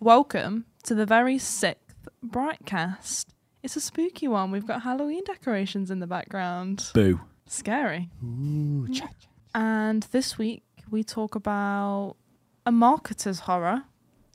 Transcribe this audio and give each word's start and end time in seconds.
Welcome 0.00 0.66
to 0.84 0.94
the 0.94 1.06
very 1.06 1.38
sixth 1.38 2.08
BriightCast. 2.24 3.26
It's 3.62 3.76
a 3.76 3.80
spooky 3.80 4.28
one. 4.28 4.50
We've 4.50 4.66
got 4.66 4.82
Halloween 4.82 5.22
decorations 5.24 5.90
in 5.90 6.00
the 6.00 6.06
background. 6.06 6.90
Boo. 6.94 7.20
Scary. 7.46 8.10
Ooh, 8.24 8.86
cha 8.92 9.08
And 9.54 10.02
this 10.12 10.36
week 10.38 10.62
we 10.90 11.02
talk 11.02 11.34
about 11.34 12.16
a 12.64 12.70
marketer's 12.70 13.40
horror 13.40 13.84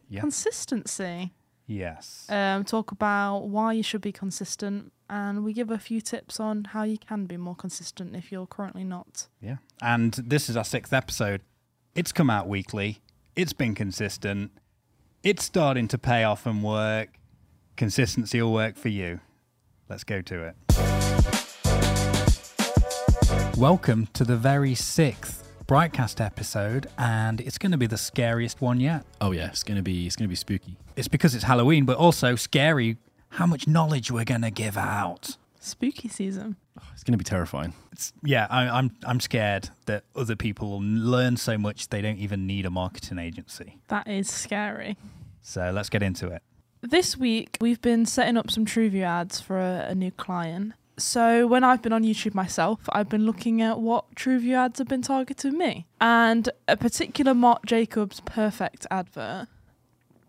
Yeah. 0.09 0.21
consistency. 0.21 1.33
Yes. 1.67 2.25
Um, 2.29 2.65
talk 2.65 2.91
about 2.91 3.47
why 3.47 3.73
you 3.73 3.83
should 3.83 4.01
be 4.01 4.11
consistent, 4.11 4.91
and 5.09 5.43
we 5.43 5.53
give 5.53 5.69
a 5.71 5.79
few 5.79 6.01
tips 6.01 6.37
on 6.39 6.65
how 6.65 6.83
you 6.83 6.97
can 6.97 7.27
be 7.27 7.37
more 7.37 7.55
consistent 7.55 8.13
if 8.15 8.31
you're 8.31 8.47
currently 8.47 8.83
not. 8.83 9.27
yeah. 9.39 9.57
And 9.81 10.13
this 10.13 10.49
is 10.49 10.57
our 10.57 10.65
sixth 10.65 10.91
episode. 10.91 11.41
It's 11.95 12.11
come 12.11 12.29
out 12.29 12.47
weekly. 12.47 12.99
It's 13.35 13.53
been 13.53 13.73
consistent. 13.75 14.51
It's 15.23 15.43
starting 15.43 15.87
to 15.89 15.99
pay 15.99 16.23
off 16.23 16.47
and 16.47 16.63
work. 16.63 17.09
Consistency 17.75 18.41
will 18.41 18.53
work 18.53 18.75
for 18.75 18.89
you. 18.89 19.19
Let's 19.87 20.03
go 20.03 20.19
to 20.23 20.45
it. 20.45 20.55
Welcome 23.55 24.07
to 24.13 24.23
the 24.23 24.35
very 24.35 24.73
sixth 24.73 25.47
BriightCast 25.67 26.25
episode, 26.25 26.87
and 26.97 27.39
it's 27.39 27.59
going 27.59 27.71
to 27.71 27.77
be 27.77 27.85
the 27.85 27.99
scariest 27.99 28.61
one 28.61 28.79
yet. 28.79 29.05
Oh 29.21 29.29
yeah, 29.29 29.49
it's 29.49 29.61
gonna 29.61 29.83
be 29.83 30.07
it's 30.07 30.15
gonna 30.15 30.27
be 30.27 30.33
spooky. 30.33 30.75
It's 30.95 31.07
because 31.07 31.35
it's 31.35 31.43
Halloween, 31.43 31.85
but 31.85 31.97
also 31.97 32.35
scary 32.35 32.97
how 33.29 33.45
much 33.45 33.67
knowledge 33.67 34.09
we're 34.09 34.25
going 34.25 34.41
to 34.41 34.49
give 34.49 34.75
out. 34.75 35.37
Spooky 35.63 36.07
season. 36.07 36.55
Oh, 36.79 36.83
it's 36.91 37.03
gonna 37.03 37.17
be 37.17 37.23
terrifying. 37.23 37.73
It's, 37.91 38.13
yeah, 38.23 38.47
I, 38.49 38.67
I'm 38.67 38.91
I'm 39.05 39.19
scared 39.19 39.69
that 39.85 40.05
other 40.15 40.35
people 40.35 40.71
will 40.71 40.81
learn 40.81 41.37
so 41.37 41.55
much 41.57 41.89
they 41.89 42.01
don't 42.01 42.17
even 42.17 42.47
need 42.47 42.65
a 42.65 42.71
marketing 42.71 43.19
agency. 43.19 43.77
That 43.87 44.07
is 44.07 44.29
scary. 44.29 44.97
So 45.43 45.71
let's 45.71 45.89
get 45.89 46.01
into 46.01 46.27
it. 46.27 46.41
This 46.81 47.15
week, 47.15 47.57
we've 47.61 47.81
been 47.81 48.07
setting 48.07 48.37
up 48.37 48.49
some 48.49 48.65
TrueView 48.65 49.03
ads 49.03 49.39
for 49.39 49.59
a, 49.59 49.89
a 49.89 49.95
new 49.95 50.09
client. 50.09 50.73
So, 50.97 51.45
when 51.45 51.63
I've 51.63 51.81
been 51.83 51.93
on 51.93 52.03
YouTube 52.03 52.33
myself, 52.33 52.79
I've 52.89 53.07
been 53.07 53.25
looking 53.25 53.61
at 53.61 53.79
what 53.79 54.15
TrueView 54.15 54.55
ads 54.55 54.79
have 54.79 54.87
been 54.87 55.03
targeting 55.03 55.57
me. 55.57 55.85
And 55.99 56.49
a 56.67 56.75
particular 56.75 57.35
Marc 57.35 57.67
Jacobs 57.67 58.19
perfect 58.21 58.87
advert, 58.89 59.47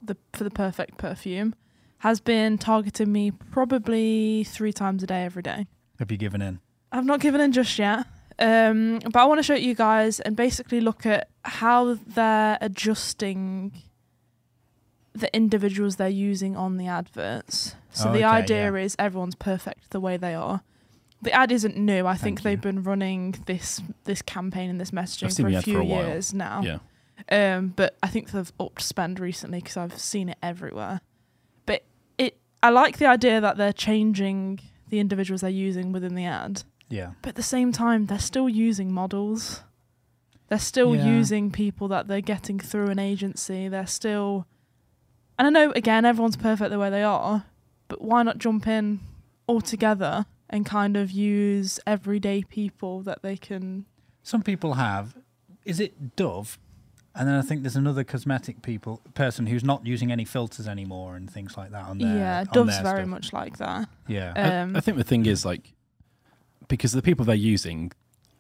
the 0.03 0.17
for 0.35 0.45
the 0.45 0.51
perfect 0.51 0.99
perfume, 0.99 1.55
has 2.03 2.21
been 2.21 2.59
targeting 2.59 3.13
me 3.13 3.31
probably 3.31 4.43
three 4.43 4.73
times 4.73 5.05
a 5.05 5.07
day, 5.07 5.25
every 5.25 5.43
day. 5.43 5.69
Have 6.01 6.11
you 6.11 6.17
given 6.17 6.43
in? 6.43 6.59
I've 6.91 7.05
not 7.05 7.21
given 7.21 7.41
in 7.41 7.53
just 7.53 7.79
yet. 7.79 8.07
Um, 8.41 8.99
but 9.05 9.17
I 9.17 9.25
want 9.27 9.39
to 9.39 9.45
show 9.45 9.55
you 9.55 9.77
guys 9.77 10.19
and 10.19 10.35
basically 10.35 10.81
look 10.81 11.07
at 11.07 11.29
how 11.45 11.95
they're 12.07 12.59
adjusting 12.61 13.71
the 15.13 15.33
individuals 15.33 15.95
they're 15.95 16.09
using 16.09 16.57
on 16.57 16.77
the 16.77 16.89
adverts. 16.89 17.77
So 17.93 18.09
Oh, 18.09 18.13
the 18.13 18.19
okay, 18.19 18.27
idea 18.27 18.73
yeah. 18.73 18.79
is 18.79 18.97
everyone's 18.99 19.37
perfect 19.37 19.91
the 19.91 20.01
way 20.01 20.17
they 20.17 20.35
are. 20.35 20.63
The 21.21 21.31
ad 21.33 21.53
isn't 21.53 21.77
new. 21.77 22.05
I 22.05 22.15
think 22.17 22.39
Thank 22.39 22.43
they've 22.43 22.61
been 22.61 22.83
running 22.83 23.37
this 23.47 23.81
this 24.05 24.23
campaign 24.23 24.71
and 24.71 24.81
this 24.81 24.91
messaging 24.91 25.37
for 25.41 25.57
a 25.57 25.63
few 25.63 25.75
for 25.75 25.81
a 25.83 25.85
years 25.85 26.35
now. 26.35 26.63
Yeah. 26.63 26.79
Um, 27.31 27.69
but 27.77 27.97
I 28.03 28.09
think 28.09 28.33
they've 28.33 28.53
upped 28.59 28.83
spend 28.83 29.21
recently 29.21 29.61
because 29.61 29.77
I've 29.77 29.97
seen 30.01 30.31
it 30.31 30.39
everywhere. 30.43 31.01
I 32.63 32.71
like 32.71 32.99
the 32.99 33.07
idea 33.07 33.41
that 33.41 33.57
they're 33.57 33.73
changing 33.73 34.61
the 34.89 35.01
individuals 35.01 35.41
they're 35.41 35.51
using 35.51 35.91
within 35.93 36.15
the 36.15 36.25
ad. 36.25 36.63
Yeah. 36.89 37.13
But 37.23 37.31
at 37.31 37.35
the 37.37 37.43
same 37.43 37.73
time, 37.73 38.07
they're 38.07 38.19
still 38.19 38.49
using 38.49 38.93
models. 38.93 39.63
They're 40.49 40.59
still 40.59 40.95
Yeah. 40.95 41.07
using 41.07 41.51
people 41.51 41.89
that 41.89 42.09
they're 42.09 42.21
getting 42.21 42.59
through 42.59 42.89
an 42.89 42.99
agency. 42.99 43.69
They're 43.69 43.87
still, 43.87 44.47
and 45.39 45.47
I 45.47 45.51
know 45.51 45.73
again 45.73 46.05
everyone's 46.05 46.37
perfect 46.37 46.71
the 46.71 46.79
way 46.79 46.91
they 46.91 47.03
are, 47.03 47.47
but 47.89 48.03
why 48.03 48.23
not 48.23 48.39
jump 48.39 48.67
in 48.67 49.01
altogether 49.49 50.27
and 50.51 50.67
kind 50.67 50.97
of 50.97 51.11
use 51.11 51.81
everyday 51.87 52.43
people 52.43 53.01
that 53.03 53.23
they 53.23 53.37
can? 53.39 53.87
Some 54.23 54.43
people 54.43 54.75
have. 54.75 55.17
Is 55.65 55.81
it 55.81 56.15
Dove? 56.17 56.59
And 57.15 57.29
then 57.29 57.35
I 57.35 57.43
think 57.43 57.63
there's 57.63 57.77
another 57.77 58.05
cosmetic 58.05 58.63
people 58.63 59.03
person 59.15 59.47
who's 59.47 59.63
not 59.63 59.87
using 59.87 60.11
any 60.11 60.25
filters 60.25 60.67
anymore 60.67 61.15
and 61.17 61.31
things 61.31 61.57
like 61.59 61.71
that 61.71 61.85
on 61.85 61.99
their 61.99 62.17
yeah, 62.17 62.39
on 62.41 62.47
Dove's 62.55 62.75
their 62.75 62.83
very 62.83 63.01
stuff. 63.03 63.09
much 63.09 63.33
like 63.35 63.59
that. 63.59 63.89
Yeah. 64.09 64.33
I- 64.35 64.61
Um, 64.63 64.77
I, 64.77 64.81
think 64.81 64.97
the 64.97 65.05
thing 65.05 65.27
is 65.27 65.45
like 65.45 65.75
because 66.69 66.93
the 66.93 67.03
people 67.03 67.25
they're 67.27 67.35
using, 67.35 67.93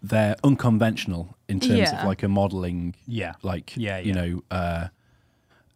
they're 0.02 0.36
unconventional 0.42 1.36
in 1.48 1.60
terms 1.60 1.74
Yeah. 1.80 2.00
of 2.00 2.06
like 2.06 2.22
a 2.22 2.28
modeling, 2.28 2.94
yeah. 3.06 3.34
like 3.42 3.74
Yeah, 3.76 3.98
you 3.98 4.14
know, 4.14 4.42
uh, 4.50 4.88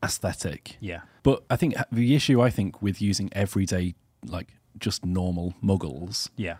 aesthetic. 0.02 0.76
Yeah. 0.80 1.00
But 1.22 1.44
I 1.50 1.56
think 1.56 1.74
the 1.90 2.14
issue 2.14 2.40
I 2.40 2.50
think 2.50 2.80
with 2.80 3.00
using 3.02 3.28
everyday 3.32 3.94
like 4.24 4.54
just 4.78 5.04
normal 5.04 5.54
muggles 5.62 6.28
Yeah. 6.36 6.56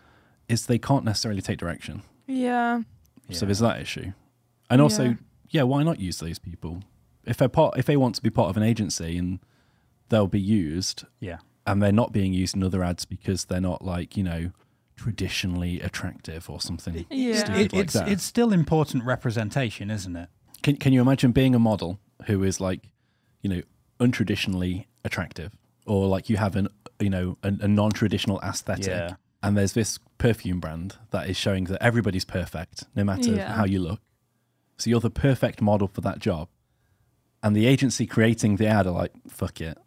is 0.49 0.67
they 0.67 0.79
can't 0.79 1.05
necessarily 1.05 1.41
take 1.43 1.59
direction. 1.59 2.03
Yeah, 2.27 2.83
So 3.31 3.47
there's 3.47 3.61
that 3.61 3.81
issue. 3.81 4.13
And 4.69 4.81
also, 4.81 5.17
Yeah. 5.51 5.61
yeah. 5.61 5.62
why 5.65 5.83
not 5.83 6.01
use 6.01 6.19
those 6.19 6.39
people? 6.39 6.83
If 7.25 7.37
they're 7.39 7.49
part, 7.49 7.77
if 7.79 7.87
they 7.87 7.97
want 7.97 8.15
to 8.17 8.23
be 8.23 8.31
part 8.31 8.51
of 8.51 8.57
an 8.57 8.62
agency 8.62 9.19
and 9.19 9.41
they'll 10.09 10.27
be 10.29 10.41
used, 10.41 11.05
Yeah. 11.21 11.39
and 11.67 11.83
they're 11.83 11.91
not 11.93 12.12
being 12.12 12.33
used 12.33 12.55
in 12.55 12.62
other 12.62 12.84
ads 12.84 13.05
because 13.05 13.47
they're 13.47 13.61
not 13.61 13.84
like 13.84 14.17
you 14.17 14.23
know 14.23 14.51
traditionally 14.97 15.81
attractive 15.81 16.49
or 16.51 16.61
something. 16.61 17.07
Yeah. 17.11 17.53
It, 17.59 17.73
like 17.73 17.75
it's 17.75 17.93
that. 17.95 18.09
it's 18.09 18.23
still 18.25 18.53
important 18.53 19.05
representation, 19.05 19.91
isn't 19.91 20.17
it? 20.17 20.29
Can 20.62 20.77
Can 20.77 20.93
you 20.93 21.01
imagine 21.01 21.33
being 21.33 21.55
a 21.55 21.59
model 21.59 21.99
who 22.27 22.43
is 22.43 22.61
like, 22.61 22.91
you 23.43 23.51
know, 23.51 23.63
untraditionally 24.01 24.87
attractive, 25.05 25.53
or 25.87 26.07
like 26.09 26.28
you 26.31 26.37
have 26.39 26.57
an 26.57 26.69
you 26.99 27.11
know 27.11 27.37
a, 27.43 27.49
a 27.61 27.69
non 27.69 27.91
traditional 27.91 28.41
aesthetic, 28.41 28.87
Yeah. 28.87 29.15
and 29.43 29.57
there's 29.57 29.75
this 29.75 29.99
perfume 30.19 30.61
brand 30.61 30.97
that 31.11 31.28
is 31.28 31.37
showing 31.37 31.65
that 31.65 31.83
everybody's 31.83 32.25
perfect 32.25 32.84
no 32.95 33.05
matter 33.05 33.33
Yeah. 33.34 33.53
how 33.53 33.65
you 33.67 33.81
look. 33.81 34.01
So 34.77 34.91
you're 34.91 35.01
the 35.01 35.11
perfect 35.11 35.61
model 35.63 35.89
for 35.89 36.01
that 36.03 36.19
job, 36.19 36.49
and 37.43 37.55
the 37.57 37.67
agency 37.67 38.07
creating 38.07 38.57
the 38.57 38.67
ad 38.67 38.87
are 38.87 38.91
like, 38.93 39.13
fuck 39.29 39.61
it. 39.61 39.79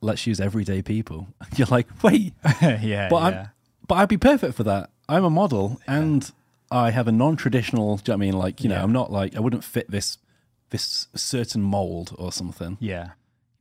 Let's 0.00 0.26
use 0.26 0.40
everyday 0.40 0.82
people. 0.82 1.28
You're 1.56 1.68
like, 1.68 1.86
wait, 2.02 2.32
yeah. 2.62 3.08
But 3.08 3.16
yeah. 3.32 3.40
I'm, 3.42 3.48
but 3.86 3.94
I'd 3.96 4.08
be 4.08 4.16
perfect 4.16 4.54
for 4.56 4.64
that. 4.64 4.90
I'm 5.08 5.22
a 5.24 5.30
model 5.30 5.80
and 5.86 6.28
I 6.72 6.90
have 6.90 7.06
a 7.06 7.12
non-traditional. 7.12 7.98
Do 7.98 8.10
you 8.10 8.16
know 8.16 8.18
what 8.18 8.24
I 8.24 8.26
mean? 8.30 8.36
Like, 8.36 8.62
you 8.64 8.68
know, 8.68 8.74
Yeah. 8.76 8.82
I'm 8.82 8.92
not 8.92 9.12
like 9.12 9.36
I 9.36 9.40
wouldn't 9.40 9.62
fit 9.62 9.88
this 9.90 10.18
this 10.70 11.06
certain 11.14 11.62
mold 11.62 12.16
or 12.18 12.32
something. 12.32 12.78
yeah. 12.80 13.10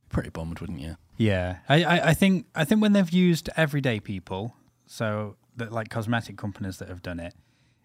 Pretty 0.09 0.30
bummed, 0.30 0.59
wouldn't 0.62 0.80
you? 0.80 0.98
Yeah, 1.18 1.58
I, 1.69 1.84
I, 1.84 2.08
I 2.09 2.13
think 2.16 2.48
I 2.56 2.66
think 2.66 2.81
when 2.81 2.94
they've 2.94 3.09
used 3.12 3.50
everyday 3.56 4.00
people, 4.00 4.56
so 4.88 5.36
that 5.58 5.72
like 5.72 5.90
cosmetic 5.90 6.38
companies 6.38 6.78
that 6.80 6.90
have 6.90 7.02
done 7.03 7.19
it, 7.19 7.36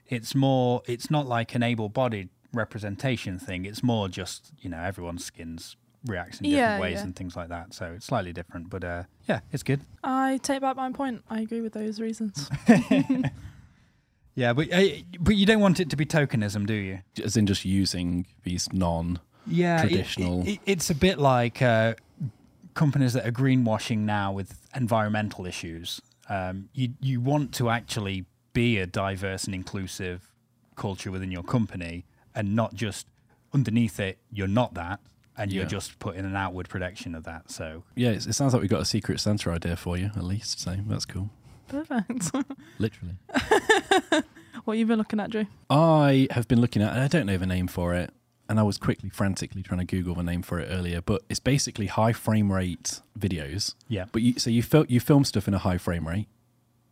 it's 0.06 0.34
more 0.34 0.80
it's 0.86 1.10
not 1.10 1.26
like 1.26 1.54
an 1.54 1.62
able-bodied 1.62 2.30
representation 2.52 3.38
thing. 3.38 3.64
It's 3.64 3.82
more 3.82 4.08
just 4.08 4.52
you 4.60 4.70
know 4.70 4.78
everyone's 4.80 5.24
skins 5.24 5.76
reacts 6.04 6.38
in 6.40 6.44
different 6.44 6.60
Yeah, 6.60 6.80
ways 6.80 6.94
yeah. 6.98 7.02
and 7.02 7.16
things 7.16 7.34
like 7.36 7.48
that. 7.48 7.74
So 7.74 7.86
it's 7.96 8.06
slightly 8.06 8.32
different, 8.32 8.70
but 8.70 8.84
uh, 8.84 9.02
yeah, 9.28 9.40
it's 9.52 9.62
good. 9.64 9.80
I 10.04 10.38
take 10.42 10.60
back 10.60 10.76
my 10.76 10.92
point. 10.92 11.24
I 11.28 11.40
agree 11.40 11.60
with 11.60 11.72
those 11.72 12.00
reasons. 12.00 12.48
Yeah, 14.34 14.52
but 14.52 14.70
uh, 14.70 14.82
but 15.18 15.34
you 15.34 15.46
don't 15.46 15.60
want 15.60 15.80
it 15.80 15.88
to 15.88 15.96
be 15.96 16.04
tokenism, 16.04 16.66
do 16.66 16.74
you? 16.74 16.98
As 17.24 17.38
in 17.38 17.46
just 17.46 17.64
using 17.64 18.26
these 18.42 18.70
non 18.70 19.18
yeah 19.46 19.80
traditional. 19.80 20.42
It, 20.42 20.48
it, 20.48 20.60
it's 20.66 20.90
a 20.90 20.94
bit 20.94 21.18
like 21.18 21.62
uh, 21.62 21.94
companies 22.74 23.14
that 23.14 23.26
are 23.26 23.32
greenwashing 23.32 24.00
now 24.00 24.32
with 24.32 24.58
environmental 24.74 25.46
issues. 25.46 26.02
Um, 26.28 26.68
you 26.74 26.90
you 27.00 27.18
want 27.18 27.54
to 27.54 27.70
actually 27.70 28.26
be 28.52 28.78
a 28.78 28.86
diverse 28.86 29.44
and 29.44 29.54
inclusive 29.54 30.30
culture 30.74 31.10
within 31.10 31.30
your 31.32 31.42
company, 31.42 32.04
and 32.36 32.54
not 32.54 32.74
just 32.74 33.06
underneath 33.52 33.98
it. 33.98 34.18
You're 34.30 34.46
not 34.46 34.74
that, 34.74 35.00
and 35.36 35.52
you're 35.52 35.64
Yeah. 35.64 35.68
just 35.68 35.98
putting 35.98 36.24
an 36.24 36.36
outward 36.36 36.68
projection 36.68 37.14
of 37.16 37.24
that. 37.24 37.50
So 37.50 37.82
Yeah, 37.96 38.10
it's, 38.10 38.26
it 38.26 38.34
sounds 38.34 38.52
like 38.52 38.60
we've 38.60 38.70
got 38.70 38.82
a 38.82 38.84
secret 38.86 39.18
Santa 39.18 39.50
idea 39.50 39.74
for 39.76 39.96
you, 39.96 40.06
at 40.14 40.22
least. 40.22 40.60
So 40.60 40.76
that's 40.86 41.04
cool. 41.04 41.30
Perfect. 41.68 42.30
Literally. 42.78 43.16
what 44.64 44.74
have 44.74 44.76
you 44.78 44.86
been 44.86 44.98
looking 44.98 45.20
at, 45.20 45.30
Drew? 45.30 45.46
I 45.70 46.28
have 46.30 46.46
been 46.48 46.60
looking 46.60 46.82
at, 46.82 46.92
and 46.92 47.00
I 47.00 47.08
don't 47.08 47.26
know 47.26 47.36
the 47.36 47.46
name 47.46 47.66
for 47.66 47.94
it, 47.94 48.10
and 48.48 48.60
I 48.60 48.62
was 48.62 48.78
quickly, 48.78 49.08
frantically 49.10 49.62
trying 49.62 49.80
to 49.80 49.84
Google 49.86 50.14
the 50.14 50.22
name 50.22 50.42
for 50.42 50.58
it 50.60 50.68
earlier, 50.70 51.00
but 51.00 51.22
it's 51.28 51.40
basically 51.40 51.86
high 51.86 52.12
frame 52.12 52.52
rate 52.52 53.00
videos. 53.18 53.74
yeah, 53.88 54.04
But 54.12 54.22
you, 54.22 54.38
so 54.38 54.50
you 54.50 54.62
fil- 54.62 54.86
you 54.88 55.00
film 55.00 55.24
stuff 55.24 55.48
in 55.48 55.54
a 55.54 55.58
high 55.58 55.78
frame 55.78 56.06
rate. 56.06 56.28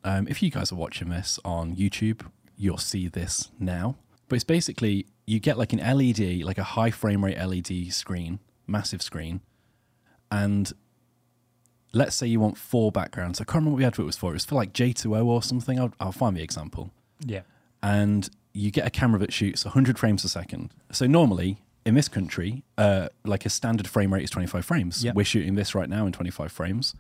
Um, 0.02 0.26
if 0.29 0.43
you 0.43 0.50
guys 0.50 0.73
are 0.73 0.76
watching 0.76 1.08
this 1.08 1.38
on 1.44 1.76
YouTube, 1.76 2.23
you'll 2.56 2.79
see 2.79 3.08
this 3.08 3.50
now. 3.58 3.97
But 4.29 4.37
it's 4.37 4.44
basically 4.44 5.06
you 5.26 5.41
get 5.41 5.59
like 5.59 5.73
an 5.73 5.79
LED, 5.79 6.43
like 6.43 6.59
a 6.59 6.65
high 6.65 6.91
frame 6.91 7.25
rate 7.25 7.38
LED 7.38 7.93
screen, 7.93 8.41
massive 8.67 9.03
screen, 9.03 9.41
and 10.31 10.73
let's 11.93 12.17
say 12.17 12.26
you 12.26 12.41
want 12.41 12.59
four 12.59 12.91
backgrounds. 12.93 13.41
I 13.41 13.44
can't 13.44 13.56
remember 13.56 13.73
what 13.73 13.81
the 13.81 13.87
advert 13.87 14.06
was 14.06 14.17
for. 14.17 14.31
It 14.31 14.35
was 14.35 14.44
for 14.44 14.55
like 14.56 14.73
J2O 14.73 15.25
or 15.25 15.43
something. 15.43 15.79
I'll, 15.79 15.93
I'll 16.00 16.12
find 16.12 16.37
the 16.37 16.43
example 16.43 16.91
yeah, 17.25 17.43
and 17.82 18.29
you 18.53 18.71
get 18.71 18.87
a 18.87 18.91
camera 18.91 19.19
that 19.21 19.32
shoots 19.32 19.65
100 19.65 19.99
frames 19.99 20.25
a 20.25 20.29
second. 20.29 20.73
So 20.93 21.06
normally 21.06 21.59
in 21.85 21.94
this 21.94 22.09
country, 22.09 22.62
uh, 22.79 23.09
like 23.25 23.44
a 23.44 23.50
standard 23.50 23.88
frame 23.88 24.15
rate 24.15 24.25
is 24.25 24.31
25 24.31 24.65
frames. 24.65 25.05
Yep. 25.05 25.15
We're 25.15 25.25
shooting 25.25 25.55
this 25.55 25.75
right 25.75 25.88
now 25.88 26.06
in 26.06 26.12
25 26.12 26.50
frames. 26.50 26.94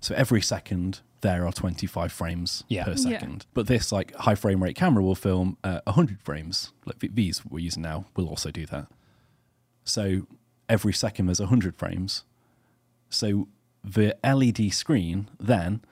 So 0.00 0.14
every 0.14 0.40
second 0.40 1.00
there 1.22 1.46
are 1.46 1.52
25 1.52 2.10
frames 2.12 2.64
Yeah. 2.68 2.84
per 2.84 2.90
Yeah. 2.92 2.96
second. 2.96 3.46
But 3.54 3.66
this 3.66 3.92
like 3.92 4.14
high 4.14 4.34
frame 4.34 4.62
rate 4.62 4.76
camera 4.76 5.02
will 5.02 5.14
film 5.14 5.56
uh, 5.62 5.80
100 5.84 6.22
frames. 6.22 6.72
Like 6.86 6.98
these 7.00 7.44
we're 7.44 7.58
using 7.60 7.82
now 7.82 8.06
will 8.16 8.28
also 8.28 8.50
do 8.50 8.66
that. 8.66 8.86
So 9.84 10.26
every 10.68 10.92
second 10.92 11.26
there's 11.26 11.40
100 11.40 11.76
frames. 11.76 12.24
So 13.08 13.48
the 13.82 14.16
LED 14.24 14.72
screen 14.72 15.28
then 15.38 15.82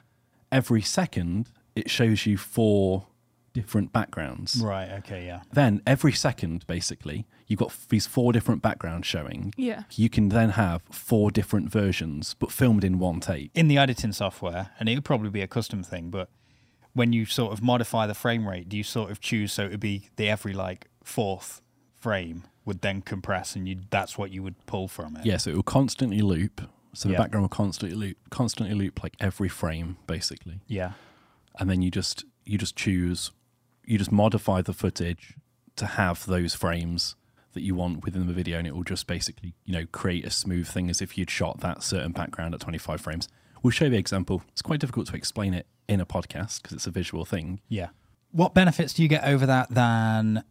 every 0.51 0.81
second 0.81 1.49
it 1.75 1.89
shows 1.89 2.25
you 2.25 2.37
four 2.37 3.05
different 3.53 3.91
backgrounds. 3.93 4.61
Right. 4.63 4.89
Okay. 4.99 5.25
Yeah. 5.25 5.41
Then 5.51 5.81
every 5.87 6.11
second, 6.13 6.65
basically, 6.67 7.25
you've 7.47 7.59
got 7.59 7.73
these 7.89 8.05
four 8.07 8.31
different 8.33 8.61
backgrounds 8.61 9.07
showing. 9.07 9.53
Yeah. 9.57 9.83
You 9.95 10.09
can 10.09 10.29
then 10.29 10.51
have 10.51 10.81
four 10.91 11.31
different 11.31 11.71
versions, 11.71 12.35
but 12.39 12.51
filmed 12.51 12.83
in 12.83 12.99
one 12.99 13.19
take. 13.19 13.51
In 13.53 13.67
the 13.67 13.77
editing 13.77 14.11
software, 14.13 14.69
and 14.79 14.87
it 14.89 14.95
would 14.95 15.05
probably 15.05 15.29
be 15.29 15.41
a 15.41 15.47
custom 15.47 15.83
thing, 15.83 16.09
but 16.09 16.29
when 16.93 17.13
you 17.13 17.25
sort 17.25 17.53
of 17.53 17.61
modify 17.61 18.07
the 18.07 18.13
frame 18.15 18.47
rate, 18.47 18.67
do 18.69 18.75
you 18.77 18.83
sort 18.83 19.11
of 19.11 19.19
choose 19.19 19.53
so 19.53 19.65
it 19.65 19.71
would 19.71 19.79
be 19.79 20.09
the 20.15 20.27
every 20.29 20.53
like 20.53 20.87
fourth 21.03 21.61
frame 21.95 22.43
would 22.65 22.81
then 22.81 23.01
compress, 23.01 23.55
and 23.55 23.67
you 23.67 23.77
that's 23.89 24.17
what 24.17 24.31
you 24.31 24.43
would 24.43 24.55
pull 24.65 24.87
from 24.87 25.15
it. 25.17 25.25
Yeah, 25.25 25.37
so 25.37 25.51
it 25.51 25.55
will 25.55 25.63
constantly 25.63 26.21
loop. 26.21 26.61
So 26.93 27.07
the 27.07 27.13
Yeah. 27.13 27.19
background 27.19 27.43
will 27.43 27.49
constantly 27.49 27.95
loop, 27.95 28.17
constantly 28.31 28.75
loop 28.75 29.03
like 29.03 29.15
every 29.19 29.49
frame, 29.49 29.97
basically. 30.07 30.61
Yeah. 30.67 30.93
And 31.59 31.69
then 31.69 31.81
you 31.81 31.91
just 31.91 32.25
you 32.45 32.57
just 32.57 32.75
choose, 32.75 33.31
you 33.89 33.97
just 33.97 34.11
modify 34.11 34.61
the 34.61 34.73
footage 34.73 35.35
to 35.75 35.85
have 35.85 36.25
those 36.25 36.53
frames 36.53 37.15
that 37.53 37.61
you 37.61 37.73
want 37.73 38.03
within 38.03 38.27
the 38.27 38.33
video, 38.33 38.57
and 38.59 38.67
it 38.67 38.75
will 38.75 38.83
just 38.83 39.07
basically 39.07 39.55
you 39.65 39.73
know 39.73 39.85
create 39.91 40.25
a 40.25 40.29
smooth 40.29 40.67
thing 40.67 40.89
as 40.89 41.01
if 41.01 41.17
you'd 41.17 41.29
shot 41.29 41.59
that 41.61 41.83
certain 41.83 42.11
background 42.11 42.53
at 42.53 42.61
25 42.61 43.01
frames. 43.01 43.27
We'll 43.63 43.71
show 43.71 43.85
you 43.85 43.91
the 43.91 43.97
example. 43.97 44.43
It's 44.51 44.61
quite 44.61 44.79
difficult 44.79 45.07
to 45.07 45.15
explain 45.15 45.53
it 45.53 45.65
in 45.87 45.99
a 45.99 46.05
podcast 46.05 46.61
because 46.61 46.73
it's 46.73 46.87
a 46.87 46.91
visual 46.91 47.25
thing. 47.25 47.59
Yeah. 47.67 47.89
What 48.31 48.53
benefits 48.53 48.93
do 48.93 49.01
you 49.01 49.09
get 49.09 49.23
over 49.23 49.45
that 49.47 49.71
than 49.71 50.43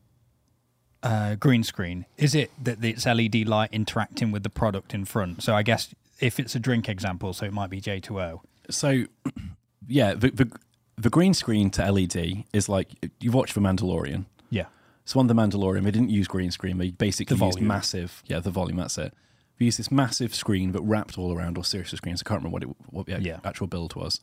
uh, 1.02 1.37
green 1.37 1.62
screen? 1.62 2.06
Is 2.17 2.35
it 2.35 2.50
that 2.62 2.85
it's 2.85 3.06
LED 3.06 3.46
light 3.46 3.70
interacting 3.73 4.32
with 4.32 4.43
the 4.43 4.50
product 4.50 4.93
in 4.93 5.05
front? 5.05 5.43
So 5.43 5.55
I 5.55 5.62
guess 5.62 5.94
if 6.20 6.40
it's 6.40 6.55
a 6.55 6.58
drink 6.58 6.88
example, 6.88 7.32
so 7.32 7.46
it 7.46 7.52
might 7.52 7.70
be 7.70 7.81
J2O. 7.81 8.40
So, 8.70 9.05
yeah, 9.88 10.14
the, 10.14 10.31
the 10.31 10.50
the 10.98 11.10
green 11.10 11.32
screen 11.34 11.70
to 11.70 11.90
LED 11.92 12.44
is 12.52 12.68
like 12.68 12.88
you've 13.20 13.34
watched 13.34 13.54
The 13.54 13.60
Mandalorian. 13.60 14.26
Yeah. 14.50 14.66
So 15.04 15.20
on 15.20 15.26
The 15.28 15.34
Mandalorian, 15.34 15.84
they 15.84 15.90
didn't 15.90 16.10
use 16.10 16.26
green 16.28 16.50
screen. 16.50 16.78
They 16.78 16.90
basically 16.90 17.36
The 17.36 17.44
used 17.46 17.60
massive, 17.60 18.22
yeah, 18.26 18.40
the 18.40 18.50
volume. 18.50 18.76
That's 18.78 18.98
it. 18.98 19.14
They 19.58 19.64
used 19.66 19.78
this 19.78 19.90
massive 19.90 20.34
screen, 20.34 20.72
that 20.72 20.82
wrapped 20.82 21.16
all 21.18 21.32
around 21.32 21.56
all 21.56 21.64
serious 21.64 21.90
screens. 21.90 22.22
I 22.24 22.28
can't 22.28 22.42
remember 22.42 22.54
what 22.54 22.62
it 22.62 22.68
what 22.90 23.06
the 23.06 23.20
Yeah. 23.22 23.40
actual 23.44 23.66
build 23.66 23.94
was. 23.94 24.20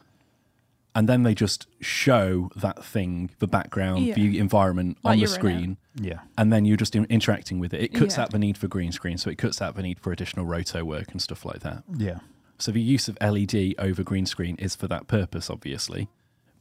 And 0.97 1.09
then 1.09 1.23
they 1.23 1.35
just 1.35 1.67
show 1.81 2.49
that 2.55 2.85
thing, 2.85 3.29
the 3.39 3.47
background, 3.47 4.05
Yeah. 4.05 4.13
the 4.15 4.39
environment 4.39 4.97
Like 5.03 5.11
on 5.11 5.17
the 5.17 5.21
you're 5.21 5.27
screen, 5.27 5.77
Yeah. 5.99 6.19
and 6.37 6.53
then 6.53 6.63
you're 6.63 6.77
just 6.77 6.95
in- 6.95 7.03
interacting 7.05 7.59
with 7.59 7.73
it. 7.73 7.81
It 7.81 7.93
cuts 7.93 8.15
Yeah. 8.15 8.23
out 8.23 8.31
the 8.31 8.39
need 8.39 8.57
for 8.57 8.69
green 8.69 8.93
screen, 8.93 9.17
so 9.17 9.29
it 9.29 9.37
cuts 9.37 9.61
out 9.61 9.75
the 9.75 9.81
need 9.83 9.99
for 9.99 10.13
additional 10.13 10.45
roto 10.45 10.85
work 10.85 11.11
and 11.11 11.21
stuff 11.21 11.43
like 11.43 11.59
that. 11.61 11.83
Yeah. 11.97 12.19
So 12.57 12.71
the 12.71 12.81
use 12.81 13.09
of 13.09 13.17
LED 13.19 13.75
over 13.77 14.03
green 14.03 14.25
screen 14.25 14.55
is 14.57 14.73
for 14.77 14.87
that 14.87 15.07
purpose, 15.07 15.49
obviously. 15.49 16.07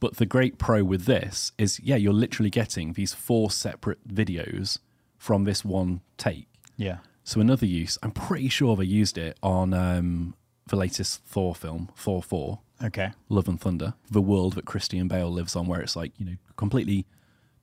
But 0.05 0.17
the 0.17 0.27
great 0.27 0.59
pro 0.59 0.83
with 0.83 1.05
this 1.05 1.51
is, 1.57 1.79
yeah, 1.79 1.95
you're 1.95 2.13
literally 2.13 2.51
getting 2.51 2.93
these 2.93 3.11
four 3.11 3.49
separate 3.49 4.07
videos 4.07 4.77
from 5.17 5.45
this 5.45 5.65
one 5.65 6.01
take. 6.15 6.47
Yeah. 6.77 6.97
So 7.23 7.41
another 7.41 7.65
use, 7.65 7.97
I'm 8.03 8.11
pretty 8.11 8.49
sure 8.49 8.75
they 8.75 8.83
used 8.83 9.17
it 9.17 9.35
on 9.41 9.73
um, 9.73 10.35
the 10.67 10.75
latest 10.75 11.25
Thor 11.25 11.55
film, 11.55 11.89
Thor 11.95 12.21
4, 12.21 12.59
Okay. 12.83 13.13
Love 13.29 13.47
and 13.47 13.59
Thunder, 13.59 13.95
the 14.11 14.21
world 14.21 14.53
that 14.53 14.65
Christian 14.65 15.07
Bale 15.07 15.31
lives 15.31 15.55
on, 15.55 15.65
where 15.65 15.81
it's 15.81 15.95
like, 15.95 16.11
you 16.19 16.25
know, 16.27 16.35
completely 16.55 17.07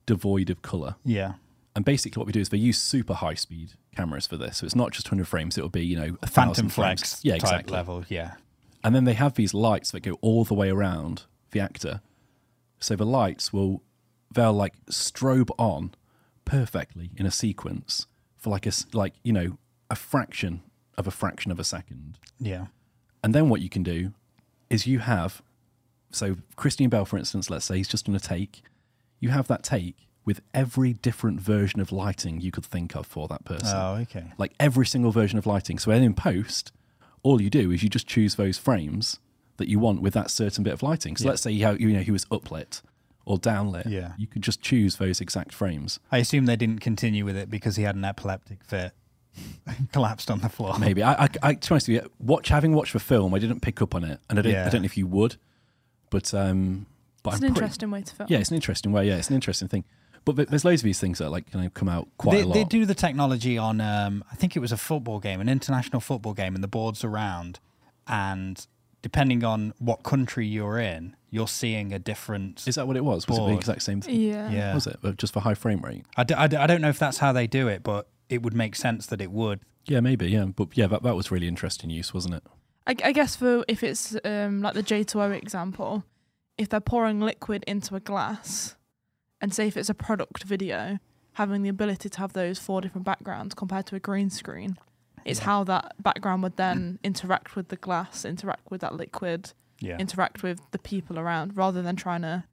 devoid 0.05 0.49
of 0.49 0.61
color. 0.61 0.95
Yeah. 1.05 1.35
And 1.77 1.85
basically, 1.85 2.19
what 2.19 2.27
we 2.27 2.33
do 2.33 2.41
is 2.41 2.49
they 2.49 2.57
use 2.57 2.77
super 2.77 3.13
high 3.13 3.35
speed 3.35 3.75
cameras 3.95 4.27
for 4.27 4.35
this. 4.35 4.57
So 4.57 4.65
it's 4.65 4.75
not 4.75 4.91
just 4.91 5.07
100 5.07 5.29
frames, 5.29 5.57
it'll 5.57 5.69
be, 5.69 5.85
you 5.85 5.95
know, 5.95 6.17
a 6.21 6.27
Phantom 6.27 6.67
thousand 6.67 6.69
frames. 6.71 7.21
Yeah, 7.23 7.35
type 7.35 7.43
exactly. 7.43 7.73
level. 7.73 8.03
Yeah. 8.09 8.33
And 8.83 8.93
then 8.93 9.05
they 9.05 9.13
have 9.13 9.35
these 9.35 9.53
lights 9.53 9.91
that 9.91 10.01
go 10.01 10.17
all 10.19 10.43
the 10.43 10.53
way 10.53 10.69
around 10.69 11.23
the 11.51 11.61
actor. 11.61 12.01
So 12.83 12.95
the 12.95 13.05
lights 13.05 13.53
will, 13.53 13.81
they'll 14.33 14.53
like 14.53 14.73
strobe 14.87 15.49
on 15.57 15.93
perfectly 16.45 17.11
in 17.15 17.25
a 17.25 17.31
sequence 17.31 18.07
for 18.37 18.49
like 18.49 18.65
a, 18.65 18.71
like, 18.93 19.13
you 19.23 19.31
know, 19.31 19.57
a 19.89 19.95
fraction 19.95 20.61
of 20.97 21.07
a 21.07 21.11
fraction 21.11 21.51
of 21.51 21.59
a 21.59 21.63
second. 21.63 22.17
Yeah. 22.39 22.67
And 23.23 23.33
then 23.33 23.49
what 23.49 23.61
you 23.61 23.69
can 23.69 23.83
do 23.83 24.13
is 24.69 24.85
you 24.85 24.99
have, 24.99 25.41
so 26.11 26.35
Christian 26.55 26.89
Bale, 26.89 27.05
for 27.05 27.17
instance, 27.17 27.49
let's 27.49 27.65
say 27.65 27.77
he's 27.77 27.87
just 27.87 28.09
on 28.09 28.15
a 28.15 28.19
take, 28.19 28.61
you 29.19 29.29
have 29.29 29.47
that 29.47 29.63
take 29.63 29.95
with 30.25 30.41
every 30.53 30.93
different 30.93 31.39
version 31.39 31.79
of 31.79 31.91
lighting 31.91 32.41
you 32.41 32.51
could 32.51 32.65
think 32.65 32.95
of 32.95 33.05
for 33.05 33.27
that 33.27 33.45
person 33.45 33.69
Oh, 33.73 33.95
okay. 34.01 34.31
like 34.37 34.53
every 34.59 34.85
single 34.85 35.11
version 35.11 35.37
of 35.37 35.45
lighting. 35.45 35.79
So 35.79 35.91
then 35.91 36.03
in 36.03 36.13
post, 36.13 36.71
all 37.23 37.41
you 37.41 37.49
do 37.49 37.71
is 37.71 37.81
you 37.83 37.89
just 37.89 38.07
choose 38.07 38.35
those 38.35 38.57
frames 38.57 39.19
that 39.57 39.67
you 39.67 39.79
want 39.79 40.01
with 40.01 40.13
that 40.13 40.29
certain 40.31 40.63
bit 40.63 40.73
of 40.73 40.81
lighting. 40.83 41.15
So 41.17 41.25
Yeah. 41.25 41.29
let's 41.31 41.41
say 41.41 41.51
you, 41.51 41.71
you 41.79 41.89
know 41.93 42.01
he 42.01 42.11
was 42.11 42.25
uplit 42.25 42.81
or 43.25 43.37
downlit. 43.37 43.89
Yeah. 43.89 44.13
You 44.17 44.27
could 44.27 44.41
just 44.41 44.61
choose 44.61 44.97
those 44.97 45.21
exact 45.21 45.53
frames. 45.53 45.99
I 46.11 46.17
assume 46.17 46.45
they 46.45 46.55
didn't 46.55 46.79
continue 46.79 47.23
with 47.25 47.37
it 47.37 47.49
because 47.49 47.75
he 47.75 47.83
had 47.83 47.95
an 47.95 48.03
epileptic 48.03 48.63
fit, 48.63 48.91
collapsed 49.91 50.29
on 50.31 50.39
the 50.41 50.49
floor. 50.49 50.77
Maybe 50.79 51.03
I, 51.03 51.13
I, 51.25 51.29
I 51.41 51.53
to 51.53 51.69
be 51.69 51.73
honest 51.73 51.87
with 51.87 52.03
you, 52.03 52.11
watch 52.19 52.49
having 52.49 52.73
watched 52.73 52.93
the 52.93 52.99
film, 52.99 53.33
I 53.33 53.39
didn't 53.39 53.61
pick 53.61 53.81
up 53.81 53.95
on 53.95 54.03
it, 54.03 54.19
and 54.29 54.39
I 54.39 54.41
don't, 54.41 54.51
Yeah. 54.51 54.65
I 54.65 54.69
don't 54.69 54.81
know 54.81 54.85
if 54.85 54.97
you 54.97 55.07
would, 55.07 55.37
but 56.09 56.33
um, 56.33 56.85
but 57.23 57.33
It's 57.35 57.41
I'm 57.41 57.47
an 57.47 57.53
pretty- 57.53 57.65
interesting 57.65 57.91
way 57.91 58.01
to 58.01 58.15
film. 58.15 58.27
Yeah, 58.29 58.39
it's 58.39 58.49
an 58.49 58.55
interesting 58.55 58.91
way. 58.91 59.07
Yeah, 59.07 59.15
it's 59.17 59.29
an 59.29 59.35
interesting 59.35 59.67
thing. 59.67 59.85
But 60.25 60.49
there's 60.49 60.63
loads 60.63 60.81
of 60.81 60.85
these 60.85 60.99
things 61.01 61.19
that 61.19 61.29
like 61.31 61.51
kind 61.51 61.65
of 61.65 61.73
come 61.73 61.89
out 61.89 62.07
quite 62.17 62.35
they, 62.35 62.41
a 62.43 62.45
lot. 62.45 62.53
they 62.53 62.63
do 62.63 62.85
the 62.85 62.95
technology 62.95 63.57
on, 63.57 63.81
um, 63.81 64.23
I 64.31 64.35
think 64.35 64.55
it 64.55 64.59
was 64.59 64.71
a 64.71 64.77
football 64.77 65.19
game, 65.19 65.41
an 65.41 65.49
international 65.49 65.99
football 65.99 66.33
game, 66.33 66.55
and 66.55 66.63
the 66.63 66.67
board's 66.69 67.03
around, 67.03 67.59
and 68.07 68.65
depending 69.03 69.43
on 69.43 69.73
what 69.77 70.01
country 70.01 70.47
you're 70.47 70.79
in, 70.79 71.15
you're 71.29 71.47
seeing 71.47 71.93
a 71.93 71.99
different. 71.99 72.63
Is 72.67 72.73
that 72.75 72.87
what 72.87 72.97
it 72.97 73.05
was? 73.05 73.27
Was 73.27 73.37
it 73.37 73.45
the 73.45 73.53
exact 73.53 73.83
same 73.83 74.01
thing? 74.01 74.19
Yeah. 74.19 74.49
yeah, 74.49 74.73
Was 74.73 74.87
it 74.87 74.97
But 75.01 75.17
just 75.17 75.33
for 75.33 75.41
high 75.41 75.53
frame 75.53 75.81
rate? 75.81 76.05
I, 76.17 76.23
d- 76.23 76.33
I, 76.33 76.47
d- 76.47 76.57
I 76.57 76.65
don't 76.65 76.81
know 76.81 76.89
if 76.89 76.97
that's 76.97 77.19
how 77.19 77.31
they 77.31 77.45
do 77.45 77.67
it, 77.67 77.83
but 77.83 78.07
it 78.29 78.41
would 78.41 78.55
make 78.55 78.75
sense 78.75 79.05
that 79.07 79.21
it 79.21 79.29
would. 79.31 79.59
Yeah, 79.85 79.99
maybe. 79.99 80.27
Yeah, 80.29 80.45
but 80.45 80.69
yeah, 80.75 80.87
that, 80.87 81.03
that 81.03 81.15
was 81.15 81.29
really 81.29 81.47
interesting 81.47 81.89
use, 81.89 82.13
wasn't 82.13 82.35
it? 82.35 82.43
I, 82.87 82.95
I 83.03 83.11
guess 83.11 83.35
for 83.35 83.63
if 83.67 83.83
it's 83.83 84.15
um, 84.23 84.61
like 84.61 84.73
the 84.73 84.83
J2O 84.83 85.35
example, 85.37 86.03
if 86.57 86.69
they're 86.69 86.79
pouring 86.79 87.19
liquid 87.19 87.63
into 87.67 87.95
a 87.95 87.99
glass, 87.99 88.75
and 89.41 89.53
say 89.53 89.67
if 89.67 89.75
it's 89.75 89.89
a 89.89 89.93
product 89.93 90.43
video, 90.43 90.99
having 91.33 91.63
the 91.63 91.69
ability 91.69 92.07
to 92.09 92.19
have 92.19 92.31
those 92.33 92.59
four 92.59 92.79
different 92.79 93.05
backgrounds 93.05 93.53
compared 93.53 93.85
to 93.87 93.95
a 93.95 93.99
green 93.99 94.29
screen, 94.29 94.77
it's 95.25 95.39
Yeah. 95.39 95.45
how 95.45 95.63
that 95.65 95.93
background 96.01 96.43
would 96.43 96.57
then 96.57 96.99
interact 97.03 97.55
with 97.55 97.69
the 97.69 97.75
glass, 97.75 98.25
interact 98.25 98.69
with 98.71 98.81
that 98.81 98.95
liquid, 98.95 99.51
Yeah, 99.79 99.97
interact 99.97 100.43
with 100.43 100.59
the 100.71 100.79
people 100.79 101.17
around, 101.19 101.55
rather 101.57 101.81
than 101.81 101.95
trying 101.95 102.21
to 102.21 102.43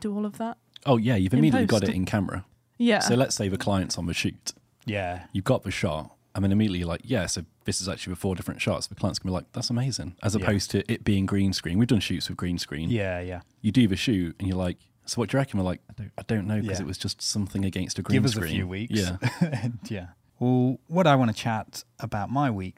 do 0.00 0.14
all 0.14 0.24
of 0.26 0.38
that. 0.38 0.58
Oh 0.86 0.96
yeah, 0.96 1.14
you've 1.16 1.32
In 1.32 1.38
immediately 1.40 1.66
got 1.66 1.84
it 1.84 1.94
in 1.94 2.04
camera. 2.04 2.44
Yeah. 2.78 2.98
So 3.00 3.14
let's 3.14 3.36
say 3.36 3.48
the 3.48 3.58
client's 3.58 3.96
on 3.98 4.06
the 4.06 4.14
shoot. 4.14 4.52
yeah, 4.84 5.26
You've 5.32 5.44
got 5.44 5.62
the 5.62 5.70
shot, 5.70 6.16
and 6.34 6.42
then 6.42 6.50
immediately 6.50 6.80
you're 6.80 6.88
like, 6.88 7.02
yeah, 7.04 7.26
so 7.26 7.44
this 7.64 7.80
is 7.80 7.88
actually 7.88 8.14
the 8.14 8.18
four 8.20 8.34
different 8.34 8.60
shots. 8.60 8.88
The 8.88 8.96
client's 8.96 9.20
gonna 9.20 9.30
be 9.30 9.34
like, 9.34 9.52
that's 9.52 9.70
amazing. 9.70 10.16
As 10.22 10.34
Yeah. 10.34 10.42
opposed 10.42 10.70
to 10.72 10.92
it 10.92 11.04
being 11.04 11.24
green 11.26 11.52
screen. 11.52 11.78
We've 11.78 11.86
done 11.86 12.00
shoots 12.00 12.28
with 12.28 12.36
green 12.36 12.58
screen. 12.58 12.90
yeah, 12.90 13.20
yeah. 13.20 13.42
You 13.60 13.70
do 13.70 13.86
the 13.86 13.94
shoot, 13.96 14.34
and 14.40 14.48
you're 14.48 14.56
like, 14.56 14.78
so 15.04 15.16
what 15.20 15.28
do 15.30 15.36
you 15.36 15.38
reckon? 15.38 15.58
We're 15.60 15.64
like, 15.66 15.80
I 15.90 15.92
don't, 15.94 16.12
I 16.18 16.22
don't 16.22 16.46
know 16.48 16.60
because 16.60 16.78
Yeah. 16.80 16.84
it 16.84 16.88
was 16.88 16.98
just 16.98 17.22
something 17.22 17.64
against 17.64 17.98
a 17.98 18.02
green 18.02 18.14
screen. 18.14 18.22
Give 18.22 18.24
us 18.26 18.32
screen. 18.32 18.50
a 18.50 18.54
few 18.54 18.66
weeks. 18.68 18.92
Yeah. 18.98 19.16
And, 19.62 19.78
yeah. 19.88 20.06
Well, 20.38 20.78
what 20.88 21.06
I 21.06 21.14
want 21.14 21.30
to 21.30 21.36
chat 21.36 21.84
about 22.00 22.30
my 22.30 22.50
week 22.50 22.76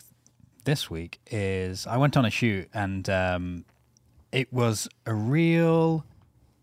this 0.64 0.90
week 0.90 1.18
is 1.30 1.87
I 1.87 1.96
went 1.96 2.16
on 2.16 2.25
a 2.25 2.30
shoot 2.30 2.68
and 2.75 3.08
um, 3.08 3.64
it 4.32 4.52
was 4.52 4.88
a 5.06 5.14
real 5.14 6.04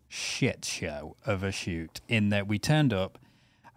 shit 0.08 0.66
show 0.66 1.16
of 1.26 1.44
a 1.44 1.52
shoot 1.52 2.02
in 2.08 2.30
that 2.30 2.48
we 2.48 2.60
turned 2.60 2.94
up 2.94 3.18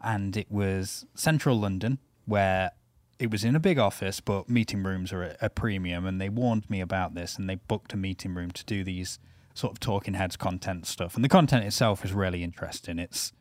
and 0.03 0.37
it 0.37 0.51
was 0.51 1.07
central 1.15 1.59
London 1.59 1.99
where 2.27 2.73
it 3.19 3.31
was 3.31 3.45
in 3.45 3.55
a 3.55 3.61
big 3.61 3.79
office, 3.79 4.21
but 4.21 4.51
meeting 4.51 4.83
rooms 4.83 5.13
are 5.13 5.23
a, 5.23 5.37
a 5.43 5.49
premium. 5.51 6.05
And 6.05 6.21
they 6.21 6.29
warned 6.29 6.69
me 6.69 6.81
about 6.81 7.15
this 7.15 7.37
and 7.39 7.49
they 7.49 7.55
booked 7.55 7.93
a 7.93 7.97
meeting 7.97 8.35
room 8.35 8.51
to 8.51 8.65
do 8.65 8.83
these 8.85 9.19
sort 9.55 9.73
of 9.73 9.81
talking 9.81 10.15
heads 10.15 10.37
content 10.37 10.87
stuff. 10.87 11.15
And 11.15 11.25
the 11.25 11.29
content 11.29 11.65
itself 11.65 12.05
is 12.05 12.13
really 12.13 12.43
interesting. 12.43 12.99
It's 12.99 13.33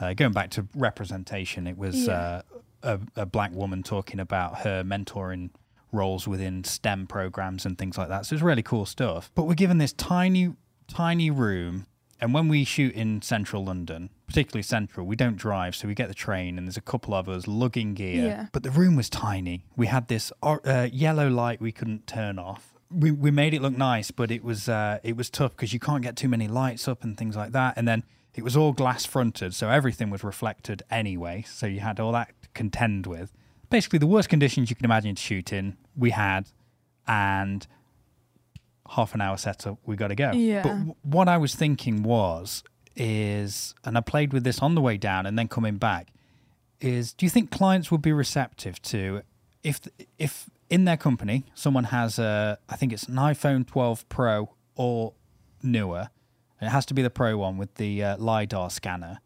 uh, 0.00 0.14
going 0.14 0.32
back 0.32 0.50
to 0.50 0.68
representation, 0.74 1.66
it 1.66 1.76
was 1.76 2.06
Yeah. 2.06 2.12
uh, 2.14 2.42
a, 2.86 3.00
a 3.16 3.26
black 3.26 3.52
woman 3.52 3.82
talking 3.82 4.20
about 4.20 4.58
her 4.60 4.82
mentoring 4.84 5.50
roles 5.92 6.26
within 6.28 6.64
STEM 6.64 7.06
programs 7.06 7.66
and 7.66 7.76
things 7.78 7.98
like 7.98 8.08
that. 8.08 8.26
So 8.26 8.34
it's 8.34 8.42
really 8.42 8.62
cool 8.62 8.86
stuff. 8.86 9.30
But 9.34 9.44
we're 9.44 9.54
given 9.54 9.78
this 9.78 9.92
tiny, 9.92 10.54
tiny 10.88 11.30
room 11.30 11.86
And 12.20 12.32
when 12.32 12.48
we 12.48 12.64
shoot 12.64 12.94
in 12.94 13.20
central 13.22 13.64
London, 13.64 14.10
particularly 14.26 14.62
central, 14.62 15.06
we 15.06 15.16
don't 15.16 15.36
drive, 15.36 15.76
so 15.76 15.86
we 15.86 15.94
get 15.94 16.08
the 16.08 16.14
train, 16.14 16.56
and 16.56 16.66
there's 16.66 16.76
a 16.76 16.82
couple 16.82 17.14
of 17.14 17.28
us 17.28 17.46
lugging 17.46 17.94
gear. 17.94 18.26
Yeah. 18.26 18.46
But 18.52 18.62
the 18.62 18.70
room 18.70 18.96
was 18.96 19.10
tiny. 19.10 19.64
We 19.76 19.86
had 19.86 20.08
this 20.08 20.32
uh, 20.42 20.88
yellow 20.90 21.28
light 21.28 21.60
we 21.60 21.72
couldn't 21.72 22.06
turn 22.06 22.38
off. 22.38 22.72
We, 22.90 23.10
we 23.10 23.30
made 23.30 23.52
it 23.52 23.60
look 23.60 23.76
nice, 23.76 24.10
but 24.10 24.30
it 24.30 24.42
was 24.44 24.68
uh, 24.68 25.00
it 25.02 25.16
was 25.16 25.28
tough 25.28 25.50
because 25.50 25.72
you 25.72 25.80
can't 25.80 26.02
get 26.02 26.16
too 26.16 26.28
many 26.28 26.48
lights 26.48 26.86
up 26.88 27.02
and 27.04 27.18
things 27.18 27.36
like 27.36 27.52
that. 27.52 27.74
And 27.76 27.86
then 27.86 28.04
it 28.36 28.44
was 28.44 28.56
all 28.56 28.72
glass 28.72 29.04
fronted, 29.04 29.54
so 29.54 29.70
everything 29.70 30.10
was 30.10 30.22
reflected 30.22 30.82
anyway. 30.90 31.44
So 31.48 31.66
you 31.66 31.80
had 31.80 31.98
all 31.98 32.12
that 32.12 32.30
to 32.42 32.48
contend 32.54 33.06
with. 33.06 33.32
Basically, 33.70 33.98
the 33.98 34.06
worst 34.06 34.28
conditions 34.28 34.70
you 34.70 34.76
can 34.76 34.84
imagine 34.84 35.14
to 35.14 35.22
shoot 35.22 35.52
in, 35.52 35.76
we 35.96 36.10
had, 36.10 36.48
and 37.08 37.66
half 38.90 39.14
an 39.14 39.20
hour 39.20 39.36
setup, 39.36 39.78
we 39.86 39.96
got 39.96 40.08
to 40.08 40.14
go. 40.14 40.30
Yeah. 40.32 40.62
But 40.62 40.68
w- 40.68 40.94
what 41.02 41.28
I 41.28 41.38
was 41.38 41.54
thinking 41.54 42.02
was, 42.02 42.62
is, 42.94 43.74
and 43.84 43.96
I 43.96 44.00
played 44.00 44.32
with 44.32 44.44
this 44.44 44.60
on 44.60 44.74
the 44.74 44.80
way 44.80 44.96
down 44.96 45.26
and 45.26 45.38
then 45.38 45.48
coming 45.48 45.76
back, 45.76 46.08
is 46.80 47.12
do 47.14 47.24
you 47.24 47.30
think 47.30 47.50
clients 47.50 47.90
would 47.90 48.02
be 48.02 48.12
receptive 48.12 48.80
to 48.82 49.22
if 49.62 49.80
if 50.18 50.50
in 50.68 50.84
their 50.84 50.96
company 50.96 51.44
someone 51.54 51.84
has 51.84 52.18
a 52.18 52.58
I 52.68 52.76
think 52.76 52.92
it's 52.92 53.04
an 53.04 53.14
iPhone 53.14 53.66
12 53.66 54.08
Pro 54.10 54.54
or 54.74 55.14
newer, 55.62 56.10
it 56.60 56.68
has 56.68 56.86
to 56.86 56.94
be 56.94 57.02
the 57.02 57.10
Pro 57.10 57.36
one 57.36 57.58
with 57.58 57.74
the 57.74 58.02
uh, 58.02 58.16
lidar 58.18 58.70
scanner. 58.70 59.20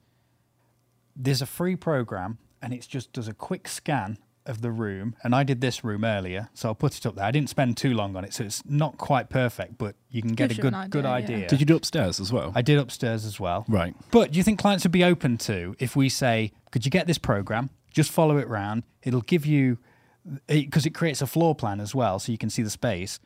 There's 1.16 1.42
a 1.42 1.46
free 1.46 1.76
program 1.76 2.38
and 2.62 2.72
it 2.72 2.87
just 2.88 3.12
does 3.12 3.28
a 3.28 3.34
quick 3.34 3.68
scan 3.68 4.18
of 4.46 4.62
the 4.62 4.70
room. 4.70 5.14
And 5.22 5.34
I 5.34 5.44
did 5.44 5.60
this 5.60 5.84
room 5.84 6.04
earlier, 6.04 6.49
so 6.54 6.68
I'll 6.70 6.75
put 6.75 6.96
it 6.96 7.04
up 7.06 7.14
there. 7.14 7.25
I 7.25 7.30
didn't 7.30 7.50
spend 7.50 7.76
too 7.76 7.92
long 7.94 8.16
on 8.16 8.25
it, 8.25 8.32
so 8.32 8.44
it's 8.44 8.64
not 8.66 8.96
quite 8.96 9.28
perfect, 9.28 9.76
but 9.78 9.94
you 10.10 10.22
can 10.22 10.34
get 10.34 10.49
Gives 10.49 10.54
a 10.54 10.56
you 10.56 10.62
good 10.62 10.75
an 10.75 10.88
good 10.88 11.06
idea, 11.06 11.28
yeah. 11.30 11.37
idea. 11.37 11.49
Did 11.49 11.60
you 11.60 11.66
do 11.66 11.76
upstairs 11.76 12.20
as 12.20 12.32
well? 12.32 12.52
I 12.54 12.62
did 12.62 12.78
upstairs 12.78 13.25
as 13.25 13.38
well. 13.38 13.64
right. 13.68 13.94
But 14.10 14.32
do 14.32 14.38
you 14.38 14.42
think 14.42 14.58
clients 14.58 14.84
would 14.84 14.92
be 14.92 15.04
open 15.04 15.37
to 15.38 15.76
if 15.78 15.94
we 15.94 16.08
say, 16.08 16.52
could 16.70 16.84
you 16.84 16.90
get 16.90 17.06
this 17.06 17.18
program? 17.18 17.70
Just 17.92 18.10
follow 18.10 18.38
it 18.38 18.49
round. 18.49 18.82
It'll 19.02 19.20
give 19.22 19.44
you, 19.46 19.78
because 20.46 20.87
it 20.87 20.94
creates 20.94 21.20
a 21.22 21.26
floor 21.26 21.54
plan 21.54 21.78
as 21.80 21.94
well, 21.94 22.18
so 22.18 22.32
you 22.32 22.38
can 22.38 22.50
see 22.50 22.62
the 22.62 22.70
space, 22.70 23.20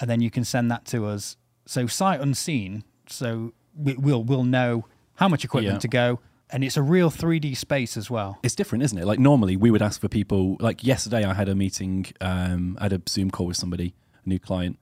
and 0.00 0.08
then 0.08 0.20
you 0.20 0.30
can 0.30 0.44
send 0.44 0.70
that 0.70 0.86
to 0.86 1.06
us. 1.06 1.36
So 1.66 1.86
sight 1.86 2.20
unseen, 2.20 2.84
so 3.14 3.52
we, 3.76 3.94
we'll 3.94 4.22
we'll 4.22 4.44
know 4.44 4.86
how 5.16 5.28
much 5.28 5.44
equipment 5.44 5.74
Yeah. 5.76 5.78
to 5.80 5.88
go, 5.88 6.20
and 6.50 6.62
it's 6.64 6.76
a 6.76 6.82
real 6.82 7.10
3D 7.10 7.56
space 7.56 7.96
as 7.96 8.10
well. 8.10 8.38
It's 8.42 8.54
different, 8.54 8.84
isn't 8.84 8.98
it? 8.98 9.04
Like 9.06 9.18
normally 9.18 9.56
we 9.56 9.70
would 9.70 9.82
ask 9.82 10.00
for 10.00 10.08
people. 10.08 10.56
Like 10.60 10.84
yesterday, 10.84 11.24
I 11.24 11.34
had 11.34 11.48
a 11.48 11.54
meeting. 11.54 12.06
Um, 12.20 12.76
I 12.80 12.84
had 12.84 12.92
a 12.92 13.02
Zoom 13.08 13.30
call 13.30 13.46
with 13.46 13.56
somebody, 13.56 13.94
a 14.24 14.28
new 14.28 14.38
client, 14.38 14.78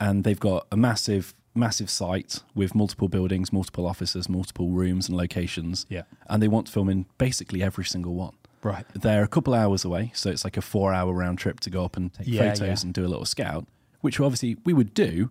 and 0.00 0.24
they've 0.24 0.38
got 0.40 0.66
a 0.70 0.76
massive, 0.76 1.34
massive 1.54 1.90
site 1.90 2.42
with 2.54 2.74
multiple 2.74 3.08
buildings, 3.08 3.52
multiple 3.52 3.86
offices, 3.86 4.28
multiple 4.28 4.70
rooms 4.70 5.08
and 5.08 5.16
locations. 5.16 5.86
Yeah. 5.88 6.02
and 6.28 6.42
they 6.42 6.48
want 6.48 6.66
to 6.66 6.72
film 6.72 6.88
in 6.88 7.06
basically 7.18 7.62
every 7.62 7.84
single 7.84 8.14
one. 8.14 8.34
Right. 8.62 8.84
They're 8.94 9.22
a 9.22 9.28
couple 9.28 9.54
hours 9.54 9.84
away, 9.84 10.10
so 10.14 10.28
it's 10.30 10.42
like 10.44 10.56
a 10.56 10.62
four-hour 10.62 11.12
round 11.14 11.38
trip 11.38 11.60
to 11.60 11.70
go 11.70 11.84
up 11.84 11.96
and 11.96 12.12
take 12.12 12.26
Yeah, 12.26 12.52
photos 12.52 12.60
yeah. 12.82 12.86
and 12.86 12.92
do 12.94 13.04
a 13.04 13.08
little 13.08 13.24
scout, 13.24 13.64
which 14.00 14.18
obviously 14.20 14.56
we 14.64 14.72
would 14.72 14.92
do. 14.92 15.30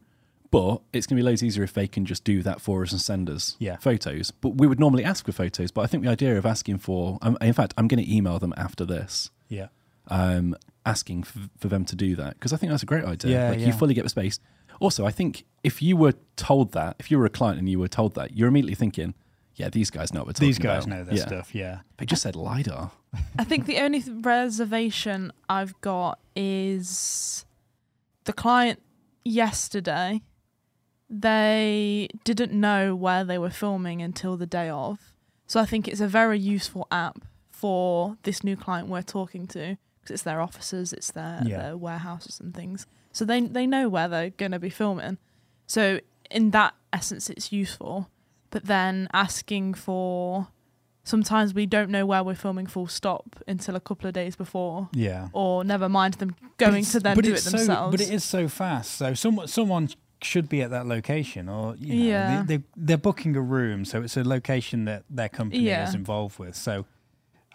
But 0.51 0.81
it's 0.93 1.05
going 1.07 1.17
to 1.17 1.21
be 1.21 1.25
loads 1.25 1.43
easier 1.43 1.63
if 1.63 1.73
they 1.73 1.87
can 1.87 2.05
just 2.05 2.23
do 2.23 2.41
that 2.43 2.61
for 2.61 2.81
us 2.83 2.91
and 2.91 3.01
send 3.01 3.29
us 3.29 3.57
Yeah. 3.59 3.77
photos. 3.77 4.31
But 4.31 4.55
we 4.57 4.67
would 4.67 4.79
normally 4.79 5.03
ask 5.03 5.25
for 5.25 5.31
photos. 5.31 5.71
But 5.71 5.81
I 5.81 5.87
think 5.87 6.03
the 6.03 6.09
idea 6.09 6.37
of 6.37 6.45
asking 6.45 6.77
for, 6.77 7.17
um, 7.21 7.37
in 7.41 7.53
fact, 7.53 7.73
I'm 7.77 7.87
going 7.87 8.03
to 8.03 8.09
email 8.15 8.39
them 8.39 8.53
after 8.55 8.85
this, 8.85 9.31
Yeah. 9.49 9.67
um, 10.07 10.55
asking 10.85 11.21
f- 11.21 11.49
for 11.57 11.67
them 11.67 11.83
to 11.85 11.95
do 11.95 12.15
that 12.17 12.35
because 12.35 12.53
I 12.53 12.57
think 12.57 12.69
that's 12.71 12.83
a 12.83 12.85
great 12.85 13.03
idea. 13.03 13.31
Yeah, 13.31 13.49
like 13.49 13.59
yeah. 13.59 13.67
you 13.67 13.73
fully 13.73 13.93
get 13.93 14.03
the 14.03 14.09
space. 14.09 14.39
Also, 14.79 15.05
I 15.05 15.11
think 15.11 15.45
if 15.63 15.81
you 15.81 15.97
were 15.97 16.13
told 16.35 16.73
that, 16.73 16.95
if 16.99 17.09
you 17.09 17.17
were 17.17 17.25
a 17.25 17.29
client 17.29 17.57
and 17.59 17.67
you 17.67 17.79
were 17.79 17.87
told 17.87 18.13
that, 18.15 18.35
you're 18.37 18.47
immediately 18.49 18.75
thinking, 18.75 19.13
"Yeah, 19.55 19.69
these 19.69 19.89
guys 19.89 20.13
know 20.13 20.19
what 20.19 20.27
we're 20.27 20.33
talking 20.33 20.47
These 20.49 20.59
guys 20.59 20.85
about." 20.85 20.97
know 20.97 21.03
their 21.05 21.15
Yeah. 21.15 21.25
stuff. 21.25 21.55
Yeah. 21.55 21.79
They 21.97 22.05
just 22.05 22.21
said 22.21 22.35
lidar. 22.35 22.91
I 23.39 23.43
think 23.45 23.65
the 23.65 23.77
only 23.79 24.01
th- 24.01 24.17
reservation 24.21 25.31
I've 25.49 25.79
got 25.81 26.19
is 26.35 27.45
the 28.25 28.33
client 28.33 28.81
yesterday. 29.23 30.21
They 31.09 32.07
didn't 32.23 32.51
know 32.51 32.95
where 32.95 33.23
they 33.23 33.37
were 33.37 33.49
filming 33.49 34.01
until 34.01 34.37
the 34.37 34.45
day 34.47 34.69
of. 34.69 34.99
So 35.47 35.59
I 35.59 35.65
think 35.65 35.87
it's 35.87 36.01
a 36.01 36.07
very 36.07 36.39
useful 36.39 36.87
app 36.91 37.19
for 37.51 38.17
this 38.23 38.43
new 38.43 38.55
client 38.57 38.89
we're 38.89 39.01
talking 39.01 39.47
to 39.47 39.77
because 40.01 40.13
it's 40.15 40.23
their 40.23 40.41
offices, 40.41 40.91
it's 40.93 41.11
their, 41.11 41.41
Yeah. 41.45 41.57
their 41.61 41.77
warehouses 41.77 42.39
and 42.39 42.53
things. 42.53 42.85
So 43.11 43.23
they 43.25 43.41
they 43.41 43.65
know 43.67 43.87
where 43.87 44.07
they're 44.07 44.31
going 44.31 44.51
to 44.51 44.59
be 44.59 44.69
filming. 44.69 45.17
So 45.67 45.99
in 46.31 46.51
that 46.51 46.73
essence, 46.91 47.29
it's 47.29 47.51
useful. 47.51 48.09
But 48.49 48.65
then 48.65 49.07
asking 49.13 49.75
for 49.75 50.47
sometimes 51.03 51.53
we 51.53 51.65
don't 51.67 51.91
know 51.91 52.05
where 52.05 52.23
we're 52.23 52.33
filming 52.35 52.65
full 52.65 52.87
stop 52.87 53.35
until 53.47 53.75
a 53.75 53.79
couple 53.79 54.07
of 54.07 54.13
days 54.13 54.35
before 54.35 54.89
Yeah. 54.91 55.27
or 55.33 55.63
never 55.63 55.87
mind 55.87 56.15
them 56.15 56.35
going 56.57 56.83
to 56.83 56.99
then 56.99 57.15
do 57.17 57.33
it 57.33 57.37
so- 57.39 57.51
themselves 57.51 57.91
but 57.91 58.01
it 58.01 58.11
is 58.11 58.23
so 58.23 58.47
fast. 58.47 58.95
So 58.95 59.13
someone 59.13 59.47
someone 59.47 59.89
should 60.25 60.49
be 60.49 60.61
at 60.61 60.71
that 60.71 60.85
location, 60.85 61.47
or 61.47 61.75
you 61.77 61.95
know, 61.95 62.05
Yeah. 62.09 62.43
they, 62.43 62.57
they 62.57 62.63
they're 62.75 62.97
booking 62.97 63.35
a 63.35 63.41
room, 63.41 63.85
so 63.85 64.01
it's 64.01 64.17
a 64.17 64.23
location 64.23 64.85
that 64.85 65.03
their 65.09 65.29
company 65.29 65.63
Yeah. 65.63 65.87
is 65.87 65.95
involved 65.95 66.37
with. 66.39 66.55
So 66.55 66.85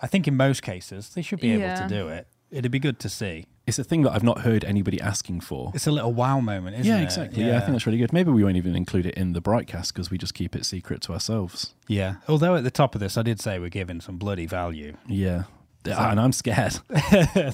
I 0.01 0.07
think 0.07 0.27
in 0.27 0.37
most 0.37 0.63
cases 0.63 1.11
they 1.11 1.23
should 1.23 1.41
be 1.41 1.51
able 1.53 1.63
Yeah. 1.63 1.87
to 1.87 1.89
do 1.89 2.09
it. 2.09 2.27
It'd 2.51 2.73
be 2.73 2.79
good 2.81 2.99
to 3.01 3.09
see. 3.09 3.47
It's 3.67 3.79
a 3.79 3.85
thing 3.85 4.03
that 4.03 4.11
I've 4.13 4.25
not 4.25 4.41
heard 4.41 4.65
anybody 4.65 5.01
asking 5.01 5.41
for. 5.43 5.71
It's 5.75 5.87
a 5.87 5.93
little 5.93 6.13
wow 6.13 6.41
moment, 6.41 6.75
isn't 6.81 6.87
yeah, 6.87 6.99
it? 7.01 7.05
exactly. 7.05 7.45
Yeah. 7.45 7.57
I 7.59 7.61
think 7.61 7.73
that's 7.73 7.87
really 7.87 7.99
good. 7.99 8.13
Maybe 8.13 8.33
we 8.33 8.43
won't 8.43 8.57
even 8.57 8.75
include 8.75 9.07
it 9.07 9.15
in 9.15 9.33
the 9.35 9.41
broadcast 9.41 9.95
because 9.95 10.11
we 10.11 10.19
just 10.19 10.35
keep 10.35 10.57
it 10.57 10.65
secret 10.67 11.01
to 11.03 11.13
ourselves. 11.13 11.75
yeah. 11.87 12.15
Although 12.29 12.57
at 12.57 12.65
the 12.65 12.71
top 12.73 12.97
of 12.97 13.01
this, 13.01 13.17
I 13.17 13.23
did 13.23 13.41
say 13.41 13.61
we're 13.61 13.69
giving 13.69 14.01
some 14.01 14.17
bloody 14.19 14.47
value. 14.47 14.97
Yeah. 15.07 15.45
and 16.11 16.21
I'm 16.21 16.33
scared. 16.33 16.73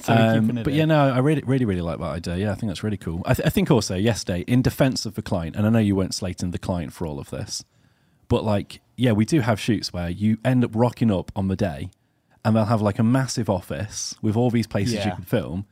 so 0.01 0.13
Um, 0.13 0.47
but 0.47 0.67
in. 0.67 0.73
yeah, 0.73 0.85
no, 0.85 1.09
I 1.13 1.19
really, 1.19 1.43
really, 1.45 1.65
really 1.65 1.81
like 1.81 1.99
that 1.99 2.05
idea. 2.05 2.35
Yeah, 2.37 2.51
I 2.51 2.55
think 2.55 2.69
that's 2.69 2.83
really 2.83 2.97
cool. 2.97 3.21
I, 3.25 3.33
th- 3.33 3.45
I 3.45 3.49
think 3.49 3.71
also 3.71 3.95
yesterday, 3.95 4.41
in 4.47 4.61
defense 4.61 5.05
of 5.05 5.15
the 5.15 5.21
client, 5.21 5.55
and 5.55 5.65
I 5.65 5.69
know 5.69 5.79
you 5.79 5.95
weren't 5.95 6.13
slating 6.13 6.51
the 6.51 6.57
client 6.59 6.93
for 6.93 7.05
all 7.07 7.19
of 7.19 7.29
this, 7.29 7.63
but 8.27 8.43
like, 8.43 8.81
yeah, 8.97 9.11
we 9.13 9.25
do 9.25 9.39
have 9.41 9.59
shoots 9.59 9.93
where 9.93 10.09
you 10.09 10.37
end 10.43 10.63
up 10.65 10.71
rocking 10.73 11.11
up 11.11 11.31
on 11.35 11.47
the 11.47 11.55
day, 11.55 11.89
and 12.43 12.55
they'll 12.55 12.65
have 12.65 12.81
like 12.81 12.99
a 12.99 13.03
massive 13.03 13.49
office 13.49 14.15
with 14.21 14.35
all 14.35 14.49
these 14.49 14.67
places 14.67 15.05
you 15.05 15.11
can 15.11 15.23
film, 15.23 15.65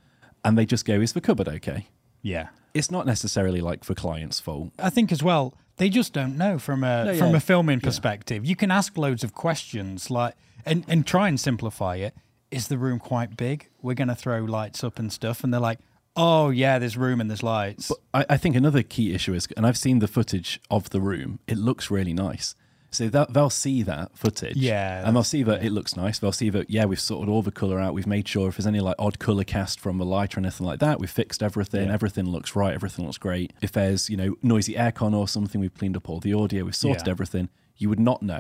and 0.44 0.58
they 0.58 0.66
just 0.66 0.86
go, 0.86 1.02
"Is 1.02 1.14
the 1.14 1.22
cupboard 1.22 1.48
okay?" 1.48 1.88
yeah. 2.22 2.48
It's 2.74 2.92
not 2.92 3.06
necessarily 3.06 3.62
like 3.62 3.86
for 3.86 3.96
client's 3.96 4.42
fault. 4.42 4.74
I 4.78 4.90
think 4.90 5.10
as 5.14 5.24
well, 5.24 5.54
they 5.78 5.88
just 5.88 6.12
don't 6.12 6.38
know 6.38 6.60
from 6.60 6.84
a 6.84 7.06
No, 7.06 7.16
from 7.16 7.30
yeah. 7.32 7.38
a 7.38 7.40
filming 7.40 7.80
perspective. 7.80 8.46
You 8.46 8.58
can 8.58 8.70
ask 8.70 8.98
loads 8.98 9.24
of 9.24 9.34
questions 9.34 10.12
like 10.12 10.34
and 10.66 10.84
and 10.90 11.08
try 11.08 11.30
and 11.30 11.40
simplify 11.40 11.96
it. 11.96 12.14
Is 12.52 12.68
the 12.68 12.78
room 12.78 13.00
quite 13.00 13.36
big? 13.38 13.70
We're 13.82 13.96
going 13.96 14.08
to 14.08 14.16
throw 14.16 14.40
lights 14.40 14.84
up 14.84 15.00
and 15.00 15.12
stuff, 15.12 15.44
and 15.44 15.54
they're 15.54 15.60
like, 15.62 15.80
"Oh 16.16 16.50
yeah, 16.50 16.80
there's 16.80 16.96
room 16.98 17.20
and 17.20 17.30
there's 17.30 17.44
lights." 17.44 17.90
But 17.90 17.98
I, 18.30 18.34
I 18.36 18.38
think 18.38 18.56
another 18.56 18.84
key 18.84 19.14
issue 19.14 19.34
is, 19.34 19.48
and 19.58 19.66
I've 19.66 19.78
seen 19.78 20.00
the 20.00 20.08
footage 20.08 20.60
of 20.70 20.90
the 20.92 21.02
room. 21.02 21.40
It 21.48 21.58
looks 21.58 21.90
really 21.92 22.14
nice. 22.14 22.56
So 22.92 23.10
that 23.10 23.34
they'll 23.34 23.50
see 23.50 23.84
that 23.84 24.18
footage, 24.18 24.56
Yeah, 24.56 25.06
and 25.06 25.14
they'll 25.14 25.24
see 25.24 25.44
that 25.44 25.66
it 25.66 25.72
looks 25.74 25.98
nice. 25.98 26.18
They'll 26.20 26.32
see 26.32 26.50
that 26.52 26.70
yeah, 26.70 26.86
we've 26.86 27.00
sorted 27.00 27.28
all 27.28 27.42
the 27.42 27.52
color 27.52 27.78
out. 27.78 27.94
We've 27.94 28.08
made 28.08 28.26
sure 28.26 28.48
if 28.48 28.56
there's 28.56 28.68
any 28.68 28.80
like 28.80 28.96
odd 28.98 29.20
color 29.20 29.44
cast 29.44 29.82
from 29.82 29.98
the 29.98 30.06
light 30.06 30.38
or 30.38 30.40
anything 30.40 30.66
like 30.66 30.80
that, 30.80 31.00
we've 31.02 31.10
fixed 31.10 31.44
everything. 31.44 31.88
Yeah. 31.88 31.94
Everything 31.94 32.26
looks 32.26 32.56
right. 32.56 32.74
Everything 32.74 33.04
looks 33.04 33.18
great. 33.18 33.52
If 33.62 33.74
there's 33.74 34.10
you 34.10 34.16
know 34.16 34.36
noisy 34.42 34.76
aircon 34.76 35.14
or 35.14 35.28
something, 35.28 35.60
we've 35.60 35.74
cleaned 35.74 35.98
up 35.98 36.10
all 36.10 36.22
the 36.22 36.34
audio. 36.34 36.64
We've 36.64 36.76
sorted 36.76 37.08
Yeah. 37.08 37.12
everything. 37.12 37.50
You 37.76 37.90
would 37.90 38.00
not 38.00 38.22
know 38.22 38.40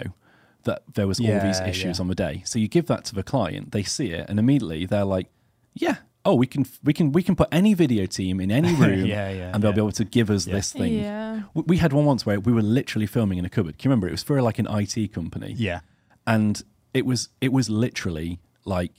that 0.65 0.83
there 0.93 1.07
was 1.07 1.19
all 1.19 1.39
these 1.39 1.59
issues 1.61 1.97
yeah. 1.97 2.01
on 2.01 2.07
the 2.07 2.15
day. 2.15 2.41
So 2.45 2.59
you 2.59 2.67
give 2.67 2.85
that 2.87 3.05
to 3.05 3.15
the 3.15 3.23
client, 3.23 3.71
they 3.71 3.83
see 3.83 4.11
it, 4.11 4.29
and 4.29 4.37
immediately 4.37 4.85
they're 4.85 5.05
like, 5.05 5.27
yeah. 5.73 5.97
Oh, 6.27 6.33
we 6.33 6.47
can 6.47 6.65
we 6.83 6.91
can 6.91 7.11
we 7.11 7.21
can 7.21 7.35
put 7.35 7.47
any 7.51 7.75
video 7.75 8.07
team 8.07 8.41
in 8.41 8.49
any 8.51 8.73
room, 8.83 9.05
Yeah, 9.05 9.29
yeah, 9.29 9.51
and 9.53 9.63
they'll 9.63 9.71
yeah. 9.71 9.75
be 9.75 9.81
able 9.81 9.91
to 9.91 10.03
give 10.05 10.31
us 10.31 10.47
Yeah. 10.47 10.55
this 10.55 10.73
thing. 10.73 10.93
Yeah. 10.95 11.43
We 11.53 11.77
had 11.77 11.93
one 11.93 12.05
once 12.05 12.25
where 12.25 12.39
we 12.39 12.51
were 12.51 12.63
literally 12.63 13.05
filming 13.05 13.37
in 13.37 13.45
a 13.45 13.49
cupboard. 13.49 13.77
Can 13.77 13.89
you 13.89 13.91
remember? 13.91 14.07
It 14.07 14.11
was 14.11 14.23
for 14.23 14.41
like 14.41 14.57
an 14.57 14.65
IT 14.67 15.13
company, 15.13 15.53
yeah, 15.55 15.81
and 16.25 16.63
it 16.95 17.05
was 17.05 17.29
it 17.41 17.53
was 17.53 17.69
literally 17.69 18.39
like 18.65 18.91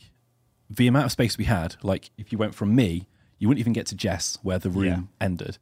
the 0.71 0.87
amount 0.87 1.07
of 1.07 1.11
space 1.13 1.37
we 1.37 1.47
had. 1.47 1.75
Like 1.83 2.11
if 2.17 2.31
you 2.31 2.39
went 2.39 2.55
from 2.55 2.77
me, 2.77 3.09
you 3.41 3.49
wouldn't 3.49 3.59
even 3.61 3.73
get 3.73 3.87
to 3.87 3.97
Jess 3.97 4.39
where 4.45 4.61
the 4.61 4.71
room 4.71 4.85
Yeah. 5.21 5.27
ended, 5.27 5.59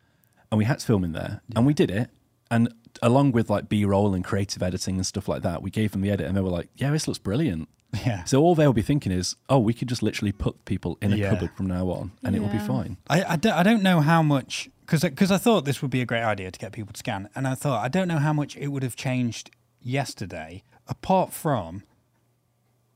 and 0.50 0.58
we 0.58 0.66
had 0.66 0.80
to 0.80 0.86
film 0.86 1.02
in 1.02 1.12
there, 1.12 1.40
and 1.56 1.64
we 1.64 1.72
did 1.72 1.90
it. 1.90 2.10
And 2.50 2.72
along 3.02 3.32
with 3.32 3.50
like 3.50 3.68
B 3.68 3.84
roll 3.84 4.14
and 4.14 4.24
creative 4.24 4.62
editing 4.62 4.96
and 4.96 5.06
stuff 5.06 5.28
like 5.28 5.42
that, 5.42 5.62
we 5.62 5.70
gave 5.70 5.92
them 5.92 6.00
the 6.02 6.10
edit, 6.10 6.26
and 6.26 6.36
they 6.36 6.40
were 6.40 6.50
like, 6.50 6.68
"Yeah, 6.76 6.90
this 6.90 7.06
looks 7.08 7.18
brilliant." 7.18 7.68
yeah. 8.04 8.24
So 8.24 8.42
all 8.42 8.54
they'll 8.54 8.72
be 8.72 8.82
thinking 8.82 9.12
is, 9.12 9.36
"Oh, 9.48 9.58
we 9.58 9.72
could 9.72 9.88
just 9.88 10.02
literally 10.02 10.32
put 10.32 10.64
people 10.64 10.98
in 11.00 11.12
a 11.12 11.16
Yeah. 11.16 11.30
cupboard 11.30 11.50
from 11.56 11.66
now 11.66 11.88
on, 11.90 12.12
and 12.22 12.34
it 12.36 12.40
will 12.40 12.48
be 12.48 12.58
fine." 12.58 12.96
I, 13.08 13.24
I, 13.24 13.36
don't, 13.36 13.52
I 13.54 13.62
don't 13.62 13.82
know 13.82 14.00
how 14.00 14.22
much 14.22 14.68
because 14.80 15.02
because 15.02 15.30
I 15.30 15.38
thought 15.38 15.64
this 15.64 15.80
would 15.82 15.90
be 15.90 16.00
a 16.00 16.06
great 16.06 16.22
idea 16.22 16.50
to 16.50 16.58
get 16.58 16.72
people 16.72 16.92
to 16.92 16.98
scan, 16.98 17.28
and 17.34 17.46
I 17.48 17.54
thought 17.54 17.84
I 17.84 17.88
don't 17.88 18.08
know 18.08 18.18
how 18.18 18.32
much 18.32 18.56
it 18.56 18.68
would 18.68 18.82
have 18.82 18.96
changed 18.96 19.50
yesterday, 19.80 20.62
apart 20.88 21.32
from 21.32 21.82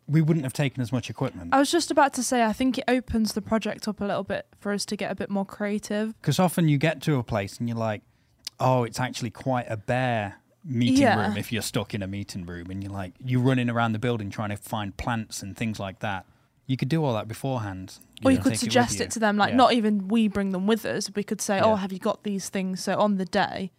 we 0.06 0.22
wouldn't 0.22 0.44
have 0.44 0.54
taken 0.54 0.80
as 0.80 0.90
much 0.90 1.10
equipment. 1.10 1.52
I 1.52 1.58
was 1.58 1.70
just 1.70 1.90
about 1.90 2.14
to 2.14 2.22
say, 2.22 2.42
I 2.42 2.54
think 2.54 2.78
it 2.78 2.84
opens 2.88 3.34
the 3.34 3.42
project 3.42 3.86
up 3.86 4.00
a 4.00 4.04
little 4.06 4.24
bit 4.24 4.46
for 4.58 4.72
us 4.72 4.86
to 4.86 4.96
get 4.96 5.10
a 5.10 5.14
bit 5.14 5.28
more 5.28 5.44
creative. 5.44 6.14
Because 6.20 6.38
often 6.38 6.66
you 6.66 6.78
get 6.78 7.02
to 7.02 7.16
a 7.16 7.22
place 7.22 7.58
and 7.58 7.68
you're 7.68 7.76
like, 7.76 8.00
oh, 8.60 8.84
it's 8.84 9.00
actually 9.00 9.30
quite 9.30 9.66
a 9.68 9.76
bare 9.76 10.36
meeting 10.64 11.02
Yeah. 11.02 11.28
room 11.28 11.36
if 11.36 11.52
you're 11.52 11.62
stuck 11.62 11.94
in 11.94 12.02
a 12.02 12.06
meeting 12.06 12.44
room 12.44 12.70
and 12.70 12.82
you're 12.82 12.92
like 12.92 13.12
you're 13.24 13.40
running 13.40 13.70
around 13.70 13.92
the 13.92 13.98
building 13.98 14.28
trying 14.30 14.50
to 14.50 14.56
find 14.56 14.96
plants 14.96 15.42
and 15.42 15.56
things 15.56 15.78
like 15.80 16.00
that. 16.00 16.26
You 16.66 16.76
could 16.76 16.88
do 16.90 17.02
all 17.02 17.14
that 17.14 17.26
beforehand. 17.28 17.98
Or 18.24 18.30
you 18.30 18.38
could 18.38 18.58
suggest 18.58 18.98
you. 18.98 19.04
it, 19.06 19.10
to 19.12 19.18
them, 19.18 19.36
like 19.38 19.50
Yeah. 19.50 19.56
not 19.56 19.72
even 19.72 20.08
we 20.08 20.28
bring 20.28 20.50
them 20.50 20.66
with 20.66 20.84
us. 20.84 21.10
We 21.14 21.22
could 21.22 21.40
say, 21.40 21.60
"Oh, 21.60 21.76
have 21.76 21.92
you 21.92 21.98
got 21.98 22.24
these 22.24 22.48
things?" 22.50 22.82
So 22.82 22.98
on 22.98 23.16
the 23.16 23.24
day, 23.24 23.70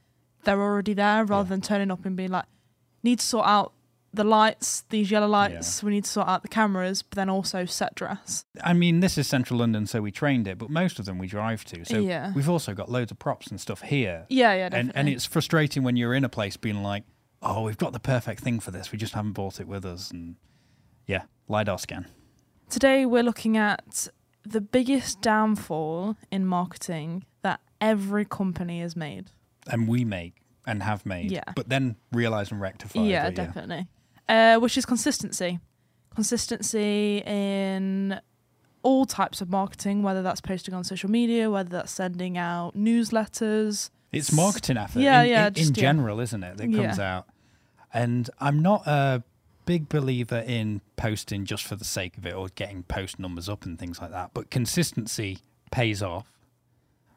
they're 0.43 0.59
already 0.61 0.93
there, 0.93 1.23
rather 1.25 1.45
Yeah. 1.45 1.49
than 1.49 1.61
turning 1.61 1.91
up 1.91 2.05
and 2.05 2.15
being 2.15 2.31
like, 2.31 2.45
"Need 3.03 3.19
to 3.19 3.25
sort 3.25 3.45
out 3.45 3.73
the 4.13 4.23
lights, 4.23 4.83
these 4.89 5.11
yellow 5.11 5.27
lights. 5.27 5.83
We 5.83 5.91
need 5.91 6.03
to 6.05 6.09
sort 6.09 6.27
out 6.27 6.41
the 6.41 6.47
cameras, 6.47 7.01
but 7.03 7.15
then 7.15 7.29
also 7.29 7.65
set 7.65 7.95
dress." 7.95 8.45
I 8.63 8.73
mean, 8.73 8.99
this 9.01 9.17
is 9.17 9.27
central 9.27 9.59
London, 9.59 9.85
so 9.87 10.01
we 10.01 10.11
trained 10.11 10.47
it, 10.47 10.57
but 10.57 10.69
most 10.69 10.99
of 10.99 11.05
them 11.05 11.17
we 11.19 11.27
drive 11.27 11.63
to. 11.65 11.85
So 11.85 11.99
Yeah. 11.99 12.33
we've 12.33 12.49
also 12.49 12.73
got 12.73 12.89
loads 12.89 13.11
of 13.11 13.19
props 13.19 13.47
and 13.47 13.59
stuff 13.61 13.81
here. 13.81 14.25
Yeah, 14.29 14.53
yeah, 14.53 14.63
and 14.65 14.71
definitely. 14.71 14.99
and 14.99 15.09
it's 15.09 15.25
frustrating 15.25 15.83
when 15.83 15.95
you're 15.95 16.13
in 16.15 16.23
a 16.23 16.29
place 16.29 16.57
being 16.57 16.81
like, 16.83 17.03
"Oh, 17.41 17.63
we've 17.63 17.77
got 17.77 17.93
the 17.93 17.99
perfect 17.99 18.41
thing 18.41 18.59
for 18.59 18.71
this. 18.71 18.91
We 18.91 18.97
just 18.97 19.13
haven't 19.13 19.33
brought 19.33 19.59
it 19.59 19.67
with 19.67 19.85
us." 19.85 20.09
And 20.11 20.35
yeah, 21.05 21.23
lidar 21.47 21.77
scan. 21.79 22.07
Today 22.69 23.05
we're 23.05 23.23
looking 23.23 23.57
at 23.57 24.07
the 24.43 24.61
biggest 24.61 25.21
downfall 25.21 26.15
in 26.31 26.45
marketing 26.45 27.25
that 27.41 27.59
every 27.81 28.25
company 28.25 28.81
has 28.81 28.95
made. 28.95 29.31
and 29.71 29.87
we 29.87 30.03
make 30.03 30.41
and 30.65 30.81
have 30.81 31.05
made, 31.05 31.29
Yeah. 31.31 31.43
but 31.55 31.69
then 31.69 31.95
realize 32.11 32.51
and 32.51 32.59
rectify. 32.59 33.01
yeah, 33.01 33.29
definitely. 33.29 33.87
Uh, 34.29 34.57
which 34.59 34.77
is 34.77 34.85
consistency. 34.85 35.59
Consistency 36.15 37.23
in 37.25 38.19
all 38.83 39.05
types 39.05 39.41
of 39.41 39.49
marketing, 39.49 40.03
whether 40.03 40.21
that's 40.21 40.39
posting 40.39 40.73
on 40.73 40.83
social 40.83 41.09
media, 41.09 41.49
whether 41.49 41.69
that's 41.69 41.91
sending 41.91 42.37
out 42.37 42.77
newsletters. 42.77 43.89
It's 44.11 44.31
marketing 44.31 44.77
effort, 44.77 44.99
Yeah, 44.99 45.23
in, 45.23 45.29
yeah, 45.29 45.47
in, 45.47 45.53
just, 45.55 45.69
in 45.69 45.75
yeah. 45.75 45.81
general, 45.81 46.19
isn't 46.19 46.43
it? 46.43 46.57
That 46.57 46.71
comes 46.73 46.97
Yeah. 46.99 47.17
out, 47.17 47.27
and 47.93 48.29
I'm 48.39 48.61
not 48.61 48.85
a 48.87 49.23
big 49.65 49.89
believer 49.89 50.43
in 50.47 50.81
posting 50.95 51.45
just 51.45 51.63
for 51.63 51.75
the 51.75 51.85
sake 51.85 52.17
of 52.17 52.25
it 52.25 52.33
or 52.33 52.49
getting 52.49 52.83
post 52.83 53.19
numbers 53.19 53.49
up 53.49 53.65
and 53.65 53.77
things 53.79 53.99
like 54.01 54.11
that. 54.11 54.31
But 54.33 54.49
consistency 54.49 55.39
pays 55.71 56.01
off, 56.01 56.31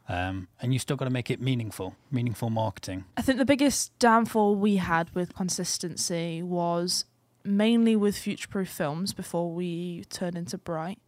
um, 0.08 0.48
and 0.60 0.72
you 0.72 0.78
still 0.78 0.96
got 0.96 1.04
to 1.06 1.10
make 1.10 1.30
it 1.30 1.40
meaningful, 1.40 1.96
meaningful 2.10 2.50
marketing. 2.50 3.04
I 3.16 3.22
think 3.22 3.38
the 3.38 3.44
biggest 3.44 3.96
downfall 3.98 4.56
we 4.56 4.76
had 4.76 5.14
with 5.14 5.34
consistency 5.34 6.42
was 6.42 7.04
mainly 7.44 7.96
with 7.96 8.16
future 8.16 8.48
proof 8.48 8.68
films 8.68 9.12
before 9.12 9.52
we 9.52 10.04
turned 10.10 10.36
into 10.36 10.58
Briight. 10.58 10.98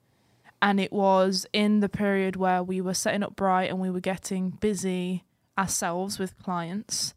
And 0.62 0.80
it 0.80 0.92
was 0.92 1.46
in 1.52 1.80
the 1.80 1.88
period 1.88 2.36
where 2.36 2.62
we 2.62 2.80
were 2.80 2.94
setting 2.94 3.22
up 3.22 3.36
Briight 3.36 3.68
and 3.68 3.80
we 3.80 3.90
were 3.90 4.00
getting 4.00 4.50
busy 4.50 5.24
ourselves 5.58 6.18
with 6.18 6.38
clients, 6.42 7.14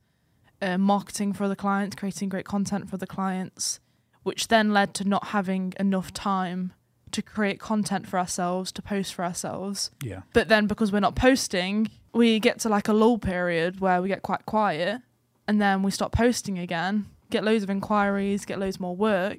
uh, 0.62 0.78
marketing 0.78 1.34
for 1.34 1.48
the 1.48 1.56
clients, 1.56 1.96
creating 1.96 2.30
great 2.30 2.46
content 2.46 2.90
for 2.90 2.98
the 2.98 3.08
clients, 3.08 3.80
which 4.24 4.50
then 4.50 4.74
led 4.74 4.94
to 4.96 5.06
not 5.06 5.28
having 5.28 5.74
enough 5.80 6.12
time 6.12 6.74
to 7.12 7.22
create 7.22 7.60
content 7.60 8.08
for 8.08 8.20
ourselves, 8.20 8.72
to 8.74 8.82
post 8.82 9.14
for 9.14 9.24
ourselves. 9.26 9.92
Yeah, 10.04 10.22
But 10.34 10.48
then 10.50 10.68
because 10.68 10.92
we're 10.92 11.00
not 11.00 11.16
posting, 11.16 11.90
we 12.14 12.40
get 12.40 12.60
to 12.60 12.70
like 12.70 12.88
a 12.88 12.94
lull 12.94 13.18
period 13.18 13.80
where 13.80 14.02
we 14.02 14.08
get 14.08 14.22
quite 14.22 14.46
quiet 14.46 15.02
and 15.48 15.62
then 15.62 15.84
we 15.84 15.92
stop 15.92 16.12
posting 16.12 16.60
again, 16.60 17.06
get 17.30 17.44
loads 17.44 17.64
of 17.64 17.70
inquiries, 17.70 18.46
get 18.46 18.60
loads 18.60 18.80
more 18.80 18.96
work, 18.96 19.38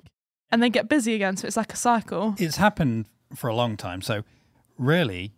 and 0.51 0.63
then 0.63 0.71
get 0.71 0.89
busy 0.89 1.15
again. 1.15 1.37
So 1.37 1.47
it's 1.47 1.57
like 1.57 1.73
a 1.73 1.77
cycle. 1.77 2.35
it's 2.39 2.57
happened 2.57 3.07
for 3.35 3.49
a 3.49 3.55
long 3.55 3.77
time. 3.77 4.01
So 4.03 4.23
really, 4.79 5.33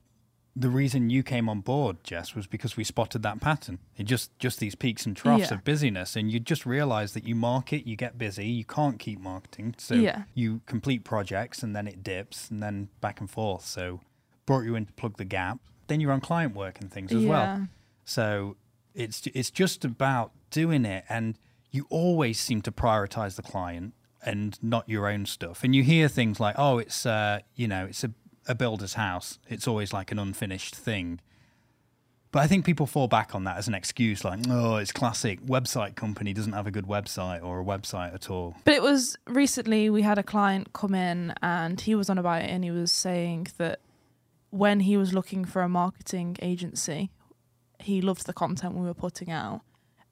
the 0.57 0.69
reason 0.69 1.11
you 1.11 1.23
came 1.23 1.49
on 1.49 1.61
board, 1.61 1.99
Jess, 2.03 2.35
was 2.35 2.47
because 2.47 2.77
we 2.77 2.83
spotted 2.85 3.23
that 3.23 3.41
pattern. 3.41 3.79
It 3.97 4.05
just 4.05 4.37
just 4.39 4.59
these 4.59 4.75
peaks 4.75 5.07
and 5.07 5.17
troughs 5.17 5.51
Yeah. 5.51 5.55
of 5.55 5.65
busyness, 5.65 6.17
and 6.17 6.31
you 6.31 6.41
just 6.41 6.67
realise 6.67 7.13
that 7.13 7.25
you 7.25 7.35
market, 7.35 7.87
you 7.87 7.97
get 7.97 8.19
busy, 8.19 8.47
you 8.47 8.65
can't 8.65 8.99
keep 8.99 9.21
marketing, 9.21 9.75
so 9.79 9.95
Yeah. 9.95 10.25
you 10.35 10.61
complete 10.67 11.05
projects, 11.05 11.63
and 11.63 11.75
then 11.75 11.87
it 11.87 12.03
dips, 12.03 12.51
and 12.51 12.63
then 12.63 12.89
back 13.01 13.21
and 13.21 13.31
forth. 13.31 13.65
So 13.65 14.01
brought 14.47 14.63
you 14.65 14.75
in 14.75 14.87
to 14.87 14.93
plug 14.95 15.17
the 15.19 15.25
gap. 15.25 15.61
Then 15.87 16.01
you're 16.01 16.13
on 16.13 16.21
client 16.21 16.55
work 16.57 16.81
and 16.81 16.91
things 16.91 17.13
as 17.13 17.25
well. 17.25 17.69
So 18.05 18.57
it's 18.95 19.27
it's 19.29 19.51
just 19.51 19.85
about 19.85 20.33
doing 20.51 20.85
it, 20.85 21.05
and 21.09 21.37
you 21.71 21.87
always 21.91 22.41
seem 22.41 22.61
to 22.63 22.73
prioritize 22.73 23.37
the 23.37 23.43
client 23.43 23.95
and 24.23 24.59
not 24.63 24.89
your 24.89 25.07
own 25.09 25.25
stuff. 25.27 25.63
And 25.65 25.75
you 25.75 25.83
hear 25.85 26.09
things 26.09 26.41
like, 26.41 26.57
"Oh, 26.59 26.79
it's 26.79 27.07
uh, 27.07 27.41
you 27.55 27.69
know, 27.69 27.87
it's 27.87 28.03
a, 28.05 28.11
a 28.51 28.55
builder's 28.55 28.95
house. 28.95 29.39
It's 29.49 29.67
always 29.69 29.93
like 29.93 30.11
an 30.13 30.19
unfinished 30.19 30.75
thing." 30.75 31.21
But 32.33 32.45
I 32.45 32.47
think 32.47 32.65
people 32.65 32.87
fall 32.87 33.09
back 33.09 33.35
on 33.35 33.43
that 33.45 33.57
as 33.57 33.67
an 33.67 33.75
excuse, 33.75 34.25
like, 34.25 34.39
"Oh, 34.49 34.77
it's 34.77 34.93
classic. 34.93 35.41
Website 35.45 35.97
company 35.97 36.33
doesn't 36.33 36.53
have 36.53 36.67
a 36.67 36.71
good 36.71 36.87
website 36.87 37.43
or 37.43 37.61
a 37.61 37.65
website 37.65 38.15
at 38.15 38.31
all." 38.31 38.55
But 38.65 38.75
it 38.75 38.83
was 38.83 39.17
recently 39.27 39.91
we 39.91 40.03
had 40.03 40.17
a 40.19 40.23
client 40.23 40.73
come 40.73 40.95
in 40.95 41.35
and 41.43 41.81
he 41.81 41.95
was 41.97 42.09
on 42.09 42.19
about 42.19 42.43
it 42.43 42.51
and 42.51 42.63
he 42.63 42.71
was 42.71 42.93
saying 42.93 43.49
that 43.59 43.81
when 44.51 44.81
he 44.81 44.97
was 44.97 45.13
looking 45.13 45.45
for 45.45 45.63
a 45.63 45.69
marketing 45.69 46.37
agency, 46.41 47.11
he 47.81 48.01
loved 48.01 48.27
the 48.27 48.33
content 48.33 48.75
we 48.77 48.87
were 48.87 48.95
putting 48.95 49.31
out. 49.31 49.63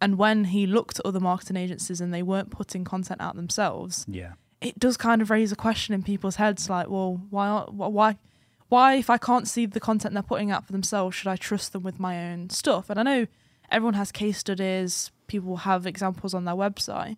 And 0.01 0.16
when 0.18 0.44
he 0.44 0.66
looked 0.66 0.98
at 1.01 1.07
other 1.07 1.20
marketing 1.20 1.57
agencies 1.57 2.01
and 2.01 2.12
they 2.14 2.22
weren't 2.22 2.51
putting 2.51 2.83
content 2.85 3.20
out 3.20 3.37
themselves, 3.37 4.05
Yeah, 4.09 4.33
it 4.61 4.79
does 4.79 4.96
kind 4.96 5.22
of 5.22 5.31
raise 5.31 5.53
a 5.53 5.57
question 5.57 5.94
in 5.94 6.03
people's 6.03 6.37
heads 6.37 6.68
like 6.68 6.88
well 6.88 7.20
why 7.31 7.46
aren't- 7.48 7.74
why 7.74 8.16
why 8.68 8.94
if 8.94 9.11
i 9.11 9.18
can't 9.18 9.48
see 9.48 9.66
the 9.66 9.81
content 9.81 10.14
they're 10.14 10.22
putting 10.22 10.50
out 10.50 10.66
for 10.66 10.72
themselves 10.72 11.14
should 11.14 11.28
i 11.28 11.37
trust 11.37 11.72
them 11.72 11.83
with 11.83 11.98
my 11.98 12.31
own 12.31 12.50
stuff? 12.50 12.90
And 12.90 12.98
i 13.00 13.02
know 13.02 13.26
everyone 13.70 13.94
has 13.94 14.12
case 14.12 14.38
studies 14.38 15.11
people 15.26 15.59
have 15.59 15.87
examples 15.87 16.35
on 16.35 16.44
their 16.44 16.54
website 16.54 17.16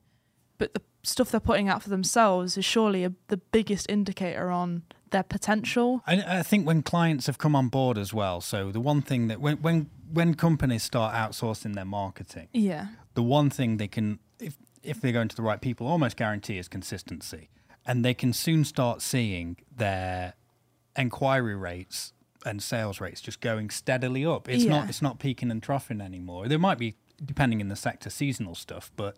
but 0.58 0.74
the 0.74 0.82
stuff 1.02 1.30
they're 1.30 1.40
putting 1.40 1.68
out 1.68 1.82
for 1.82 1.88
themselves 1.88 2.56
is 2.56 2.64
surely 2.64 3.04
a, 3.04 3.12
the 3.28 3.38
biggest 3.38 3.88
indicator 3.88 4.50
on 4.50 4.82
their 5.10 5.22
potential. 5.22 6.02
I, 6.06 6.38
I 6.38 6.42
think 6.42 6.66
when 6.66 6.82
clients 6.82 7.26
have 7.26 7.38
come 7.38 7.56
on 7.56 7.68
board 7.68 7.98
as 7.98 8.12
well. 8.12 8.40
So 8.40 8.70
the 8.70 8.80
one 8.80 9.02
thing 9.02 9.28
that 9.28 9.40
when 9.40 9.56
when 9.62 9.90
when 10.12 10.34
companies 10.34 10.82
start 10.82 11.14
outsourcing 11.14 11.74
their 11.74 11.84
marketing, 11.84 12.48
yeah. 12.52 12.88
the 13.14 13.22
one 13.22 13.48
thing 13.50 13.76
they 13.76 13.88
can, 13.88 14.18
if 14.38 14.56
if 14.82 15.00
they're 15.00 15.12
going 15.12 15.28
to 15.28 15.36
the 15.36 15.42
right 15.42 15.60
people, 15.60 15.86
almost 15.86 16.16
guarantee 16.16 16.58
is 16.58 16.68
consistency, 16.68 17.48
and 17.86 18.04
they 18.04 18.14
can 18.14 18.32
soon 18.32 18.64
start 18.64 19.02
seeing 19.02 19.56
their 19.74 20.34
enquiry 20.96 21.54
rates 21.56 22.12
and 22.46 22.62
sales 22.62 23.00
rates 23.00 23.20
just 23.20 23.40
going 23.40 23.70
steadily 23.70 24.24
up. 24.24 24.48
It's 24.48 24.64
Yeah. 24.64 24.70
not 24.70 24.88
it's 24.88 25.02
not 25.02 25.18
peaking 25.18 25.50
and 25.50 25.62
troughing 25.62 26.00
anymore. 26.00 26.48
There 26.48 26.58
might 26.58 26.78
be, 26.78 26.96
depending 27.24 27.60
in 27.60 27.68
the 27.68 27.76
sector, 27.76 28.10
seasonal 28.10 28.54
stuff, 28.54 28.90
but 28.96 29.16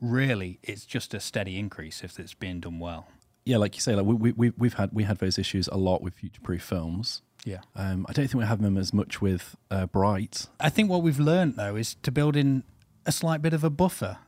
really 0.00 0.58
it's 0.62 0.84
just 0.86 1.14
a 1.14 1.20
steady 1.20 1.58
increase 1.58 2.02
if 2.02 2.18
it's 2.18 2.34
being 2.34 2.60
done 2.60 2.78
well. 2.78 3.08
Yeah, 3.44 3.56
like 3.56 3.74
you 3.74 3.80
say, 3.80 3.94
like 3.96 4.06
we, 4.06 4.14
we 4.14 4.32
we- 4.32 4.52
we've 4.56 4.74
had 4.74 4.90
we 4.92 5.04
had 5.04 5.18
those 5.18 5.38
issues 5.38 5.68
a 5.68 5.76
lot 5.76 6.02
with 6.02 6.14
future 6.14 6.40
proof 6.40 6.62
films. 6.62 7.22
Yeah. 7.44 7.58
Um, 7.74 8.06
I 8.08 8.12
don't 8.12 8.28
think 8.28 8.38
we 8.40 8.46
have 8.46 8.62
them 8.62 8.76
as 8.78 8.94
much 8.94 9.20
with 9.20 9.56
uh, 9.68 9.88
Briight. 9.88 10.46
I 10.60 10.68
think 10.70 10.88
what 10.88 11.02
we've 11.02 11.18
learned 11.18 11.56
though 11.56 11.74
is 11.74 11.96
to 12.02 12.12
build 12.12 12.36
in 12.36 12.62
a 13.04 13.10
slight 13.10 13.42
bit 13.42 13.52
of 13.52 13.64
a 13.64 13.70
buffer. 13.70 14.18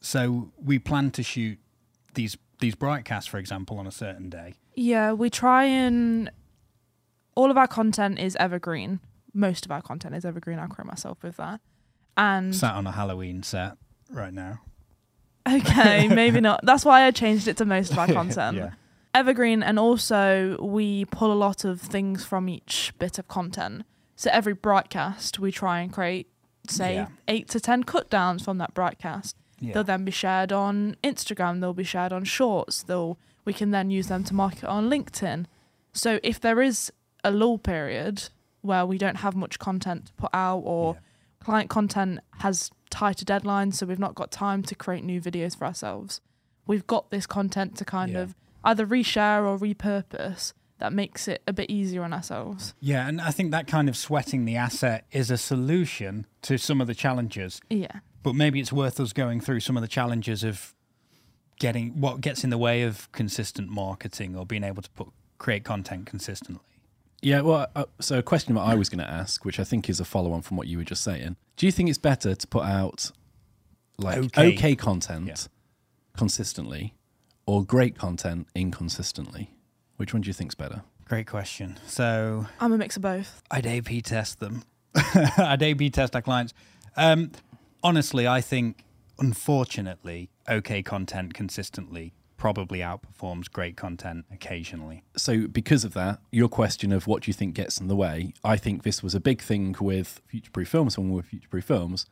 So 0.00 0.52
we 0.56 0.78
plan 0.78 1.10
to 1.12 1.22
shoot 1.24 1.58
these 2.14 2.36
these 2.60 2.76
broadcasts, 2.76 3.28
for 3.28 3.38
example, 3.38 3.78
on 3.78 3.86
a 3.88 3.90
certain 3.90 4.30
day. 4.30 4.54
Yeah 4.80 5.12
we 5.12 5.28
try 5.28 5.64
and 5.64 6.30
all 7.34 7.50
of 7.50 7.56
our 7.56 7.66
content 7.66 8.18
is 8.18 8.36
evergreen 8.36 9.00
most 9.34 9.64
of 9.66 9.70
our 9.70 9.82
content 9.82 10.14
is 10.14 10.24
evergreen 10.24 10.58
i'll 10.58 10.68
quote 10.68 10.86
myself 10.86 11.18
with 11.22 11.36
that 11.36 11.60
and 12.16 12.54
Sat 12.54 12.74
on 12.74 12.86
a 12.86 12.92
Halloween 12.92 13.42
set 13.42 13.76
right 14.10 14.32
now. 14.34 14.60
Okay, 15.48 16.06
maybe 16.08 16.40
not. 16.40 16.60
That's 16.64 16.84
why 16.84 17.04
I 17.06 17.10
changed 17.12 17.48
it 17.48 17.56
to 17.58 17.64
most 17.64 17.92
of 17.92 17.98
our 17.98 18.06
content. 18.20 18.56
yeah. 18.58 18.70
Evergreen, 19.14 19.62
and 19.62 19.78
also 19.78 20.58
we 20.62 21.06
pull 21.06 21.32
a 21.32 21.34
lot 21.46 21.64
of 21.64 21.80
things 21.80 22.24
from 22.26 22.48
each 22.48 22.92
bit 22.98 23.18
of 23.18 23.26
content. 23.26 23.84
So 24.16 24.28
every 24.32 24.52
broadcast, 24.52 25.38
we 25.38 25.50
try 25.50 25.80
and 25.80 25.90
create, 25.92 26.28
say, 26.68 26.94
Yeah. 26.94 27.08
eight 27.26 27.48
to 27.50 27.58
ten 27.60 27.84
cut 27.84 28.10
downs 28.10 28.42
from 28.44 28.58
that 28.58 28.74
broadcast. 28.74 29.34
Yeah. 29.58 29.72
They'll 29.74 29.84
then 29.84 30.04
be 30.04 30.12
shared 30.12 30.52
on 30.52 30.96
Instagram. 31.02 31.60
They'll 31.60 31.72
be 31.72 31.84
shared 31.84 32.12
on 32.12 32.24
Shorts. 32.24 32.82
They'll 32.82 33.18
we 33.50 33.54
can 33.54 33.72
then 33.72 33.90
use 33.90 34.06
them 34.06 34.22
to 34.22 34.32
market 34.32 34.62
on 34.66 34.88
LinkedIn. 34.88 35.44
So 35.92 36.20
if 36.22 36.38
there 36.40 36.62
is 36.62 36.92
a 37.24 37.32
lull 37.32 37.58
period 37.58 38.28
where 38.60 38.86
we 38.86 38.96
don't 38.96 39.16
have 39.16 39.34
much 39.34 39.58
content 39.58 40.06
to 40.06 40.12
put 40.12 40.30
out, 40.32 40.58
or 40.58 40.94
Yeah. 40.94 41.00
client 41.40 41.68
content 41.68 42.20
has 42.38 42.70
tighter 42.90 43.24
deadlines, 43.24 43.74
so 43.74 43.86
we've 43.86 43.98
not 43.98 44.14
got 44.14 44.30
time 44.30 44.62
to 44.62 44.76
create 44.76 45.02
new 45.02 45.20
videos 45.20 45.58
for 45.58 45.64
ourselves. 45.64 46.20
We've 46.68 46.86
got 46.86 47.10
this 47.10 47.26
content 47.26 47.76
to 47.78 47.84
kind 47.84 48.12
Yeah. 48.12 48.20
of 48.20 48.36
either 48.62 48.86
reshare 48.86 49.42
or 49.44 49.58
repurpose 49.58 50.52
that 50.78 50.92
makes 50.92 51.26
it 51.26 51.42
a 51.48 51.52
bit 51.52 51.68
easier 51.68 52.04
on 52.04 52.12
ourselves. 52.12 52.74
Yeah, 52.78 53.08
and 53.08 53.20
I 53.20 53.32
think 53.32 53.50
that 53.50 53.66
kind 53.66 53.88
of 53.88 53.96
sweating 53.96 54.44
the 54.44 54.54
asset 54.54 55.06
is 55.10 55.28
a 55.28 55.36
solution 55.36 56.24
to 56.42 56.56
some 56.56 56.80
of 56.80 56.86
the 56.86 56.94
challenges. 56.94 57.60
Yeah. 57.68 57.98
But 58.22 58.34
maybe 58.36 58.60
it's 58.60 58.72
worth 58.72 59.00
us 59.00 59.12
going 59.12 59.40
through 59.40 59.58
some 59.58 59.76
of 59.76 59.80
the 59.80 59.88
challenges 59.88 60.44
of 60.44 60.72
getting 61.60 62.00
what 62.00 62.20
gets 62.20 62.42
in 62.42 62.50
the 62.50 62.58
way 62.58 62.82
of 62.82 63.10
consistent 63.12 63.68
marketing 63.70 64.34
or 64.34 64.44
being 64.44 64.64
able 64.64 64.82
to 64.82 64.90
put 64.90 65.06
create 65.38 65.62
content 65.62 66.06
consistently. 66.06 66.60
Yeah, 67.22 67.42
well, 67.42 67.66
uh, 67.76 67.84
so 68.00 68.18
a 68.18 68.22
question 68.22 68.54
that 68.56 68.62
I 68.62 68.74
was 68.74 68.88
going 68.88 68.98
to 68.98 69.08
ask, 69.10 69.44
which 69.44 69.60
I 69.60 69.64
think 69.64 69.88
is 69.88 70.00
a 70.00 70.04
follow 70.04 70.32
on 70.32 70.42
from 70.42 70.56
what 70.56 70.66
you 70.66 70.78
were 70.78 70.84
just 70.84 71.04
saying. 71.04 71.36
Do 71.56 71.66
you 71.66 71.72
think 71.72 71.88
it's 71.88 71.98
better 71.98 72.34
to 72.34 72.46
put 72.46 72.64
out 72.64 73.10
like 73.98 74.16
Okay. 74.18 74.54
okay, 74.54 74.74
content 74.74 75.26
Yeah. 75.28 75.36
consistently 76.16 76.94
or 77.46 77.64
great 77.64 77.96
content 77.96 78.48
inconsistently? 78.54 79.50
Which 79.96 80.12
one 80.14 80.22
do 80.22 80.28
you 80.28 80.32
think's 80.32 80.54
better? 80.54 80.82
Great 81.06 81.26
question. 81.26 81.78
So 81.86 82.46
I'm 82.60 82.72
a 82.72 82.78
mix 82.78 82.96
of 82.96 83.02
both. 83.02 83.42
I'd 83.50 83.66
A/B 83.66 84.00
test 84.00 84.40
them. 84.40 84.62
I'd 84.94 85.62
A/B 85.62 85.90
test 85.90 86.14
our 86.16 86.22
clients. 86.22 86.54
Um, 86.96 87.32
honestly, 87.82 88.26
I 88.26 88.40
think, 88.40 88.84
unfortunately, 89.18 90.30
okay 90.50 90.82
content 90.82 91.34
consistently 91.34 92.12
probably 92.36 92.78
outperforms 92.78 93.50
great 93.52 93.76
content 93.76 94.24
occasionally. 94.32 95.02
So, 95.14 95.46
because 95.46 95.84
of 95.84 95.92
that, 95.92 96.20
your 96.32 96.48
question 96.48 96.90
of 96.90 97.06
what 97.06 97.22
do 97.22 97.28
you 97.28 97.34
think 97.34 97.54
gets 97.54 97.78
in 97.78 97.86
the 97.88 97.94
way, 97.96 98.32
I 98.42 98.56
think 98.56 98.82
this 98.82 99.02
was 99.02 99.14
a 99.14 99.20
big 99.20 99.42
thing 99.42 99.76
with 99.78 100.22
Future 100.26 100.50
Proof 100.50 100.68
Films 100.68 100.96
when 100.96 101.10
we 101.10 101.16
were 101.16 101.22
Future 101.22 101.48
Proof 101.50 101.64
Films, 101.64 102.06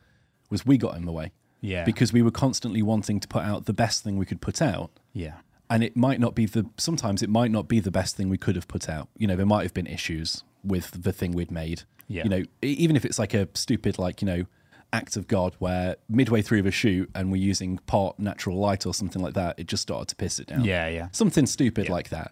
was 0.51 0.67
we 0.67 0.77
got 0.77 0.95
in 0.97 1.05
the 1.05 1.11
way 1.11 1.31
Yeah. 1.61 1.83
because 1.83 2.13
we 2.13 2.21
were 2.21 2.29
constantly 2.29 2.83
wanting 2.83 3.19
to 3.21 3.27
put 3.27 3.41
out 3.43 3.65
the 3.65 3.73
best 3.73 4.03
thing 4.03 4.17
we 4.17 4.25
could 4.27 4.39
put 4.39 4.61
out. 4.61 4.91
yeah. 5.13 5.37
and 5.71 5.83
it 5.83 5.95
might 5.97 6.19
not 6.19 6.35
be 6.35 6.45
the 6.45 6.65
sometimes 6.77 7.21
it 7.23 7.29
might 7.29 7.49
not 7.51 7.67
be 7.67 7.79
the 7.79 7.91
best 7.91 8.15
thing 8.15 8.29
we 8.29 8.37
could 8.37 8.55
have 8.55 8.67
put 8.67 8.87
out 8.89 9.07
you 9.17 9.25
know 9.27 9.35
there 9.35 9.45
might 9.45 9.63
have 9.63 9.73
been 9.73 9.85
issues 9.87 10.43
with 10.63 11.03
the 11.03 11.11
thing 11.11 11.31
we'd 11.31 11.51
made 11.51 11.83
Yeah. 12.07 12.23
you 12.23 12.29
know 12.29 12.43
even 12.61 12.95
if 12.95 13.03
it's 13.05 13.19
like 13.19 13.33
a 13.35 13.47
stupid 13.55 13.97
like 13.99 14.21
you 14.21 14.25
know 14.27 14.43
act 14.91 15.15
of 15.15 15.27
god 15.27 15.53
where 15.59 15.95
midway 16.09 16.41
through 16.41 16.61
the 16.63 16.71
shoot 16.71 17.09
and 17.13 17.31
we're 17.31 17.41
using 17.41 17.77
part 17.85 18.17
natural 18.19 18.57
light 18.57 18.85
or 18.85 18.93
something 18.93 19.21
like 19.21 19.35
that 19.35 19.59
it 19.59 19.67
just 19.67 19.83
started 19.83 20.07
to 20.07 20.15
piss 20.15 20.39
it 20.39 20.47
down 20.47 20.63
Yeah. 20.63 20.87
Yeah. 20.87 21.07
something 21.11 21.45
stupid 21.45 21.85
Yeah. 21.85 21.91
like 21.91 22.09
that 22.09 22.31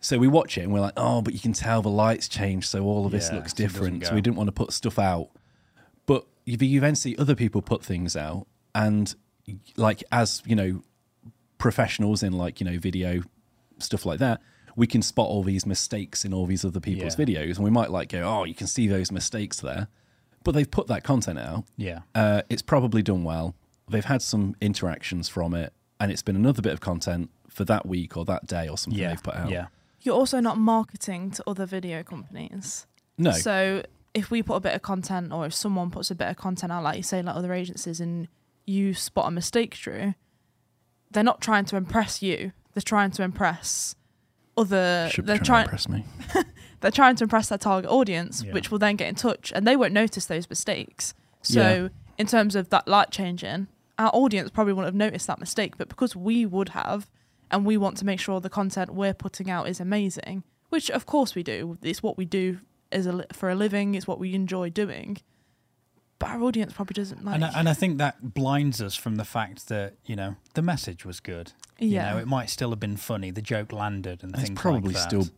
so 0.00 0.16
we 0.18 0.28
watch 0.28 0.56
it 0.56 0.62
and 0.62 0.72
we're 0.72 0.80
like 0.80 0.92
oh 0.96 1.20
but 1.20 1.34
you 1.34 1.40
can 1.40 1.52
tell 1.52 1.82
the 1.82 1.88
lights 1.90 2.28
changed 2.28 2.68
so 2.68 2.84
all 2.84 3.06
of 3.06 3.12
this 3.12 3.28
Yeah, 3.30 3.36
looks 3.38 3.52
so 3.52 3.62
it 3.62 3.66
doesn't 3.66 3.80
different 3.82 4.06
so 4.06 4.14
we 4.14 4.20
didn't 4.20 4.36
want 4.36 4.48
to 4.48 4.52
put 4.52 4.72
stuff 4.72 4.98
out 4.98 5.30
but 6.06 6.26
you, 6.44 6.56
you 6.60 6.80
then 6.80 6.94
see 6.94 7.16
other 7.18 7.34
people 7.34 7.60
put 7.60 7.84
things 7.84 8.16
out 8.16 8.46
and 8.74 9.14
like 9.76 10.04
as 10.12 10.42
you 10.46 10.54
know 10.54 10.82
professionals 11.58 12.22
in 12.22 12.32
like 12.32 12.60
you 12.60 12.70
know 12.70 12.78
video 12.78 13.22
stuff 13.78 14.06
like 14.06 14.18
that 14.18 14.40
we 14.76 14.86
can 14.86 15.02
spot 15.02 15.26
all 15.28 15.42
these 15.42 15.66
mistakes 15.66 16.24
in 16.24 16.32
all 16.32 16.46
these 16.46 16.64
other 16.64 16.80
people's 16.80 17.18
Yeah. 17.18 17.24
videos 17.26 17.56
and 17.56 17.64
we 17.64 17.70
might 17.70 17.90
like 17.90 18.08
go 18.10 18.22
oh 18.22 18.44
you 18.44 18.54
can 18.54 18.66
see 18.66 18.86
those 18.88 19.10
mistakes 19.10 19.60
there 19.60 19.88
but 20.44 20.52
they've 20.52 20.70
put 20.70 20.86
that 20.88 21.04
content 21.04 21.38
out 21.38 21.64
Yeah. 21.76 22.00
uh, 22.14 22.42
it's 22.48 22.62
probably 22.62 23.02
done 23.02 23.24
well 23.24 23.54
they've 23.88 24.04
had 24.04 24.22
some 24.22 24.54
interactions 24.60 25.28
from 25.28 25.54
it 25.54 25.72
and 25.98 26.10
it's 26.12 26.22
been 26.22 26.36
another 26.36 26.62
bit 26.62 26.72
of 26.72 26.80
content 26.80 27.30
for 27.48 27.64
that 27.64 27.86
week 27.86 28.16
or 28.16 28.24
that 28.26 28.46
day 28.46 28.68
or 28.68 28.78
something 28.78 28.98
Yeah. 29.00 29.08
they've 29.10 29.22
put 29.22 29.34
out 29.34 29.50
Yeah. 29.50 29.66
You're 30.02 30.14
also 30.14 30.40
not 30.40 30.56
marketing 30.56 31.30
to 31.32 31.44
other 31.46 31.66
video 31.66 32.02
companies. 32.02 32.86
no 33.18 33.32
So 33.32 33.82
if 34.14 34.30
we 34.30 34.42
put 34.42 34.54
a 34.54 34.60
bit 34.60 34.74
of 34.74 34.80
content, 34.82 35.30
or 35.32 35.44
if 35.46 35.52
someone 35.54 35.90
puts 35.90 36.10
a 36.10 36.14
bit 36.14 36.28
of 36.28 36.36
content 36.36 36.72
out, 36.72 36.82
like 36.82 36.96
you 36.96 37.02
say, 37.02 37.20
like 37.22 37.36
other 37.36 37.52
agencies, 37.52 38.00
and 38.00 38.26
you 38.66 38.94
spot 38.94 39.28
a 39.28 39.30
mistake, 39.30 39.76
Drew, 39.76 40.14
they're 41.10 41.22
not 41.22 41.40
trying 41.40 41.64
to 41.66 41.76
impress 41.76 42.22
you. 42.22 42.52
They're 42.72 42.82
trying 42.82 43.10
to 43.12 43.22
impress 43.22 43.94
other. 44.60 45.08
should 45.12 45.26
they're 45.26 45.38
trying, 45.38 45.66
trying. 45.68 46.04
to 46.04 46.04
impress 46.04 46.34
me 46.36 46.42
They're 46.80 46.90
trying 46.90 47.16
to 47.16 47.24
impress 47.24 47.48
their 47.50 47.58
target 47.58 47.90
audience, 47.90 48.42
Yeah. 48.42 48.52
which 48.54 48.70
will 48.70 48.78
then 48.78 48.96
get 48.96 49.08
in 49.08 49.14
touch, 49.14 49.52
and 49.54 49.66
they 49.66 49.76
won't 49.76 49.92
notice 49.92 50.24
those 50.26 50.48
mistakes. 50.48 51.12
So 51.42 51.60
Yeah. 51.60 51.88
in 52.18 52.26
terms 52.26 52.56
of 52.56 52.70
that 52.70 52.88
light 52.88 53.10
changing, 53.10 53.66
our 53.98 54.10
audience 54.14 54.50
probably 54.50 54.72
wouldn't 54.72 54.86
have 54.86 54.94
noticed 54.94 55.26
that 55.26 55.38
mistake, 55.38 55.76
but 55.76 55.88
because 55.90 56.16
we 56.16 56.46
would 56.46 56.70
have, 56.70 57.10
and 57.50 57.66
we 57.66 57.76
want 57.76 57.96
to 57.98 58.06
make 58.06 58.18
sure 58.20 58.40
the 58.40 58.48
content 58.48 58.94
we're 58.94 59.12
putting 59.12 59.50
out 59.50 59.68
is 59.68 59.78
amazing, 59.80 60.42
which 60.70 60.90
of 60.90 61.04
course 61.04 61.34
we 61.34 61.42
do. 61.42 61.76
It's 61.82 62.02
what 62.02 62.16
we 62.16 62.24
do 62.24 62.60
as 62.92 63.06
a 63.06 63.26
for 63.32 63.50
a 63.50 63.54
living. 63.54 63.94
It's 63.94 64.06
what 64.06 64.18
we 64.18 64.32
enjoy 64.34 64.70
doing. 64.70 65.18
But 66.20 66.28
our 66.30 66.42
audience 66.42 66.72
probably 66.74 66.94
doesn't 66.94 67.24
like. 67.24 67.34
And 67.36 67.44
I, 67.44 67.52
and 67.58 67.68
I 67.68 67.74
think 67.74 67.98
that 67.98 68.34
blinds 68.34 68.80
us 68.80 68.94
from 68.94 69.16
the 69.16 69.24
fact 69.24 69.68
that 69.68 69.94
you 70.06 70.14
know 70.14 70.36
the 70.54 70.62
message 70.62 71.04
was 71.04 71.18
good. 71.18 71.52
yeah, 71.78 72.10
You 72.10 72.14
know, 72.14 72.20
it 72.22 72.28
might 72.28 72.50
still 72.50 72.70
have 72.70 72.78
been 72.78 72.96
funny. 72.96 73.30
The 73.32 73.42
joke 73.42 73.72
landed, 73.72 74.22
and 74.22 74.32
it's 74.34 74.44
things 74.44 74.60
probably 74.60 74.92
like 74.94 75.02
that. 75.02 75.08
still 75.08 75.28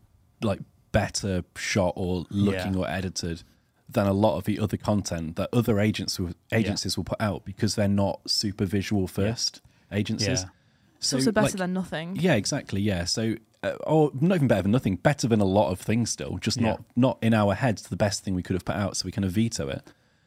like 0.42 0.60
better 0.92 1.44
shot 1.56 1.94
or 1.96 2.26
looking 2.30 2.74
Yeah. 2.74 2.80
or 2.80 2.90
edited 2.90 3.42
than 3.88 4.06
a 4.06 4.12
lot 4.12 4.36
of 4.38 4.44
the 4.44 4.58
other 4.58 4.76
content 4.76 5.36
that 5.36 5.48
other 5.52 5.78
agents 5.78 6.18
will, 6.18 6.32
agencies 6.50 6.96
will 6.96 7.04
put 7.04 7.20
out 7.20 7.44
because 7.44 7.74
they're 7.76 7.88
not 7.88 8.20
super 8.28 8.64
visual 8.64 9.06
first 9.06 9.60
agencies. 9.92 10.42
Yeah. 10.42 10.48
it's 10.96 11.12
also 11.12 11.30
better 11.32 11.46
like- 11.48 11.56
than 11.58 11.72
nothing. 11.74 12.16
yeah, 12.16 12.34
exactly. 12.34 12.80
Yeah, 12.80 13.04
so 13.04 13.36
uh, 13.62 13.76
or 13.86 14.10
not 14.20 14.34
even 14.36 14.48
better 14.48 14.62
than 14.62 14.72
nothing, 14.72 14.96
better 14.96 15.28
than 15.28 15.40
a 15.40 15.44
lot 15.44 15.70
of 15.70 15.78
things 15.80 16.10
still. 16.10 16.38
Just 16.38 16.56
Yeah. 16.58 16.68
not 16.70 16.84
not 16.96 17.18
in 17.22 17.34
our 17.34 17.54
heads 17.54 17.82
the 17.82 17.96
best 17.96 18.24
thing 18.24 18.34
we 18.34 18.42
could 18.42 18.54
have 18.54 18.64
put 18.64 18.74
out, 18.76 18.96
so 18.96 19.04
we 19.06 19.12
kind 19.12 19.24
of 19.24 19.30
veto 19.32 19.68
it. 19.68 19.82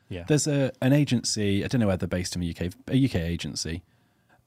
Yeah. 0.10 0.26
There's 0.28 0.48
a 0.48 0.72
an 0.82 0.94
agency, 0.94 1.64
I 1.64 1.68
don't 1.68 1.82
know 1.82 1.88
where 1.88 1.98
they're 1.98 2.08
based 2.08 2.36
in 2.36 2.42
the 2.42 2.50
UK, 2.50 2.74
a 2.88 3.06
UK 3.06 3.16
agency, 3.16 3.84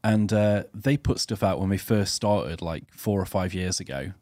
and 0.04 0.32
uh, 0.32 0.64
they 0.72 0.96
put 0.96 1.18
stuff 1.18 1.42
out 1.42 1.58
when 1.60 1.68
we 1.68 1.78
first 1.78 2.14
started, 2.14 2.62
like 2.62 2.84
four 2.92 3.20
or 3.20 3.26
five 3.26 3.54
years 3.54 3.80
ago. 3.80 4.12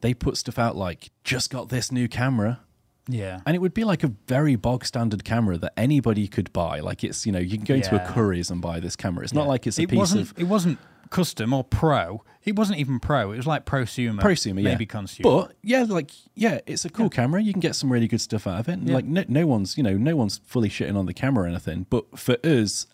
They 0.00 0.14
put 0.14 0.36
stuff 0.36 0.58
out 0.58 0.76
like 0.76 1.10
just 1.24 1.50
got 1.50 1.68
this 1.68 1.90
new 1.90 2.08
camera, 2.08 2.60
yeah. 3.08 3.40
and 3.46 3.54
it 3.54 3.58
would 3.60 3.74
be 3.74 3.84
like 3.84 4.02
a 4.02 4.12
very 4.26 4.56
bog 4.56 4.84
standard 4.84 5.24
camera 5.24 5.58
that 5.58 5.72
anybody 5.76 6.26
could 6.28 6.52
buy. 6.52 6.80
Like 6.80 7.04
it's 7.04 7.26
you 7.26 7.32
know 7.32 7.38
you 7.38 7.56
can 7.56 7.64
go 7.64 7.74
into 7.74 7.94
a 7.94 7.98
Yeah. 7.98 8.12
Curry's 8.12 8.50
and 8.50 8.60
buy 8.60 8.80
this 8.80 8.96
camera. 8.96 9.24
It's 9.24 9.34
not 9.34 9.46
like 9.46 9.66
it's 9.66 9.78
a 9.78 9.82
it 9.82 9.90
piece 9.90 9.98
wasn't, 9.98 10.30
of 10.30 10.38
It 10.38 10.44
wasn't 10.44 10.78
custom 11.10 11.52
or 11.52 11.64
pro. 11.64 12.22
It 12.44 12.56
wasn't 12.56 12.78
even 12.78 13.00
pro. 13.00 13.32
It 13.32 13.36
was 13.36 13.46
like 13.46 13.64
prosumer. 13.66 14.20
prosumer, 14.20 14.56
yeah. 14.62 14.70
Maybe 14.70 14.86
consumer. 14.86 15.22
But 15.46 15.56
yeah, 15.62 15.84
like 15.88 16.10
yeah, 16.34 16.60
it's 16.66 16.84
a 16.84 16.90
cool 16.90 17.10
camera. 17.10 17.42
You 17.42 17.52
can 17.52 17.60
get 17.60 17.74
some 17.76 17.92
really 17.92 18.08
good 18.08 18.20
stuff 18.20 18.46
out 18.46 18.60
of 18.60 18.68
it. 18.68 18.72
And, 18.72 18.88
Yeah. 18.88 18.94
Like 18.94 19.04
no, 19.04 19.24
no 19.28 19.46
one's 19.46 19.76
you 19.76 19.82
know 19.82 19.96
no 19.96 20.16
one's 20.16 20.38
fully 20.44 20.68
shitting 20.68 20.96
on 20.96 21.06
the 21.06 21.14
camera 21.14 21.44
or 21.44 21.48
anything. 21.48 21.86
But 21.90 22.18
for 22.18 22.36
us, 22.44 22.86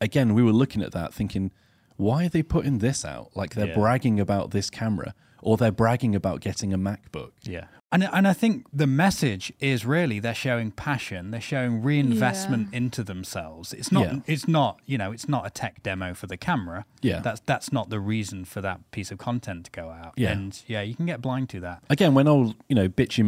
again, 0.00 0.34
we 0.34 0.42
were 0.42 0.52
looking 0.52 0.82
at 0.82 0.92
that 0.92 1.14
thinking, 1.14 1.50
why 1.96 2.26
are 2.26 2.28
they 2.28 2.42
putting 2.42 2.78
this 2.78 3.04
out? 3.04 3.30
Like 3.36 3.54
they're 3.54 3.68
Yeah. 3.68 3.74
bragging 3.74 4.20
about 4.20 4.50
this 4.50 4.70
camera, 4.70 5.14
or 5.42 5.56
they're 5.56 5.72
bragging 5.72 6.14
about 6.14 6.40
getting 6.40 6.72
a 6.72 6.78
MacBook. 6.78 7.32
Yeah. 7.42 7.66
And 7.92 8.04
and 8.04 8.28
I 8.28 8.32
think 8.34 8.66
the 8.72 8.86
message 8.86 9.52
is 9.58 9.84
really 9.84 10.20
they're 10.20 10.32
showing 10.34 10.70
passion, 10.70 11.32
they're 11.32 11.40
showing 11.40 11.82
reinvestment 11.82 12.72
into 12.72 13.02
themselves. 13.02 13.72
It's 13.72 13.90
not 13.90 14.04
Yeah. 14.04 14.18
it's 14.26 14.46
not, 14.46 14.78
you 14.86 14.96
know, 14.96 15.10
it's 15.10 15.28
not 15.28 15.44
a 15.46 15.50
tech 15.50 15.82
demo 15.82 16.14
for 16.14 16.28
the 16.28 16.36
camera. 16.36 16.84
Yeah. 17.02 17.18
That's 17.20 17.40
that's 17.46 17.72
not 17.72 17.90
the 17.90 17.98
reason 17.98 18.44
for 18.44 18.60
that 18.60 18.88
piece 18.92 19.10
of 19.10 19.18
content 19.18 19.64
to 19.64 19.70
go 19.72 19.90
out. 19.90 20.12
Yeah. 20.16 20.30
And 20.30 20.62
yeah, 20.68 20.82
you 20.82 20.94
can 20.94 21.04
get 21.06 21.20
blind 21.20 21.48
to 21.50 21.60
that. 21.60 21.82
Again, 21.90 22.14
when 22.14 22.28
old 22.28 22.54
you 22.68 22.76
know 22.76 22.88
bitchy 22.88 23.24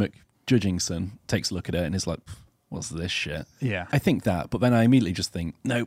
McJudgingson 0.46 1.12
takes 1.26 1.50
a 1.50 1.54
look 1.54 1.68
at 1.68 1.74
it 1.74 1.82
and 1.84 1.94
is 1.94 2.06
like, 2.06 2.20
what's 2.68 2.88
this 2.88 3.10
shit? 3.10 3.46
Yeah. 3.60 3.86
I 3.92 3.98
think 3.98 4.22
that, 4.24 4.50
but 4.50 4.60
then 4.60 4.72
I 4.72 4.84
immediately 4.84 5.12
just 5.12 5.32
think, 5.32 5.54
no, 5.64 5.86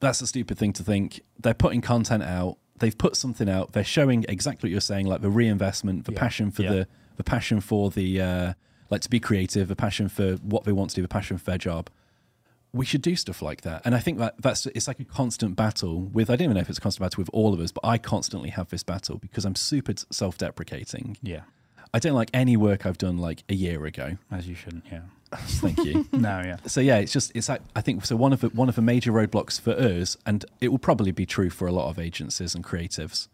that's 0.00 0.20
a 0.20 0.26
stupid 0.26 0.58
thing 0.58 0.72
to 0.74 0.82
think. 0.82 1.20
They're 1.40 1.54
putting 1.54 1.80
content 1.80 2.22
out. 2.22 2.58
They've 2.78 2.96
put 2.96 3.16
something 3.16 3.48
out. 3.48 3.72
They're 3.72 3.84
showing 3.84 4.24
exactly 4.28 4.68
what 4.68 4.72
you're 4.72 4.80
saying, 4.80 5.06
like 5.06 5.22
the 5.22 5.30
reinvestment, 5.30 6.04
the 6.04 6.12
Yeah. 6.12 6.18
passion 6.20 6.50
for 6.50 6.62
Yeah. 6.62 6.70
the 6.72 6.88
the 7.16 7.24
passion 7.24 7.60
for 7.60 7.90
the 7.90 8.20
uh, 8.20 8.52
like 8.90 9.00
to 9.02 9.10
be 9.10 9.20
creative, 9.20 9.70
a 9.70 9.76
passion 9.76 10.08
for 10.08 10.34
what 10.36 10.64
they 10.64 10.72
want 10.72 10.90
to 10.90 10.96
do, 10.96 11.04
a 11.04 11.08
passion 11.08 11.38
for 11.38 11.44
their 11.44 11.58
job. 11.58 11.90
We 12.72 12.84
should 12.84 13.02
do 13.02 13.16
stuff 13.16 13.40
like 13.40 13.62
that, 13.62 13.82
and 13.84 13.94
I 13.94 14.00
think 14.00 14.18
that 14.18 14.34
that's 14.40 14.66
it's 14.66 14.86
like 14.86 15.00
a 15.00 15.04
constant 15.04 15.56
battle 15.56 16.00
with. 16.00 16.28
I 16.28 16.36
don't 16.36 16.46
even 16.46 16.54
know 16.54 16.60
if 16.60 16.68
it's 16.68 16.78
a 16.78 16.80
constant 16.80 17.02
battle 17.08 17.22
with 17.22 17.30
all 17.32 17.54
of 17.54 17.60
us, 17.60 17.72
but 17.72 17.84
I 17.84 17.96
constantly 17.98 18.50
have 18.50 18.68
this 18.68 18.82
battle 18.82 19.16
because 19.18 19.44
I'm 19.44 19.54
super 19.54 19.94
self-deprecating. 20.10 21.16
Yeah. 21.22 21.42
I 21.94 21.98
don't 21.98 22.14
like 22.14 22.30
any 22.34 22.56
work 22.56 22.84
I've 22.84 22.98
done 22.98 23.16
like 23.16 23.44
a 23.48 23.54
year 23.54 23.86
ago. 23.86 24.18
As 24.30 24.46
you 24.46 24.54
shouldn't, 24.54 24.84
yeah. 24.92 25.02
Thank 25.34 25.78
you. 25.84 26.06
No, 26.12 26.42
yeah. 26.44 26.58
so 26.66 26.80
yeah, 26.80 26.98
it's 26.98 27.12
just 27.12 27.32
it's 27.34 27.48
like 27.48 27.62
I 27.74 27.80
think 27.80 28.04
so 28.04 28.16
one 28.16 28.32
of 28.32 28.40
the 28.40 28.48
one 28.50 28.68
of 28.68 28.74
the 28.76 28.82
major 28.82 29.12
roadblocks 29.12 29.60
for 29.60 29.72
us, 29.72 30.16
and 30.26 30.44
it 30.60 30.68
will 30.68 30.78
probably 30.78 31.12
be 31.12 31.24
true 31.24 31.48
for 31.48 31.66
a 31.66 31.72
lot 31.72 31.88
of 31.88 31.98
agencies 31.98 32.54
and 32.54 32.62
creatives, 32.64 33.28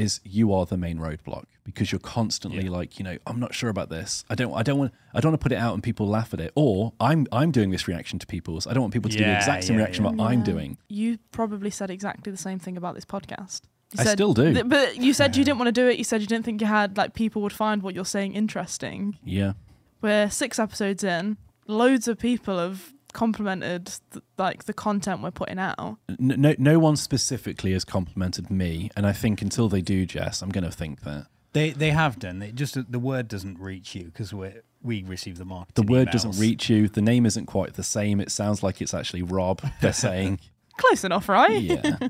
is 0.00 0.20
you 0.24 0.52
are 0.54 0.64
the 0.66 0.76
main 0.76 0.98
roadblock 0.98 1.44
because 1.64 1.92
you're 1.92 1.98
constantly 2.00 2.64
Yeah. 2.64 2.70
like 2.78 2.98
you 2.98 3.04
know 3.04 3.16
I'm 3.26 3.38
not 3.38 3.54
sure 3.54 3.70
about 3.70 3.88
this. 3.90 4.24
I 4.30 4.34
don't 4.34 4.52
I 4.54 4.62
don't 4.62 4.78
want 4.78 4.92
I 5.14 5.20
don't 5.20 5.32
want 5.32 5.40
to 5.40 5.44
put 5.44 5.52
it 5.52 5.58
out 5.58 5.74
and 5.74 5.82
people 5.82 6.06
laugh 6.08 6.32
at 6.34 6.40
it, 6.40 6.52
or 6.54 6.92
I'm 7.00 7.26
I'm 7.32 7.50
doing 7.50 7.70
this 7.70 7.86
reaction 7.86 8.18
to 8.18 8.26
people's. 8.26 8.66
I 8.66 8.72
don't 8.72 8.82
want 8.82 8.92
people 8.92 9.10
to 9.10 9.16
do 9.16 9.24
the 9.24 9.36
exact 9.36 9.64
same 9.64 9.76
yeah, 9.76 9.82
reaction 9.84 10.04
yeah. 10.04 10.10
what 10.12 10.26
I'm 10.30 10.42
doing. 10.42 10.78
You 10.88 11.18
probably 11.32 11.70
said 11.70 11.90
exactly 11.90 12.30
the 12.32 12.38
same 12.48 12.58
thing 12.58 12.76
about 12.76 12.94
this 12.94 13.04
podcast. 13.04 13.62
You 13.92 13.98
I 14.00 14.04
said- 14.04 14.12
still 14.18 14.34
do. 14.34 14.52
Th- 14.54 14.68
But 14.68 14.96
you 14.98 15.12
said 15.12 15.36
you 15.36 15.44
didn't 15.44 15.58
want 15.58 15.66
to 15.68 15.72
do 15.82 15.88
it. 15.88 15.98
You 15.98 16.04
said 16.04 16.20
you 16.20 16.26
didn't 16.28 16.44
think 16.44 16.60
you 16.60 16.66
had 16.68 16.96
like 16.96 17.12
people 17.14 17.42
would 17.42 17.52
find 17.52 17.82
what 17.82 17.94
you're 17.94 18.04
saying 18.16 18.34
interesting. 18.34 19.18
Yeah, 19.24 19.52
We're 20.00 20.30
six 20.30 20.58
episodes 20.58 21.02
in. 21.04 21.36
Loads 21.66 22.06
of 22.08 22.18
people 22.18 22.58
have 22.58 22.92
complimented 23.10 23.86
th- 24.12 24.24
like 24.38 24.64
the 24.64 24.72
content 24.72 25.22
we're 25.22 25.30
putting 25.30 25.58
out. 25.58 25.78
N- 26.08 26.34
no 26.38 26.54
no 26.58 26.78
one 26.78 26.96
specifically 26.96 27.72
has 27.72 27.84
complimented 27.84 28.50
me, 28.50 28.90
and 28.96 29.06
I 29.06 29.12
think 29.12 29.42
until 29.42 29.68
they 29.68 29.80
do, 29.82 30.06
Jess, 30.06 30.42
I'm 30.42 30.50
going 30.50 30.64
to 30.64 30.70
think 30.72 31.02
that 31.02 31.26
They 31.52 31.70
they 31.70 31.90
have 31.90 32.18
done. 32.18 32.42
It 32.42 32.54
just 32.54 32.76
the 32.90 32.98
word 32.98 33.28
doesn't 33.28 33.58
reach 33.58 33.94
you 33.94 34.04
because 34.04 34.32
we 34.34 34.50
we 34.82 35.02
receive 35.02 35.36
the 35.38 35.44
market. 35.44 35.74
the 35.74 35.82
marketing. 35.82 35.96
word 35.96 36.10
doesn't 36.10 36.38
reach 36.38 36.70
you. 36.70 36.88
The 36.88 37.02
name 37.02 37.26
isn't 37.26 37.46
quite 37.46 37.74
the 37.74 37.82
same. 37.82 38.20
It 38.20 38.30
sounds 38.30 38.62
like 38.62 38.80
it's 38.80 38.94
actually 38.94 39.22
Rob. 39.22 39.60
They're 39.80 39.92
saying, 40.08 40.40
Close 40.78 41.04
enough, 41.04 41.28
right? 41.28 41.60
yeah. 41.60 41.96
yeah. 42.00 42.08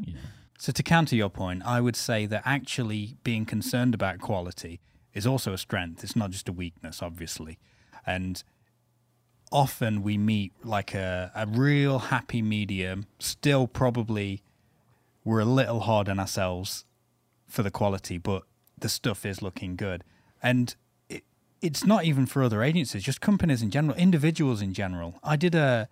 So 0.59 0.73
to 0.73 0.83
counter 0.83 1.17
your 1.17 1.31
point, 1.31 1.63
I 1.65 1.81
would 1.81 1.97
say 1.97 2.27
that 2.27 2.43
actually 2.45 3.17
being 3.25 3.47
concerned 3.47 3.95
about 3.95 4.19
quality 4.21 4.81
is 5.15 5.27
also 5.27 5.53
a 5.55 5.59
strength. 5.59 6.05
It's 6.05 6.15
not 6.15 6.31
just 6.31 6.49
a 6.49 6.53
weakness, 6.53 7.03
obviously. 7.03 7.59
And 8.07 8.43
often 9.51 10.03
we 10.03 10.17
meet 10.17 10.53
like 10.65 10.95
a, 10.95 11.33
a 11.35 11.47
real 11.47 11.99
happy 11.99 12.43
medium, 12.43 13.07
still 13.19 13.67
probably 13.67 14.43
we're 15.25 15.41
a 15.41 15.45
little 15.45 15.81
hard 15.81 16.09
on 16.09 16.19
ourselves 16.19 16.85
for 17.47 17.63
the 17.63 17.71
quality, 17.71 18.17
but 18.17 18.45
the 18.79 18.89
stuff 18.89 19.27
is 19.27 19.43
looking 19.43 19.77
good. 19.77 20.05
And 20.43 20.75
it, 21.09 21.25
it's 21.61 21.85
not 21.85 22.05
even 22.05 22.27
for 22.27 22.43
other 22.43 22.63
agencies, 22.63 23.03
just 23.03 23.21
companies 23.21 23.63
in 23.63 23.71
general, 23.71 23.97
individuals 23.97 24.63
in 24.63 24.73
general. 24.73 25.19
I 25.23 25.37
did 25.37 25.55
a 25.55 25.89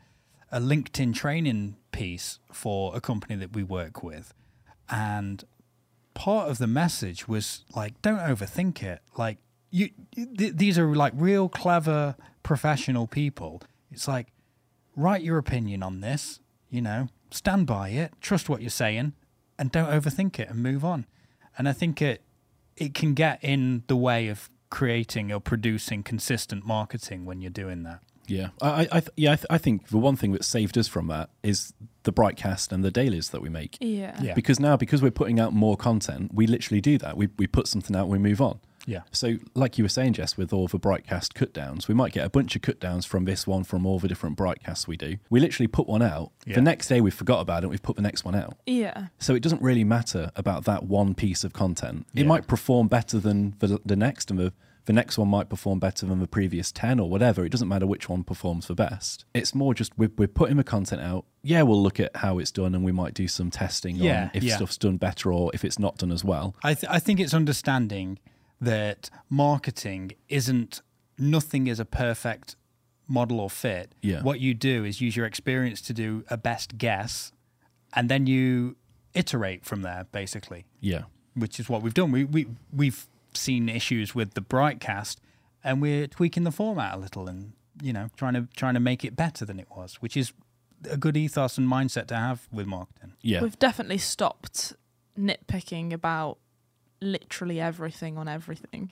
a 0.51 0.61
LinkedIn 0.61 1.15
training 1.15 1.77
piece 1.93 2.39
for 2.51 2.97
a 2.97 3.03
company 3.03 3.37
that 3.37 3.53
we 3.53 3.63
work 3.63 4.03
with, 4.03 4.33
and 4.89 5.45
part 6.15 6.51
of 6.51 6.57
the 6.57 6.67
message 6.67 7.29
was 7.29 7.65
like, 7.77 8.01
don't 8.01 8.19
overthink 8.19 8.83
it. 8.83 9.01
Like 9.17 9.37
you, 9.71 9.91
th- 10.15 10.55
these 10.55 10.79
are 10.79 10.95
like 10.95 11.13
real 11.17 11.51
clever 11.51 12.17
professional 12.43 13.07
people. 13.07 13.63
It's 13.91 14.09
like, 14.09 14.29
write 14.97 15.23
your 15.23 15.39
opinion 15.39 15.83
on 15.83 16.01
this. 16.01 16.41
You 16.71 16.83
know, 16.83 17.09
stand 17.31 17.67
by 17.67 17.91
it, 17.91 18.13
trust 18.21 18.49
what 18.49 18.61
you're 18.61 18.69
saying, 18.69 19.15
and 19.59 19.73
don't 19.73 19.89
overthink 19.89 20.39
it 20.39 20.51
and 20.51 20.63
move 20.63 20.85
on. 20.85 21.07
And 21.57 21.69
I 21.69 21.73
think 21.73 22.03
it 22.03 22.23
it 22.77 22.95
can 22.95 23.15
get 23.15 23.43
in 23.43 23.83
the 23.87 23.97
way 23.97 24.29
of 24.29 24.51
creating 24.71 25.33
or 25.33 25.41
producing 25.41 26.03
consistent 26.03 26.67
marketing 26.67 27.25
when 27.25 27.41
you're 27.41 27.51
doing 27.51 27.83
that. 27.85 28.01
Yeah, 28.27 28.49
I, 28.61 28.69
I, 28.69 28.81
I 28.81 29.01
th- 29.01 29.11
yeah, 29.17 29.33
I, 29.33 29.37
th- 29.37 29.47
I 29.49 29.57
think 29.57 29.89
the 29.89 29.97
one 29.97 30.15
thing 30.15 30.33
that 30.33 30.45
saved 30.45 30.77
us 30.77 30.87
from 30.87 31.07
that 31.07 31.31
is 31.43 31.73
the 32.03 32.13
broadcast 32.13 32.73
and 32.73 32.85
the 32.85 32.91
dailies 32.91 33.31
that 33.31 33.41
we 33.41 33.49
make. 33.49 33.79
Yeah. 33.81 34.21
Yeah. 34.23 34.35
Because 34.35 34.61
now, 34.61 34.77
because 34.77 35.01
we're 35.01 35.11
putting 35.11 35.41
out 35.41 35.55
more 35.55 35.79
content, 35.79 36.33
we 36.35 36.47
literally 36.47 36.83
do 36.83 36.99
that. 36.99 37.17
We 37.17 37.31
we 37.39 37.47
put 37.47 37.67
something 37.67 37.97
out, 37.97 38.09
we 38.09 38.19
move 38.19 38.43
on. 38.43 38.61
Yeah. 38.87 39.03
So, 39.13 39.35
like 39.55 39.77
you 39.79 39.85
were 39.85 39.89
saying, 39.89 40.15
Jess, 40.15 40.37
with 40.37 40.53
all 40.53 40.67
the 40.69 40.79
broadcast 40.79 41.35
cut 41.35 41.53
downs, 41.53 41.89
we 41.89 41.95
might 41.95 42.13
get 42.13 42.25
a 42.25 42.31
bunch 42.31 42.57
of 42.57 42.63
cut 42.63 42.81
downs 42.81 43.05
from 43.05 43.25
this 43.25 43.47
one, 43.47 43.65
from 43.65 43.85
all 43.85 43.99
the 43.99 44.09
different 44.09 44.37
broadcasts 44.37 44.89
we 44.89 44.97
do. 44.97 45.17
We 45.31 45.41
literally 45.41 45.67
put 45.69 45.87
one 45.87 46.03
out. 46.03 46.33
Yeah. 46.47 46.55
The 46.57 46.63
next 46.63 46.89
day, 46.89 47.01
we 47.01 47.11
forgot 47.11 47.41
about 47.41 47.65
it. 47.65 47.69
We've 47.69 47.83
put 47.83 47.97
the 47.97 48.03
next 48.03 48.25
one 48.25 48.35
out. 48.35 48.57
Yeah. 48.67 49.09
So 49.19 49.35
it 49.35 49.41
doesn't 49.43 49.61
really 49.63 49.85
matter 49.85 50.31
about 50.37 50.65
that 50.65 50.85
one 50.85 51.15
piece 51.15 51.45
of 51.45 51.53
content. 51.53 52.07
It 52.15 52.21
Yeah. 52.23 52.27
might 52.27 52.47
perform 52.47 52.89
better 52.89 53.19
than 53.19 53.55
the, 53.59 53.81
the 53.85 53.97
next, 53.97 54.31
and 54.31 54.39
the, 54.39 54.53
the 54.87 54.93
next 54.95 55.19
one 55.19 55.29
might 55.29 55.51
perform 55.51 55.79
better 55.81 56.07
than 56.07 56.19
the 56.21 56.27
previous 56.27 56.73
10 56.73 56.99
or 56.99 57.11
whatever. 57.11 57.45
It 57.45 57.51
doesn't 57.51 57.69
matter 57.69 57.87
which 57.87 58.09
one 58.09 58.25
performs 58.25 58.69
the 58.69 58.75
best. 58.75 59.27
It's 59.35 59.55
more 59.55 59.75
just 59.75 59.93
we're, 59.99 60.11
we're 60.17 60.29
putting 60.29 60.57
the 60.57 60.65
content 60.65 61.03
out. 61.03 61.27
Yeah, 61.43 61.61
we'll 61.63 61.83
look 61.83 62.01
at 62.01 62.17
how 62.17 62.39
it's 62.39 62.51
done 62.51 62.75
and 62.75 62.83
we 62.85 62.93
might 62.93 63.13
do 63.13 63.29
some 63.29 63.51
testing 63.51 63.97
Yeah, 63.97 64.25
on 64.25 64.31
if 64.33 64.43
yeah. 64.45 64.57
stuff's 64.57 64.79
done 64.79 64.97
better 64.97 65.31
or 65.31 65.51
if 65.53 65.63
it's 65.63 65.79
not 65.79 65.99
done 65.99 66.11
as 66.11 66.25
well. 66.25 66.57
I, 66.63 66.73
th- 66.73 66.91
I 66.91 67.01
think 67.01 67.21
it's 67.21 67.35
understanding 67.35 68.19
that 68.61 69.11
marketing 69.29 70.13
isn't 70.29 70.83
nothing 71.19 71.67
is 71.67 71.81
a 71.81 71.85
perfect 71.85 72.57
model 73.07 73.41
or 73.41 73.51
fit. 73.51 73.93
Yeah. 74.03 74.23
What 74.23 74.41
you 74.41 74.55
do 74.55 74.85
is 74.85 75.01
use 75.01 75.17
your 75.17 75.27
experience 75.27 75.81
to 75.83 75.93
do 75.93 76.25
a 76.29 76.37
best 76.37 76.77
guess, 76.79 77.33
and 77.95 78.09
then 78.09 78.27
you 78.27 78.77
iterate 79.15 79.65
from 79.65 79.83
there, 79.83 80.05
basically, 80.13 80.67
Yeah. 80.81 81.05
which 81.35 81.59
is 81.59 81.69
what 81.69 81.83
we've 81.83 81.95
done. 81.95 82.11
We 82.13 82.25
we 82.25 82.47
we've 82.73 83.07
seen 83.35 83.69
issues 83.69 84.15
with 84.15 84.35
the 84.35 84.41
broadcast, 84.41 85.21
and 85.65 85.81
we're 85.81 86.07
tweaking 86.07 86.45
the 86.45 86.53
format 86.53 86.95
a 86.95 86.99
little, 86.99 87.29
and 87.29 87.53
you 87.83 87.93
know, 87.93 88.09
trying 88.17 88.35
to 88.35 88.49
trying 88.57 88.75
to 88.75 88.81
make 88.81 89.05
it 89.05 89.17
better 89.17 89.45
than 89.45 89.59
it 89.59 89.69
was, 89.71 89.97
which 89.97 90.17
is 90.17 90.33
a 90.91 90.97
good 90.97 91.17
ethos 91.17 91.59
and 91.59 91.69
mindset 91.69 92.07
to 92.09 92.17
have 92.17 92.47
with 92.53 92.67
marketing. 92.67 93.13
Yeah. 93.23 93.43
We've 93.43 93.59
definitely 93.59 93.99
stopped 93.99 94.75
nitpicking 95.19 95.93
about 95.93 96.39
literally 97.01 97.61
everything 97.61 98.19
on 98.19 98.29
everything. 98.29 98.91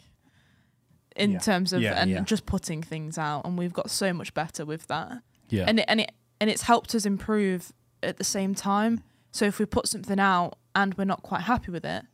In 1.17 1.33
Yeah. 1.33 1.39
terms 1.39 1.73
of 1.73 1.81
Yeah, 1.83 2.01
and 2.01 2.11
yeah. 2.11 2.21
just 2.21 2.45
putting 2.47 2.83
things 2.83 3.17
out 3.17 3.47
and 3.47 3.57
we've 3.57 3.73
got 3.73 3.91
so 3.91 4.13
much 4.13 4.35
better 4.35 4.65
with 4.67 4.87
that. 4.89 5.23
yeah. 5.49 5.65
And 5.67 5.79
it, 5.81 5.85
and 5.89 6.01
it 6.01 6.13
and 6.41 6.51
it's 6.51 6.63
helped 6.63 6.95
us 6.95 7.07
improve 7.07 7.73
at 8.03 8.19
the 8.19 8.25
same 8.25 8.55
time. 8.55 9.03
So 9.33 9.45
if 9.47 9.59
we 9.59 9.65
put 9.65 9.89
something 9.89 10.21
out 10.21 10.59
and 10.75 10.93
we're 10.95 11.05
not 11.05 11.23
quite 11.23 11.43
happy 11.43 11.71
with 11.71 11.85
it, 11.85 12.05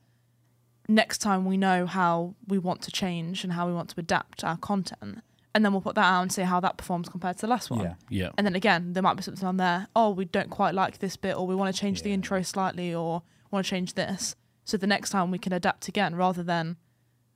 next 0.88 1.18
time 1.18 1.44
we 1.44 1.56
know 1.56 1.86
how 1.86 2.34
we 2.46 2.58
want 2.58 2.82
to 2.82 2.90
change 2.92 3.42
and 3.42 3.52
how 3.54 3.66
we 3.66 3.72
want 3.72 3.88
to 3.90 3.98
adapt 3.98 4.44
our 4.44 4.56
content. 4.56 5.22
And 5.54 5.64
then 5.64 5.72
we'll 5.72 5.82
put 5.82 5.96
that 5.96 6.04
out 6.04 6.22
and 6.22 6.32
see 6.32 6.42
how 6.42 6.60
that 6.60 6.76
performs 6.78 7.08
compared 7.08 7.36
to 7.38 7.42
the 7.42 7.46
last 7.50 7.70
one. 7.70 7.80
Yeah. 7.80 7.94
yeah. 8.08 8.30
And 8.38 8.46
then 8.46 8.54
again, 8.54 8.92
there 8.94 9.02
might 9.02 9.14
be 9.14 9.22
something 9.22 9.46
on 9.46 9.56
there. 9.58 9.88
Oh, 9.96 10.10
we 10.10 10.24
don't 10.24 10.48
quite 10.50 10.74
like 10.74 10.98
this 10.98 11.16
bit, 11.16 11.36
or 11.36 11.46
we 11.46 11.54
want 11.54 11.74
to 11.74 11.78
change 11.80 12.02
the 12.02 12.12
intro 12.12 12.40
slightly, 12.42 12.94
or 12.94 13.22
want 13.50 13.66
to 13.66 13.70
change 13.70 13.94
this. 13.94 14.34
So 14.64 14.76
the 14.76 14.86
next 14.86 15.10
time 15.10 15.30
we 15.30 15.38
can 15.38 15.52
adapt 15.52 15.88
again, 15.88 16.14
rather 16.14 16.42
than 16.42 16.76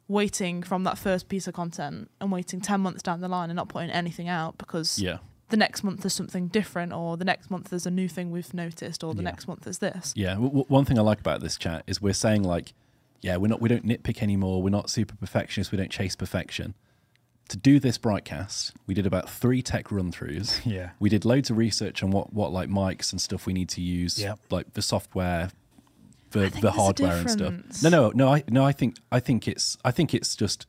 waiting 0.09 0.63
from 0.63 0.85
that 0.85 0.97
first 0.99 1.29
piece 1.29 1.47
of 1.49 1.55
content 1.55 2.11
and 2.21 2.31
waiting 2.31 2.61
ten 2.61 2.81
months 2.81 3.03
down 3.03 3.21
the 3.21 3.29
line 3.29 3.51
and 3.51 3.57
not 3.57 3.69
putting 3.69 3.91
anything 3.91 4.29
out 4.29 4.57
because 4.59 4.99
Yeah. 4.99 5.19
the 5.49 5.57
next 5.57 5.83
month 5.83 6.03
there's 6.03 6.15
something 6.15 6.47
different, 6.49 6.93
or 6.93 7.17
the 7.17 7.25
next 7.25 7.51
month 7.51 7.71
there's 7.71 7.87
a 7.87 7.91
new 7.91 8.09
thing 8.09 8.31
we've 8.31 8.55
noticed, 8.55 9.03
or 9.03 9.15
the 9.15 9.23
Yeah. 9.23 9.31
next 9.31 9.49
month 9.49 9.63
there's 9.63 9.79
this. 9.79 10.13
Yeah. 10.17 10.31
W- 10.35 10.49
w- 10.51 10.65
one 10.69 10.85
thing 10.85 10.99
I 10.99 11.03
like 11.03 11.19
about 11.21 11.41
this 11.41 11.57
chat 11.57 11.83
is 11.87 12.01
we're 12.01 12.13
saying 12.13 12.45
like, 12.45 12.73
yeah, 13.21 13.37
we're 13.37 13.49
not 13.49 13.61
we 13.61 13.69
don't 13.69 13.85
nitpick 13.87 14.23
anymore. 14.23 14.63
We're 14.63 14.71
not 14.71 14.91
super 14.91 15.17
perfectionists. 15.17 15.73
We 15.73 15.79
don't 15.79 15.91
chase 15.91 16.15
perfection. 16.15 16.75
To 17.49 17.57
do 17.57 17.79
this 17.81 17.97
broadcast, 17.99 18.75
we 18.87 18.95
did 18.95 19.07
about 19.07 19.29
three 19.31 19.63
tech 19.63 19.91
run 19.91 20.13
throughs. 20.13 20.61
Yeah. 20.67 20.91
We 21.01 21.09
did 21.09 21.25
loads 21.25 21.51
of 21.51 21.57
research 21.57 22.03
on 22.05 22.11
what, 22.13 22.33
what 22.33 22.53
like 22.53 22.69
mics 22.69 23.11
and 23.13 23.21
stuff 23.21 23.47
we 23.47 23.53
need 23.53 23.69
to 23.71 23.81
use, 23.81 24.21
Yep. 24.21 24.39
like 24.51 24.73
the 24.75 24.83
software, 24.83 25.51
the 26.41 26.45
the 26.47 26.51
think 26.51 26.63
there's 26.63 26.75
a 26.75 26.79
hardware 26.79 27.17
and 27.17 27.31
stuff. 27.31 27.83
No, 27.83 27.89
no, 27.91 28.11
no. 28.15 28.29
I 28.35 28.45
no, 28.49 28.65
I 28.65 28.73
think 28.73 28.97
I 29.11 29.21
think 29.21 29.49
it's 29.49 29.77
I 29.85 29.91
think 29.91 30.15
it's 30.15 30.37
just 30.37 30.67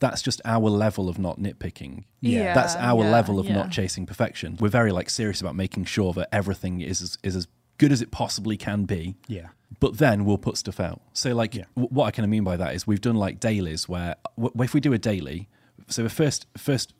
that's 0.00 0.22
just 0.22 0.40
our 0.44 0.68
level 0.68 1.08
of 1.08 1.18
not 1.18 1.38
nitpicking. 1.40 2.04
Yeah. 2.20 2.54
that's 2.54 2.76
our 2.76 3.02
yeah, 3.02 3.10
level 3.10 3.38
of 3.38 3.46
yeah. 3.46 3.54
not 3.54 3.70
chasing 3.70 4.06
perfection. 4.06 4.56
We're 4.60 4.68
very 4.68 4.92
like 4.92 5.10
serious 5.10 5.40
about 5.40 5.56
making 5.56 5.86
sure 5.86 6.12
that 6.14 6.28
everything 6.32 6.80
is 6.80 7.02
as, 7.02 7.18
is 7.22 7.36
as 7.36 7.48
good 7.78 7.92
as 7.92 8.00
it 8.00 8.10
possibly 8.10 8.56
can 8.56 8.84
be. 8.84 9.16
Yeah. 9.26 9.48
But 9.80 9.98
then 9.98 10.24
we'll 10.24 10.38
put 10.38 10.56
stuff 10.56 10.80
out. 10.80 11.00
So 11.12 11.34
like 11.34 11.54
Yeah. 11.54 11.64
w- 11.76 11.88
what 11.92 12.04
I 12.06 12.10
kind 12.12 12.24
of 12.24 12.30
mean 12.30 12.44
by 12.44 12.56
that 12.56 12.74
is 12.74 12.86
we've 12.86 13.00
done 13.00 13.16
like 13.16 13.40
dailies 13.40 13.88
where 13.88 14.16
w- 14.36 14.52
if 14.64 14.72
we 14.72 14.80
do 14.80 14.92
a 14.92 14.98
daily, 14.98 15.48
so 15.88 16.02
the 16.02 16.08
first 16.10 16.46
first 16.56 16.94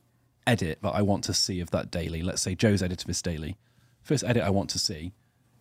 edit 0.46 0.78
that 0.82 0.90
I 0.90 1.02
want 1.02 1.24
to 1.24 1.34
see 1.34 1.60
of 1.60 1.70
that 1.70 1.90
daily, 1.90 2.22
let's 2.22 2.42
say 2.42 2.54
Joe's 2.54 2.82
edit 2.82 3.02
of 3.02 3.06
this 3.06 3.22
daily, 3.22 3.56
first 4.02 4.24
edit 4.24 4.42
I 4.42 4.50
want 4.50 4.70
to 4.70 4.78
see 4.78 5.12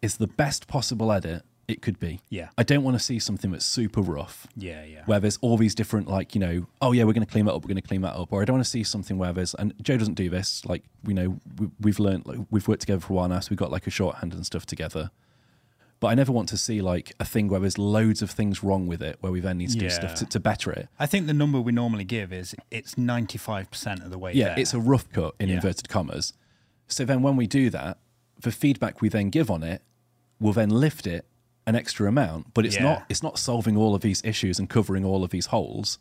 is 0.01 0.17
the 0.17 0.27
best 0.27 0.67
possible 0.67 1.11
edit 1.11 1.43
it 1.67 1.81
could 1.81 1.99
be. 1.99 2.21
Yeah. 2.29 2.49
I 2.57 2.63
don't 2.63 2.83
want 2.83 2.97
to 2.97 3.03
see 3.03 3.19
something 3.19 3.51
that's 3.51 3.65
super 3.65 4.01
rough 4.01 4.47
Yeah. 4.55 4.85
Yeah. 4.85 5.03
where 5.05 5.19
there's 5.19 5.37
all 5.41 5.57
these 5.57 5.75
different 5.75 6.07
like 6.07 6.33
you 6.33 6.39
know 6.39 6.65
oh 6.81 6.93
yeah 6.93 7.03
we're 7.03 7.13
going 7.13 7.25
to 7.25 7.31
clean 7.31 7.45
that 7.45 7.53
up 7.53 7.63
we're 7.63 7.67
going 7.67 7.81
to 7.81 7.87
clean 7.87 8.01
that 8.01 8.15
up 8.15 8.31
or 8.31 8.41
i 8.41 8.45
don't 8.45 8.55
want 8.55 8.65
to 8.65 8.69
see 8.69 8.83
something 8.83 9.17
where 9.17 9.33
there's 9.33 9.53
and 9.55 9.73
joe 9.81 9.97
doesn't 9.97 10.13
do 10.13 10.29
this 10.29 10.63
like 10.65 10.83
you 11.05 11.13
know 11.13 11.37
we, 11.59 11.67
we've 11.81 11.99
learned 11.99 12.25
like, 12.25 12.39
we've 12.51 12.67
worked 12.69 12.81
together 12.81 13.01
for 13.01 13.11
a 13.13 13.15
while 13.17 13.27
now 13.27 13.39
so 13.41 13.47
we've 13.49 13.59
got 13.59 13.69
like 13.71 13.85
a 13.85 13.89
shorthand 13.89 14.33
and 14.33 14.45
stuff 14.45 14.65
together 14.65 15.11
but 15.99 16.07
i 16.07 16.15
never 16.15 16.31
want 16.31 16.47
to 16.47 16.57
see 16.57 16.81
like 16.81 17.11
a 17.19 17.25
thing 17.25 17.49
where 17.49 17.59
there's 17.59 17.77
loads 17.77 18.21
of 18.21 18.31
things 18.31 18.63
wrong 18.63 18.87
with 18.87 19.01
it 19.01 19.17
where 19.19 19.31
we 19.31 19.41
then 19.41 19.57
need 19.57 19.69
to 19.69 19.77
do 19.77 19.89
stuff 19.89 20.15
to, 20.15 20.25
to 20.25 20.39
better 20.39 20.71
it 20.71 20.87
I 20.99 21.05
think 21.05 21.27
the 21.27 21.33
number 21.33 21.59
we 21.59 21.73
normally 21.73 22.05
give 22.05 22.31
is 22.31 22.55
it's 22.71 22.95
95% 22.95 24.05
of 24.05 24.09
the 24.11 24.17
way 24.17 24.31
yeah 24.33 24.49
there. 24.49 24.59
it's 24.59 24.73
a 24.73 24.79
rough 24.79 25.11
cut 25.11 25.35
in 25.39 25.49
Yeah. 25.49 25.55
inverted 25.55 25.89
commas 25.89 26.31
so 26.87 27.03
then 27.03 27.21
when 27.21 27.35
we 27.35 27.45
do 27.45 27.69
that 27.71 27.97
the 28.39 28.51
feedback 28.53 29.01
we 29.01 29.09
then 29.09 29.29
give 29.29 29.51
on 29.51 29.63
it 29.63 29.81
will 30.39 30.53
then 30.53 30.69
lift 30.69 31.05
it 31.07 31.25
an 31.67 31.75
extra 31.75 32.07
amount 32.07 32.53
but 32.55 32.65
it's 32.65 32.75
Yeah. 32.77 32.83
not 32.83 33.05
it's 33.09 33.21
not 33.21 33.37
solving 33.37 33.77
all 33.77 33.93
of 33.93 34.01
these 34.01 34.21
issues 34.23 34.57
and 34.59 34.67
covering 34.69 35.05
all 35.05 35.23
of 35.23 35.29
these 35.29 35.47
holes 35.47 35.99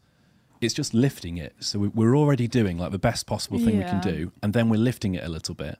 it's 0.63 0.73
just 0.73 0.95
lifting 0.95 1.37
it 1.37 1.55
so 1.61 1.79
we- 1.79 1.89
we're 1.89 2.17
already 2.17 2.49
doing 2.49 2.79
like 2.79 2.93
the 2.93 2.99
best 2.99 3.27
possible 3.27 3.59
thing 3.59 3.77
we 3.79 3.85
can 3.85 4.01
do 4.01 4.33
and 4.43 4.55
then 4.55 4.69
we're 4.71 4.79
lifting 4.91 5.15
it 5.15 5.23
a 5.25 5.29
little 5.29 5.55
bit 5.55 5.79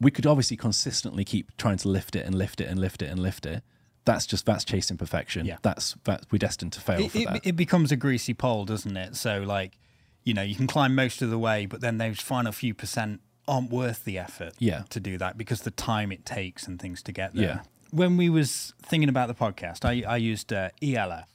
we 0.00 0.10
could 0.10 0.26
obviously 0.26 0.56
consistently 0.56 1.24
keep 1.24 1.56
trying 1.56 1.78
to 1.78 1.88
lift 1.88 2.14
it 2.14 2.24
and 2.26 2.34
lift 2.36 2.60
it 2.60 2.68
and 2.68 2.78
lift 2.78 3.00
it 3.02 3.06
and 3.10 3.18
lift 3.18 3.46
it 3.46 3.62
that's 4.04 4.26
just 4.26 4.46
that's 4.46 4.64
chasing 4.64 4.96
perfection 4.96 5.44
Yeah. 5.46 5.56
that's 5.62 5.96
that 6.04 6.26
we're 6.30 6.38
destined 6.38 6.72
to 6.74 6.80
fail 6.80 7.00
it, 7.06 7.10
for 7.10 7.18
it, 7.18 7.26
that 7.28 7.46
it 7.46 7.56
becomes 7.56 7.90
a 7.90 7.96
greasy 7.96 8.34
pole, 8.34 8.64
doesn't 8.64 8.96
it? 8.96 9.16
So, 9.16 9.40
like, 9.42 9.78
you 10.22 10.32
know, 10.32 10.42
you 10.42 10.54
can 10.54 10.68
climb 10.68 10.94
most 10.94 11.22
of 11.22 11.30
the 11.30 11.38
way, 11.40 11.66
but 11.66 11.80
then 11.80 11.98
those 11.98 12.20
final 12.20 12.52
few 12.52 12.72
percent 12.72 13.20
aren't 13.48 13.68
worth 13.70 14.04
the 14.04 14.16
effort 14.16 14.52
Yeah. 14.60 14.82
to 14.90 15.00
do 15.00 15.18
that 15.18 15.36
because 15.36 15.62
the 15.62 15.72
time 15.72 16.12
it 16.12 16.24
takes 16.24 16.68
and 16.68 16.78
things 16.80 17.02
to 17.02 17.10
get 17.10 17.34
there. 17.34 17.44
Yeah. 17.44 17.60
When 17.96 18.18
we 18.18 18.28
was 18.28 18.74
thinking 18.82 19.08
about 19.08 19.28
the 19.28 19.34
podcast, 19.34 19.86
I, 19.86 20.06
I 20.06 20.18
used 20.18 20.52
uh, 20.52 20.68
ELF, 20.82 21.28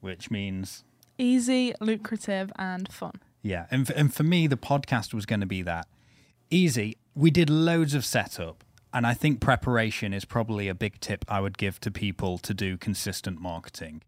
which 0.00 0.30
means 0.30 0.82
Easy, 1.18 1.74
lucrative, 1.78 2.50
and 2.58 2.90
fun. 2.90 3.20
Yeah, 3.42 3.66
and 3.70 3.90
f- 3.90 3.94
and 3.94 4.14
for 4.14 4.22
me, 4.22 4.46
the 4.46 4.56
podcast 4.56 5.12
was 5.12 5.26
going 5.26 5.40
to 5.40 5.46
be 5.46 5.60
that 5.60 5.86
easy. 6.50 6.96
We 7.14 7.30
did 7.30 7.50
loads 7.50 7.92
of 7.92 8.02
setup, 8.06 8.64
and 8.94 9.06
I 9.06 9.12
think 9.12 9.42
preparation 9.42 10.14
is 10.14 10.24
probably 10.24 10.68
a 10.68 10.74
big 10.74 11.00
tip 11.00 11.22
I 11.28 11.40
would 11.40 11.58
give 11.58 11.80
to 11.80 11.90
people 11.90 12.38
to 12.38 12.54
do 12.54 12.78
consistent 12.78 13.38
marketing. 13.38 14.00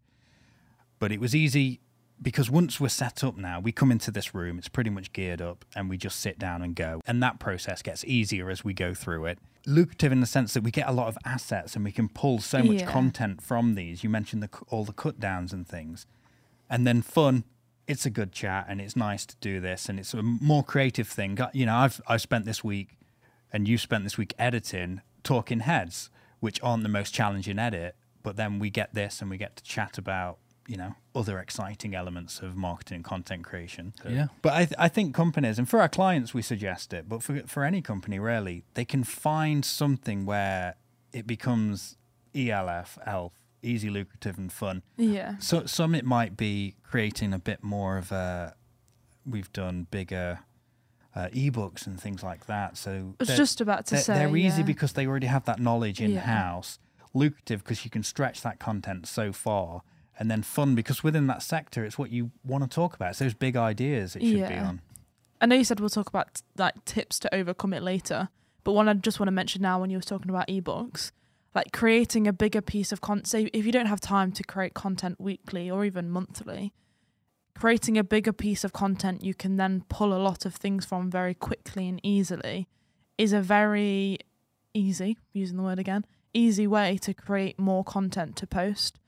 But 0.97 1.11
it 1.11 1.19
was 1.19 1.35
easy 1.35 1.79
because 2.19 2.49
once 2.49 2.79
we're 2.79 2.89
set 2.89 3.23
up 3.23 3.37
now, 3.37 3.59
we 3.59 3.71
come 3.71 3.91
into 3.91 4.09
this 4.09 4.33
room, 4.33 4.57
it's 4.57 4.67
pretty 4.67 4.89
much 4.89 5.13
geared 5.13 5.43
up, 5.43 5.63
and 5.75 5.91
we 5.91 5.95
just 5.97 6.19
sit 6.19 6.39
down 6.39 6.63
and 6.63 6.75
go. 6.75 7.01
And 7.05 7.21
that 7.21 7.39
process 7.39 7.83
gets 7.83 8.03
easier 8.05 8.49
as 8.49 8.63
we 8.63 8.73
go 8.73 8.95
through 8.95 9.25
it. 9.27 9.37
Lucrative 9.65 10.11
in 10.11 10.19
the 10.21 10.25
sense 10.25 10.53
that 10.53 10.63
we 10.63 10.71
get 10.71 10.87
a 10.87 10.91
lot 10.91 11.07
of 11.07 11.17
assets 11.25 11.75
and 11.75 11.83
we 11.85 11.91
can 11.91 12.09
pull 12.09 12.39
so 12.39 12.63
much 12.63 12.81
Yeah. 12.81 12.91
content 12.91 13.41
from 13.41 13.75
these. 13.75 14.03
You 14.03 14.09
mentioned 14.09 14.41
the, 14.41 14.49
all 14.69 14.83
the 14.85 14.93
cut 14.93 15.19
downs 15.19 15.53
and 15.53 15.67
things 15.67 16.05
and 16.69 16.85
then 16.87 17.01
fun 17.01 17.43
it's 17.87 18.05
a 18.05 18.09
good 18.11 18.31
chat 18.31 18.67
and 18.69 18.79
it's 18.79 18.95
nice 18.95 19.25
to 19.25 19.35
do 19.41 19.59
this 19.59 19.89
and 19.89 19.99
it's 19.99 20.13
a 20.13 20.21
more 20.21 20.63
creative 20.63 21.07
thing 21.07 21.35
you 21.53 21.65
know 21.65 21.75
i've 21.75 21.99
i've 22.07 22.21
spent 22.21 22.45
this 22.45 22.63
week 22.63 22.89
and 23.51 23.67
you 23.67 23.75
spent 23.79 24.03
this 24.03 24.15
week 24.19 24.35
editing 24.37 25.01
talking 25.23 25.61
heads 25.61 26.11
which 26.39 26.59
aren't 26.61 26.83
the 26.83 26.89
most 26.89 27.11
challenging 27.11 27.57
edit 27.57 27.95
but 28.21 28.35
then 28.35 28.59
we 28.59 28.69
get 28.69 28.93
this 28.93 29.19
and 29.21 29.31
we 29.31 29.37
get 29.37 29.55
to 29.55 29.63
chat 29.63 29.97
about 29.97 30.37
you 30.69 30.77
know 30.77 30.93
other 31.15 31.39
exciting 31.39 31.95
elements 31.95 32.39
of 32.41 32.55
marketing 32.55 32.97
and 32.97 33.03
content 33.03 33.43
creation. 33.43 33.93
So- 34.03 34.09
Yeah. 34.09 34.27
But 34.43 34.53
I, 34.53 34.65
th- 34.65 34.75
I 34.77 34.87
think 34.87 35.15
companies, 35.15 35.57
and 35.57 35.67
for 35.67 35.81
our 35.81 35.89
clients, 35.89 36.33
we 36.33 36.41
suggest 36.43 36.93
it. 36.93 37.09
But 37.09 37.23
for 37.23 37.41
for 37.47 37.63
any 37.63 37.81
company, 37.81 38.19
really, 38.19 38.63
they 38.75 38.85
can 38.85 39.03
find 39.03 39.65
something 39.65 40.25
where 40.25 40.75
it 41.11 41.25
becomes 41.25 41.97
E 42.35 42.51
ELF, 42.51 42.99
ELF, 43.05 43.31
easy, 43.63 43.89
lucrative, 43.89 44.37
and 44.37 44.51
fun. 44.51 44.83
Yeah. 44.95 45.37
So 45.39 45.65
some 45.65 45.95
it 45.95 46.05
might 46.05 46.37
be 46.37 46.75
creating 46.83 47.33
a 47.33 47.39
bit 47.39 47.63
more 47.63 47.97
of 47.97 48.11
a. 48.11 48.53
We've 49.25 49.51
done 49.51 49.87
bigger 49.91 50.39
uh, 51.15 51.27
ebooks 51.33 51.87
and 51.87 51.99
things 51.99 52.21
like 52.23 52.45
that. 52.45 52.77
So 52.77 53.15
I 53.19 53.23
was 53.23 53.35
just 53.35 53.59
about 53.61 53.85
to 53.87 53.95
they're, 53.95 54.03
say. 54.03 54.13
they're 54.13 54.37
easy 54.37 54.61
yeah. 54.61 54.65
because 54.67 54.93
they 54.93 55.05
already 55.07 55.27
have 55.27 55.45
that 55.45 55.59
knowledge 55.59 55.99
in 55.99 56.11
Yeah. 56.11 56.21
house. 56.21 56.77
Lucrative 57.13 57.63
because 57.63 57.83
you 57.83 57.89
can 57.89 58.03
stretch 58.03 58.41
that 58.43 58.59
content 58.59 59.07
so 59.07 59.33
far, 59.33 59.81
and 60.19 60.29
then 60.29 60.43
fun 60.43 60.75
because 60.75 61.01
within 61.01 61.27
that 61.27 61.41
sector, 61.41 61.85
it's 61.85 61.97
what 61.97 62.11
you 62.11 62.31
want 62.45 62.63
to 62.63 62.69
talk 62.69 62.93
about. 62.93 63.11
It's 63.11 63.19
those 63.19 63.33
big 63.33 63.55
ideas 63.55 64.17
it 64.17 64.21
should 64.21 64.47
be 64.49 64.55
on. 64.55 64.81
I 65.41 65.45
know 65.45 65.55
you 65.55 65.63
said 65.63 65.79
we'll 65.79 65.89
talk 65.89 66.09
about 66.09 66.41
like 66.57 66.83
tips 66.83 67.17
to 67.19 67.33
overcome 67.33 67.73
it 67.73 67.81
later, 67.81 68.27
but 68.65 68.73
one 68.73 68.89
I 68.89 68.93
just 68.93 69.19
want 69.19 69.27
to 69.27 69.31
mention 69.31 69.61
now 69.61 69.79
when 69.79 69.89
you 69.89 69.97
were 69.97 70.03
talking 70.03 70.29
about 70.29 70.49
ebooks, 70.49 71.11
like 71.55 71.71
creating 71.71 72.27
a 72.27 72.33
bigger 72.33 72.61
piece 72.61 72.91
of 72.91 72.99
content. 72.99 73.27
Say 73.27 73.49
if 73.53 73.65
you 73.65 73.71
don't 73.71 73.85
have 73.85 74.01
time 74.01 74.33
to 74.33 74.43
create 74.43 74.73
content 74.73 75.19
weekly 75.21 75.71
or 75.71 75.85
even 75.85 76.09
monthly, 76.09 76.73
creating 77.55 77.97
a 77.97 78.03
bigger 78.03 78.33
piece 78.33 78.65
of 78.65 78.73
content 78.73 79.23
you 79.23 79.33
can 79.33 79.55
then 79.55 79.85
pull 79.87 80.13
a 80.13 80.19
lot 80.19 80.45
of 80.45 80.53
things 80.53 80.85
from 80.85 81.09
very 81.09 81.33
quickly 81.33 81.87
and 81.87 82.01
easily 82.03 82.67
is 83.17 83.31
a 83.31 83.41
very 83.41 84.17
easy, 84.73 85.17
using 85.31 85.57
the 85.57 85.63
word 85.63 85.79
again, 85.79 86.05
easy 86.33 86.67
way 86.67 86.97
to 86.97 87.13
create 87.13 87.57
more 87.57 87.85
content 87.85 88.35
to 88.35 88.45
post. 88.45 88.99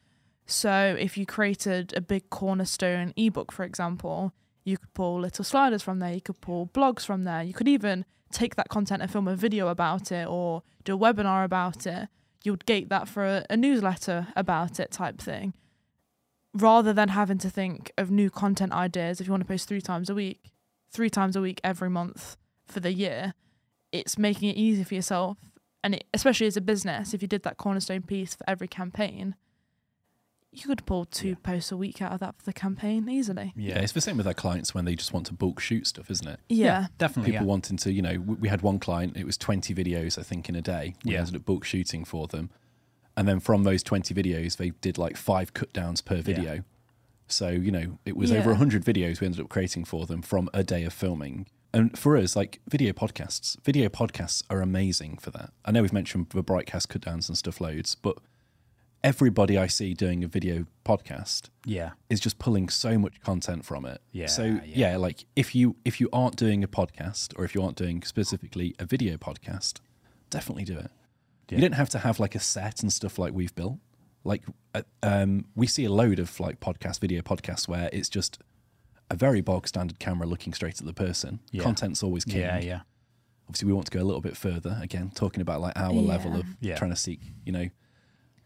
So 0.46 0.96
if 1.00 1.18
you 1.18 1.26
created 1.26 1.94
a 1.96 2.02
big 2.02 2.30
cornerstone 2.30 3.14
ebook, 3.16 3.52
for 3.52 3.64
example, 3.64 4.34
you 4.64 4.78
could 4.78 4.94
pull 4.94 5.20
little 5.20 5.46
sliders 5.46 5.82
from 5.82 6.00
there, 6.00 6.14
you 6.14 6.22
could 6.22 6.42
pull 6.42 6.68
blogs 6.68 7.06
from 7.06 7.24
there, 7.24 7.42
you 7.42 7.54
could 7.54 7.68
even 7.68 8.06
take 8.32 8.56
that 8.56 8.70
content 8.70 9.02
and 9.02 9.12
film 9.12 9.28
a 9.28 9.36
video 9.36 9.68
about 9.68 10.12
it 10.12 10.28
or 10.28 10.64
do 10.84 10.96
a 10.96 10.98
webinar 10.98 11.44
about 11.44 11.86
it. 11.86 12.08
You 12.44 12.54
would 12.54 12.66
gate 12.66 12.90
that 12.90 13.08
for 13.08 13.26
a, 13.26 13.46
a 13.50 13.58
newsletter 13.58 14.28
about 14.36 14.80
it 14.80 14.92
type 14.92 15.20
thing. 15.20 15.54
Rather 16.54 16.92
than 16.92 17.10
having 17.10 17.38
to 17.40 17.50
think 17.50 17.92
of 17.98 18.12
new 18.12 18.30
content 18.30 18.74
ideas 18.74 19.22
if 19.22 19.28
you 19.28 19.32
want 19.32 19.42
to 19.42 19.48
post 19.48 19.68
three 19.68 19.82
times 19.82 20.10
a 20.10 20.16
week, 20.16 20.52
three 20.92 21.10
times 21.10 21.36
a 21.36 21.42
week 21.42 21.62
every 21.64 21.90
month 21.90 22.36
for 22.66 22.80
the 22.80 22.94
year, 22.94 23.34
it's 23.92 24.18
making 24.18 24.50
it 24.50 24.58
easy 24.58 24.84
for 24.84 24.96
yourself. 24.96 25.38
And 25.84 25.96
it, 25.96 26.06
especially 26.14 26.48
as 26.48 26.58
a 26.58 26.62
business, 26.62 27.14
if 27.14 27.22
you 27.22 27.28
did 27.28 27.44
that 27.44 27.58
cornerstone 27.58 28.04
piece 28.04 28.36
for 28.36 28.44
every 28.48 28.68
campaign, 28.68 29.36
you 30.54 30.64
could 30.68 30.86
pull 30.86 31.06
two 31.06 31.30
Yeah. 31.30 31.36
posts 31.44 31.72
a 31.72 31.78
week 31.78 32.02
out 32.02 32.12
of 32.12 32.20
that 32.20 32.36
for 32.38 32.44
the 32.44 32.54
campaign 32.54 33.08
easily. 33.10 33.54
Yeah. 33.56 33.80
it's 33.80 33.94
the 33.94 34.02
same 34.02 34.18
with 34.18 34.28
our 34.28 34.34
clients 34.34 34.74
when 34.74 34.86
they 34.86 34.96
just 34.96 35.14
want 35.14 35.26
to 35.28 35.34
bulk 35.34 35.60
shoot 35.60 35.88
stuff, 35.88 36.12
isn't 36.12 36.28
it? 36.28 36.40
Yeah. 36.50 36.88
definitely. 36.98 37.32
People 37.32 37.46
yeah. 37.46 37.50
wanting 37.50 37.78
to, 37.78 37.92
you 37.92 38.02
know, 38.02 38.20
we 38.20 38.36
we 38.36 38.48
had 38.50 38.62
one 38.62 38.78
client, 38.80 39.16
it 39.16 39.26
was 39.26 39.38
20 39.38 39.74
videos, 39.74 40.18
I 40.20 40.24
think, 40.24 40.50
in 40.50 40.56
a 40.56 40.62
day. 40.62 40.96
We 41.06 41.14
Yeah. 41.14 41.20
ended 41.20 41.36
up 41.38 41.46
bulk 41.46 41.64
shooting 41.64 42.04
for 42.04 42.28
them. 42.28 42.50
And 43.16 43.28
then 43.28 43.40
from 43.40 43.64
those 43.64 43.84
20 43.84 44.14
videos, 44.14 44.58
they 44.58 44.72
did 44.82 44.98
like 44.98 45.16
five 45.18 45.54
cut 45.54 45.72
downs 45.74 46.02
per 46.02 46.22
video. 46.22 46.64
So, 47.28 47.50
you 47.50 47.72
know, 47.72 47.98
it 48.06 48.18
was 48.18 48.32
over 48.32 48.50
Yeah. 48.50 48.56
100 48.58 48.84
videos 48.84 49.22
we 49.22 49.28
ended 49.28 49.40
up 49.42 49.50
creating 49.50 49.86
for 49.86 50.06
them 50.06 50.22
from 50.22 50.50
a 50.54 50.64
day 50.64 50.84
of 50.84 50.92
filming. 50.94 51.48
And 51.74 51.98
for 51.98 52.18
us, 52.18 52.36
like 52.36 52.60
video 52.68 52.92
podcasts, 52.92 53.56
video 53.64 53.88
podcasts 53.88 54.44
are 54.50 54.60
amazing 54.62 55.18
for 55.20 55.32
that. 55.32 55.54
I 55.64 55.72
know 55.72 55.82
we've 55.82 55.94
mentioned 55.94 56.28
the 56.32 56.44
BriightCast 56.44 56.90
cut 56.90 57.02
downs 57.04 57.30
and 57.30 57.38
stuff 57.38 57.62
loads, 57.62 57.96
but 57.96 58.18
everybody 59.04 59.58
I 59.58 59.68
see 59.68 59.94
doing 59.94 60.24
a 60.24 60.28
video 60.28 60.66
podcast 60.86 61.50
yeah, 61.66 61.92
is 62.10 62.20
just 62.20 62.38
pulling 62.40 62.70
so 62.70 62.98
much 62.98 63.20
content 63.22 63.66
from 63.66 63.86
it. 63.86 64.02
Yeah, 64.12 64.28
So 64.28 64.44
yeah. 64.44 64.62
yeah. 64.66 64.98
like 64.98 65.26
if 65.36 65.56
you 65.56 65.76
if 65.86 66.00
you 66.00 66.10
aren't 66.14 66.36
doing 66.36 66.64
a 66.64 66.68
podcast 66.68 67.38
or 67.38 67.46
if 67.46 67.56
you 67.56 67.64
aren't 67.64 67.78
doing 67.78 68.02
specifically 68.04 68.76
a 68.80 68.86
video 68.86 69.18
podcast, 69.18 69.80
definitely 70.30 70.64
do 70.66 70.78
it. 70.78 70.92
Yeah. 71.50 71.58
You 71.58 71.62
don't 71.62 71.74
have 71.74 71.90
to 71.90 72.00
have 72.00 72.20
like 72.20 72.36
a 72.36 72.40
set 72.40 72.82
and 72.82 72.92
stuff 72.94 73.18
like 73.20 73.34
we've 73.34 73.54
built. 73.56 73.78
Like 74.24 74.44
uh, 74.76 74.84
um, 75.04 75.46
we 75.56 75.68
see 75.68 75.86
a 75.86 75.92
load 75.92 76.20
of 76.20 76.40
like 76.40 76.60
podcast 76.60 77.00
video 77.00 77.22
podcasts 77.22 77.68
where 77.68 77.90
it's 77.92 78.08
just 78.10 78.40
a 79.10 79.16
very 79.16 79.42
bog 79.42 79.68
standard 79.68 80.00
camera 80.00 80.28
looking 80.28 80.54
straight 80.54 80.80
at 80.80 80.86
the 80.86 80.94
person. 80.94 81.40
Yeah. 81.52 81.64
Content's 81.64 82.04
always 82.04 82.24
king. 82.24 82.40
yeah, 82.42 82.60
yeah. 82.60 82.82
Obviously, 83.50 83.68
we 83.68 83.74
want 83.74 83.88
to 83.88 83.92
go 83.98 84.02
a 84.02 84.06
little 84.08 84.22
bit 84.22 84.38
further. 84.38 84.80
Again, 84.82 85.12
talking 85.14 85.42
about 85.42 85.60
like 85.60 85.74
our 85.76 85.92
level 85.92 86.36
of 86.38 86.46
Yeah. 86.62 86.78
trying 86.78 86.92
to 86.92 86.96
seek, 86.96 87.20
you 87.44 87.52
know, 87.52 87.66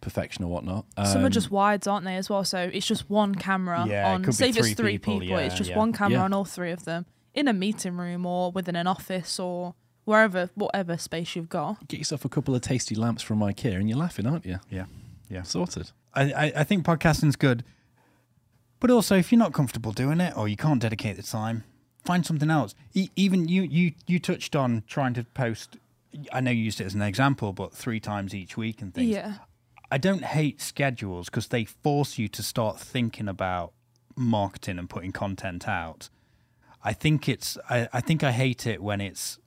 perfection 0.01 0.43
or 0.45 0.47
whatnot. 0.51 0.86
Some 1.05 1.23
are 1.23 1.25
Um, 1.25 1.31
just 1.31 1.49
wides, 1.51 1.88
aren't 1.88 2.05
they, 2.05 2.15
as 2.15 2.29
well? 2.29 2.43
So 2.43 2.60
it's 2.71 2.86
just 2.86 3.10
one 3.10 3.36
camera 3.36 3.86
Yeah, 3.88 4.12
it 4.12 4.15
on. 4.15 4.23
could 4.23 4.36
Say 4.36 4.49
if 4.49 4.58
it's 4.58 4.67
three 4.67 4.73
three 4.75 4.97
people, 4.97 5.19
people, 5.21 5.38
it's 5.38 5.55
just 5.55 5.71
yeah. 5.71 5.77
one 5.77 5.93
camera 5.93 6.19
Yeah. 6.19 6.23
on 6.25 6.34
all 6.34 6.45
three 6.45 6.71
of 6.71 6.86
them 6.86 7.05
in 7.34 7.47
a 7.47 7.53
meeting 7.53 7.97
room 7.97 8.25
or 8.25 8.51
within 8.51 8.75
an 8.75 8.88
office 8.88 9.39
or 9.39 9.73
wherever, 10.05 10.49
whatever 10.55 10.97
space 10.97 11.36
you've 11.36 11.49
got. 11.49 11.88
get 11.88 11.97
yourself 11.97 12.23
a 12.25 12.29
couple 12.29 12.53
of 12.55 12.62
tasty 12.62 12.93
lamps 12.95 13.23
from 13.23 13.39
IKEA 13.39 13.75
and 13.75 13.89
you're 13.89 13.97
laughing, 13.97 14.27
aren't 14.27 14.45
you? 14.45 14.60
Yeah, 14.69 14.86
yeah. 15.29 15.41
Sorted. 15.43 15.91
I, 16.13 16.31
I, 16.31 16.53
I 16.58 16.63
think 16.63 16.86
podcasting's 16.86 17.36
good, 17.36 17.63
but 18.79 18.91
also 18.91 19.17
if 19.17 19.31
you're 19.31 19.39
not 19.39 19.53
comfortable 19.53 19.91
doing 19.91 20.19
it 20.21 20.36
or 20.38 20.47
you 20.47 20.55
can't 20.55 20.79
dedicate 20.81 21.15
the 21.17 21.23
time, 21.23 21.63
find 22.03 22.25
something 22.25 22.51
else. 22.51 22.75
E- 22.93 23.10
even 23.15 23.47
you, 23.47 23.63
you, 23.63 23.93
you 24.08 24.19
touched 24.19 24.55
on 24.55 24.84
trying 24.88 25.13
to 25.15 25.23
post. 25.23 25.77
I 26.31 26.39
know 26.39 26.51
you 26.51 26.62
used 26.63 26.79
it 26.79 26.86
as 26.86 26.93
an 26.93 27.01
example, 27.01 27.51
but 27.51 27.73
three 27.73 27.99
times 27.99 28.34
each 28.36 28.55
week 28.55 28.81
and 28.81 28.93
things. 28.93 29.10
Yeah. 29.10 29.34
I 29.91 29.98
don't 29.98 30.24
hate 30.24 30.62
schedules 30.62 31.28
because 31.28 31.48
they 31.48 31.65
force 31.65 32.17
you 32.17 32.28
to 32.30 32.43
start 32.43 32.80
thinking 32.80 33.28
about 33.28 33.74
marketing 34.15 34.80
and 34.80 34.89
putting 34.89 35.12
content 35.12 35.67
out. 35.67 36.10
I 36.84 36.93
think 36.93 37.28
it's 37.28 37.58
I, 37.69 37.88
I 37.93 38.02
think 38.02 38.24
I 38.24 38.32
hate 38.32 38.65
it 38.67 38.82
when 38.82 39.02
it's 39.02 39.39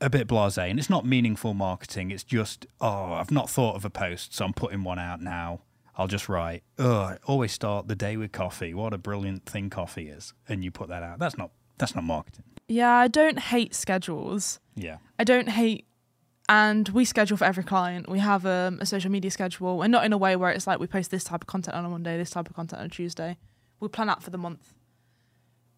a 0.00 0.08
bit 0.08 0.26
blasé 0.26 0.70
and 0.70 0.78
it's 0.78 0.90
not 0.90 1.04
meaningful 1.04 1.54
marketing. 1.54 2.10
It's 2.10 2.24
just 2.24 2.66
oh 2.80 3.12
I've 3.12 3.30
not 3.30 3.50
thought 3.50 3.76
of 3.76 3.84
a 3.84 3.90
post, 3.90 4.34
so 4.34 4.44
I'm 4.44 4.54
putting 4.54 4.84
one 4.84 4.98
out 4.98 5.20
now. 5.20 5.60
I'll 5.96 6.08
just 6.08 6.28
write. 6.28 6.62
Oh, 6.78 7.00
I 7.00 7.18
always 7.26 7.52
start 7.52 7.88
the 7.88 7.94
day 7.94 8.16
with 8.16 8.32
coffee. 8.32 8.72
What 8.72 8.94
a 8.94 8.98
brilliant 8.98 9.44
thing 9.44 9.68
coffee 9.68 10.08
is, 10.08 10.32
and 10.48 10.64
you 10.64 10.70
put 10.70 10.88
that 10.88 11.02
out. 11.02 11.18
That's 11.18 11.36
not 11.36 11.50
that's 11.78 11.94
not 11.94 12.04
marketing. 12.04 12.44
Yeah, 12.68 12.94
I 12.94 13.08
don't 13.08 13.38
hate 13.38 13.74
schedules. 13.74 14.60
Yeah, 14.74 14.98
I 15.18 15.24
don't 15.24 15.48
hate, 15.50 15.86
and 16.50 16.88
we 16.88 17.04
schedule 17.04 17.36
for 17.36 17.44
every 17.44 17.62
client. 17.62 18.08
We 18.08 18.18
have 18.18 18.44
um, 18.44 18.78
a 18.80 18.86
social 18.86 19.10
media 19.10 19.30
schedule, 19.30 19.82
and 19.82 19.92
not 19.92 20.04
in 20.04 20.12
a 20.12 20.18
way 20.18 20.34
where 20.34 20.50
it's 20.50 20.66
like 20.66 20.80
we 20.80 20.88
post 20.88 21.12
this 21.12 21.22
type 21.22 21.42
of 21.44 21.46
content 21.46 21.76
on 21.76 21.84
a 21.84 21.88
Monday, 21.88 22.16
this 22.18 22.30
type 22.30 22.48
of 22.50 22.56
content 22.56 22.80
on 22.80 22.86
a 22.86 22.90
Tuesday. 22.90 23.38
We 23.78 23.86
plan 23.86 24.10
out 24.10 24.22
for 24.22 24.30
the 24.30 24.36
month. 24.38 24.74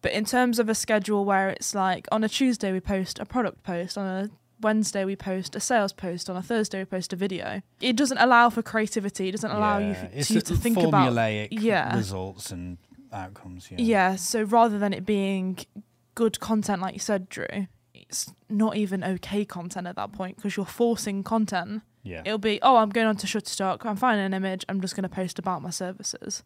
But 0.01 0.13
in 0.13 0.25
terms 0.25 0.57
of 0.59 0.67
a 0.69 0.75
schedule 0.75 1.23
where 1.25 1.49
it's 1.49 1.75
like 1.75 2.07
on 2.11 2.23
a 2.23 2.27
Tuesday 2.27 2.71
we 2.71 2.79
post 2.81 3.19
a 3.19 3.25
product 3.25 3.63
post, 3.63 3.97
on 3.99 4.05
a 4.07 4.29
Wednesday 4.61 5.05
we 5.05 5.15
post 5.15 5.55
a 5.55 5.59
sales 5.59 5.93
post, 5.93 6.27
on 6.27 6.35
a 6.35 6.41
Thursday 6.41 6.79
we 6.79 6.85
post 6.85 7.13
a 7.13 7.15
video. 7.15 7.61
It 7.79 7.95
doesn't 7.95 8.17
allow 8.17 8.49
for 8.49 8.63
creativity. 8.63 9.29
It 9.29 9.33
doesn't 9.33 9.51
allow 9.51 9.77
you, 9.77 9.89
Yeah, 9.89 10.03
f- 10.05 10.11
it's 10.13 10.27
to, 10.29 10.33
you 10.33 10.41
to 10.41 10.55
think 10.55 10.77
about 10.77 11.13
formulaic 11.13 11.49
yeah. 11.51 11.95
results 11.95 12.51
and 12.51 12.79
outcomes. 13.11 13.69
Yeah, 13.69 13.77
yeah. 13.79 14.15
So 14.15 14.41
rather 14.41 14.79
than 14.79 14.91
it 14.91 15.05
being 15.05 15.59
good 16.15 16.39
content, 16.39 16.81
like 16.81 16.95
you 16.95 16.99
said, 16.99 17.29
Drew, 17.29 17.67
it's 18.13 18.31
not 18.47 18.77
even 18.77 19.03
okay 19.03 19.43
content 19.43 19.87
at 19.87 19.95
that 19.95 20.11
point 20.11 20.35
because 20.37 20.55
you're 20.55 20.65
forcing 20.67 21.23
content. 21.23 21.81
yeah. 22.03 22.21
It'll 22.23 22.37
be, 22.37 22.59
oh, 22.61 22.77
I'm 22.77 22.89
going 22.89 23.07
on 23.07 23.15
to 23.17 23.27
Shutterstock. 23.27 23.85
I'm 23.85 23.95
finding 23.95 24.25
an 24.25 24.33
image. 24.35 24.63
I'm 24.69 24.81
just 24.81 24.95
going 24.95 25.03
to 25.03 25.09
post 25.09 25.39
about 25.39 25.63
my 25.63 25.71
services. 25.71 26.43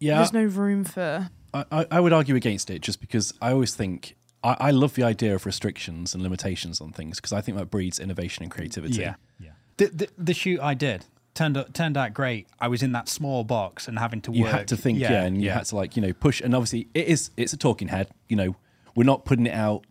Yeah, 0.00 0.16
There's 0.16 0.32
no 0.32 0.44
room 0.44 0.82
for. 0.82 1.30
I, 1.54 1.64
I, 1.70 1.86
I 1.92 2.00
would 2.00 2.12
argue 2.12 2.34
against 2.34 2.68
it 2.68 2.82
just 2.82 3.00
because 3.00 3.32
I 3.40 3.52
always 3.52 3.74
think 3.76 4.16
I, 4.42 4.56
I 4.58 4.70
love 4.72 4.94
the 4.94 5.04
idea 5.04 5.34
of 5.36 5.46
restrictions 5.46 6.14
and 6.14 6.22
limitations 6.22 6.80
on 6.80 6.92
things 6.92 7.20
because 7.20 7.32
I 7.32 7.40
think 7.40 7.56
that 7.58 7.70
breeds 7.70 8.00
innovation 8.00 8.42
and 8.42 8.50
creativity. 8.50 9.00
Yeah, 9.00 9.14
yeah. 9.38 9.50
The, 9.76 9.86
the 9.86 10.08
the 10.18 10.34
shoot 10.34 10.60
I 10.60 10.74
did 10.74 11.06
turned 11.34 11.56
out, 11.56 11.72
turned 11.74 11.96
out 11.96 12.12
great. 12.12 12.48
I 12.60 12.66
was 12.66 12.82
in 12.82 12.90
that 12.92 13.08
small 13.08 13.44
box 13.44 13.86
and 13.86 13.98
having 14.00 14.20
to 14.22 14.32
You 14.32 14.42
work. 14.42 14.52
You 14.52 14.58
had 14.58 14.68
to 14.68 14.76
think, 14.76 14.98
yeah, 14.98 15.22
and 15.22 15.40
you 15.40 15.50
had 15.50 15.64
to 15.66 15.76
like, 15.76 15.94
you 15.96 16.02
know, 16.02 16.12
push. 16.12 16.40
And 16.40 16.54
obviously, 16.54 16.88
it 16.92 17.06
is 17.06 17.30
it's 17.36 17.52
a 17.52 17.56
talking 17.56 17.88
head. 17.88 18.08
You 18.28 18.36
know, 18.36 18.56
we're 18.96 19.04
not 19.04 19.24
putting 19.24 19.46
it 19.46 19.54
out 19.54 19.84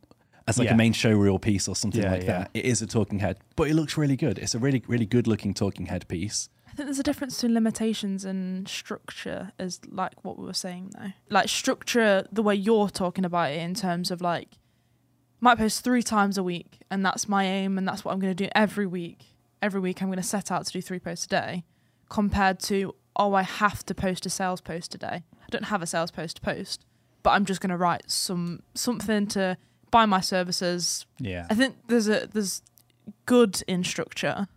as 0.48 0.58
like 0.58 0.68
Yeah. 0.68 0.74
a 0.74 0.78
main 0.78 0.94
show 0.94 1.12
reel 1.12 1.40
piece 1.40 1.68
or 1.68 1.76
something 1.76 2.02
Yeah, 2.04 2.12
like 2.12 2.22
yeah. 2.24 2.28
that. 2.40 2.52
It 2.54 2.66
is 2.66 2.82
a 2.82 2.88
talking 2.88 3.20
head, 3.20 3.38
but 3.56 3.70
it 3.70 3.74
looks 3.76 3.98
really 3.98 4.16
good. 4.16 4.38
It's 4.40 4.56
a 4.56 4.60
really, 4.60 4.84
really 4.88 5.06
good 5.06 5.28
looking 5.28 5.54
talking 5.54 5.86
head 5.88 6.08
piece. 6.08 6.50
I 6.68 6.76
think 6.76 6.88
there's 6.88 7.00
a 7.00 7.04
difference 7.04 7.36
between 7.36 7.54
limitations 7.54 8.26
and 8.26 8.68
structure, 8.68 9.52
as 9.60 9.80
like 9.88 10.24
what 10.26 10.40
we 10.40 10.46
were 10.46 10.54
saying 10.54 10.92
though. 10.98 11.12
Like 11.30 11.48
structure, 11.48 12.26
the 12.32 12.42
way 12.42 12.56
you're 12.56 12.90
talking 12.90 13.26
about 13.26 13.52
it 13.52 13.60
in 13.60 13.76
terms 13.76 14.10
of 14.10 14.22
like, 14.22 14.50
might 15.40 15.58
post 15.58 15.84
three 15.84 16.02
times 16.02 16.38
a 16.38 16.44
week, 16.44 16.80
and 16.90 17.06
that's 17.06 17.28
my 17.30 17.44
aim, 17.46 17.78
and 17.78 17.88
that's 17.88 18.04
what 18.04 18.12
I'm 18.14 18.20
going 18.20 18.36
to 18.36 18.44
do 18.44 18.50
every 18.56 18.88
week. 18.88 19.26
Every 19.62 19.80
week, 19.80 20.02
I'm 20.02 20.08
going 20.08 20.18
to 20.18 20.24
set 20.24 20.52
out 20.52 20.66
to 20.66 20.72
do 20.72 20.82
three 20.82 21.00
posts 21.00 21.26
a 21.26 21.30
day, 21.30 21.64
compared 22.10 22.60
to 22.62 22.96
oh, 23.16 23.34
I 23.36 23.44
have 23.44 23.86
to 23.86 23.94
post 23.94 24.26
a 24.26 24.30
sales 24.30 24.60
post 24.60 24.92
today. 24.92 25.24
I 25.42 25.46
don't 25.52 25.66
have 25.66 25.84
a 25.84 25.86
sales 25.86 26.10
post 26.10 26.38
to 26.38 26.42
post, 26.42 26.86
but 27.22 27.30
I'm 27.32 27.46
just 27.46 27.62
going 27.62 27.70
to 27.70 27.78
write 27.78 28.10
some 28.10 28.64
something 28.74 29.28
to 29.28 29.58
buy 29.94 30.06
my 30.06 30.22
services, 30.22 31.06
Yeah, 31.20 31.46
I 31.50 31.54
think 31.56 31.76
there's 31.88 32.08
a 32.10 32.28
there's 32.34 32.62
good 33.26 33.62
in 33.68 33.84
structure, 33.84 34.48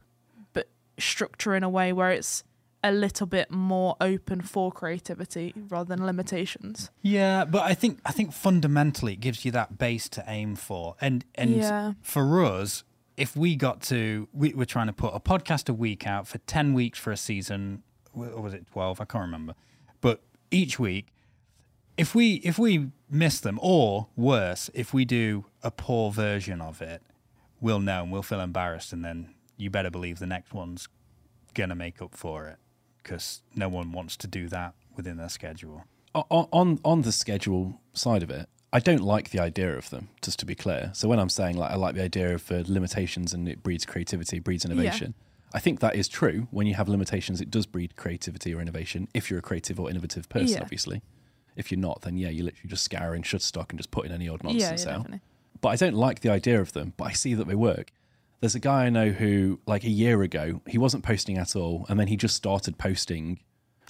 but 0.54 0.66
structure 0.98 1.54
in 1.54 1.62
a 1.62 1.68
way 1.68 1.92
where 1.92 2.10
it's 2.10 2.42
a 2.82 2.92
little 2.92 3.26
bit 3.26 3.50
more 3.50 3.96
open 4.00 4.40
for 4.40 4.70
creativity 4.70 5.52
rather 5.68 5.88
than 5.96 6.06
limitations. 6.06 6.90
Yeah, 7.02 7.44
but 7.44 7.62
I 7.70 7.74
think 7.74 8.00
I 8.04 8.12
think 8.12 8.32
fundamentally 8.32 9.12
it 9.14 9.20
gives 9.20 9.44
you 9.44 9.50
that 9.52 9.76
base 9.78 10.08
to 10.10 10.24
aim 10.26 10.56
for, 10.56 10.94
and 11.00 11.24
and 11.34 11.50
Yeah. 11.50 11.92
for 12.02 12.44
us, 12.44 12.84
if 13.16 13.36
we 13.36 13.56
got 13.56 13.80
to, 13.92 14.28
we, 14.32 14.54
we're 14.54 14.64
trying 14.76 14.86
to 14.88 14.92
put 14.92 15.12
a 15.14 15.20
podcast 15.20 15.68
a 15.68 15.74
week 15.74 16.06
out 16.06 16.26
for 16.28 16.38
ten 16.38 16.74
weeks 16.74 16.98
for 16.98 17.10
a 17.12 17.16
season, 17.16 17.82
or 18.14 18.40
was 18.40 18.54
it 18.54 18.66
twelve? 18.72 19.00
I 19.00 19.04
can't 19.04 19.22
remember, 19.30 19.54
but 20.00 20.22
each 20.50 20.78
week, 20.78 21.06
if 21.96 22.14
we 22.14 22.34
if 22.36 22.58
we 22.58 22.90
miss 23.10 23.40
them, 23.40 23.58
or 23.62 24.08
worse, 24.16 24.70
if 24.74 24.92
we 24.92 25.04
do 25.04 25.46
a 25.62 25.70
poor 25.70 26.10
version 26.10 26.60
of 26.60 26.82
it, 26.82 27.02
we'll 27.60 27.80
know 27.80 28.02
and 28.02 28.12
we'll 28.12 28.22
feel 28.22 28.40
embarrassed, 28.40 28.92
and 28.92 29.04
then 29.04 29.34
you 29.56 29.70
better 29.70 29.90
believe 29.90 30.18
the 30.18 30.26
next 30.26 30.52
one's 30.52 30.88
gonna 31.54 31.74
make 31.74 32.02
up 32.02 32.14
for 32.14 32.46
it 32.48 32.58
because 33.02 33.42
no 33.54 33.68
one 33.68 33.92
wants 33.92 34.16
to 34.18 34.26
do 34.26 34.48
that 34.48 34.74
within 34.96 35.16
their 35.16 35.28
schedule. 35.28 35.84
O- 36.14 36.48
on 36.52 36.80
on 36.84 37.02
the 37.02 37.12
schedule 37.12 37.80
side 37.94 38.22
of 38.22 38.30
it, 38.30 38.48
I 38.72 38.80
don't 38.80 39.00
like 39.02 39.30
the 39.30 39.38
idea 39.40 39.76
of 39.76 39.88
them. 39.90 40.08
Just 40.22 40.38
to 40.40 40.46
be 40.46 40.54
clear, 40.54 40.90
so 40.94 41.08
when 41.08 41.18
I'm 41.18 41.28
saying 41.30 41.56
like 41.56 41.70
I 41.70 41.76
like 41.76 41.94
the 41.94 42.02
idea 42.02 42.34
of 42.34 42.50
uh, 42.52 42.62
limitations 42.66 43.32
and 43.32 43.48
it 43.48 43.62
breeds 43.62 43.86
creativity, 43.86 44.38
breeds 44.38 44.64
innovation. 44.64 45.14
I 45.54 45.60
think 45.60 45.80
that 45.80 45.94
is 45.94 46.08
true. 46.08 46.48
When 46.50 46.66
you 46.66 46.74
have 46.74 46.88
limitations, 46.88 47.40
it 47.40 47.50
does 47.50 47.64
breed 47.66 47.96
creativity 47.96 48.52
or 48.54 48.60
innovation. 48.60 49.08
If 49.14 49.30
you're 49.30 49.38
a 49.38 49.42
creative 49.42 49.80
or 49.80 49.88
innovative 49.88 50.28
person, 50.28 50.48
Yeah. 50.48 50.60
obviously. 50.60 51.00
If 51.56 51.70
you're 51.72 51.80
not, 51.80 52.02
then 52.02 52.16
yeah, 52.16 52.28
you're 52.28 52.44
literally 52.44 52.68
just 52.68 52.84
scouring 52.84 53.22
Shutterstock 53.22 53.70
and 53.70 53.78
just 53.78 53.90
putting 53.90 54.12
any 54.12 54.28
odd 54.28 54.40
yeah, 54.44 54.50
nonsense 54.50 54.84
yeah, 54.84 54.90
out. 54.92 54.96
definitely. 54.98 55.20
but 55.60 55.68
I 55.70 55.76
don't 55.76 55.94
like 55.94 56.20
the 56.20 56.30
idea 56.30 56.60
of 56.60 56.72
them. 56.72 56.92
But 56.96 57.04
I 57.04 57.12
see 57.12 57.34
that 57.34 57.46
they 57.48 57.54
work. 57.54 57.92
There's 58.40 58.54
a 58.54 58.60
guy 58.60 58.84
I 58.84 58.90
know 58.90 59.10
who, 59.10 59.60
like 59.66 59.84
a 59.84 59.88
year 59.90 60.22
ago, 60.22 60.60
he 60.66 60.76
wasn't 60.78 61.02
posting 61.02 61.38
at 61.38 61.56
all, 61.56 61.86
and 61.88 61.98
then 61.98 62.08
he 62.08 62.16
just 62.16 62.36
started 62.36 62.76
posting 62.78 63.40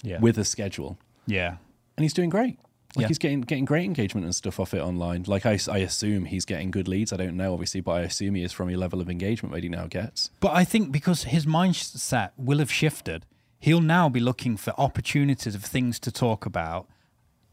Yeah. 0.03 0.19
with 0.19 0.37
a 0.37 0.45
schedule, 0.45 0.97
yeah. 1.25 1.57
and 1.97 2.03
he's 2.03 2.13
doing 2.13 2.29
great. 2.29 2.57
Like 2.95 3.03
Yeah. 3.03 3.07
he's 3.09 3.17
getting 3.17 3.41
getting 3.41 3.65
great 3.65 3.83
engagement 3.83 4.23
and 4.25 4.33
stuff 4.33 4.59
off 4.61 4.73
it 4.73 4.79
online. 4.79 5.23
Like 5.27 5.45
I, 5.45 5.59
I 5.69 5.79
assume 5.79 6.25
he's 6.25 6.45
getting 6.45 6.71
good 6.71 6.87
leads. 6.87 7.11
I 7.11 7.17
don't 7.17 7.35
know, 7.35 7.51
obviously, 7.51 7.81
but 7.81 7.91
I 7.91 8.01
assume 8.01 8.35
he 8.35 8.43
is 8.43 8.53
from 8.53 8.69
a 8.69 8.75
level 8.77 9.01
of 9.01 9.09
engagement 9.09 9.53
that 9.53 9.61
he 9.63 9.69
now 9.69 9.87
gets. 9.87 10.31
But 10.39 10.53
I 10.55 10.63
think 10.63 10.91
because 10.93 11.23
his 11.25 11.45
mindset 11.45 12.29
will 12.37 12.59
have 12.59 12.71
shifted, 12.71 13.25
he'll 13.59 13.81
now 13.81 14.07
be 14.07 14.21
looking 14.21 14.55
for 14.55 14.73
opportunities 14.79 15.53
of 15.53 15.65
things 15.65 15.99
to 15.99 16.11
talk 16.11 16.45
about, 16.45 16.87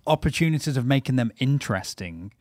opportunities 0.07 0.77
of 0.77 0.85
making 0.87 1.17
them 1.17 1.33
interesting, 1.39 2.33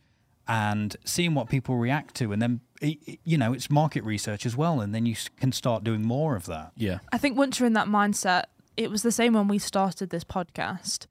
and 0.46 0.96
seeing 1.04 1.34
what 1.34 1.48
people 1.48 1.76
react 1.76 2.14
to. 2.16 2.30
And 2.32 2.42
then, 2.42 2.60
i- 2.82 2.98
i- 3.08 3.18
you 3.24 3.38
know, 3.38 3.52
it's 3.54 3.70
market 3.70 4.04
research 4.04 4.44
as 4.44 4.54
well. 4.56 4.80
And 4.80 4.94
then 4.94 5.06
you 5.06 5.16
can 5.38 5.52
start 5.52 5.84
doing 5.84 6.02
more 6.02 6.36
of 6.36 6.44
that. 6.46 6.72
Yeah, 6.76 6.98
I 7.12 7.18
think 7.18 7.38
once 7.38 7.58
you're 7.58 7.66
in 7.66 7.72
that 7.74 7.88
mindset, 7.88 8.44
it 8.76 8.90
was 8.90 9.02
the 9.02 9.12
same 9.12 9.32
when 9.32 9.48
we 9.48 9.58
started 9.58 10.10
this 10.10 10.24
podcast. 10.24 11.06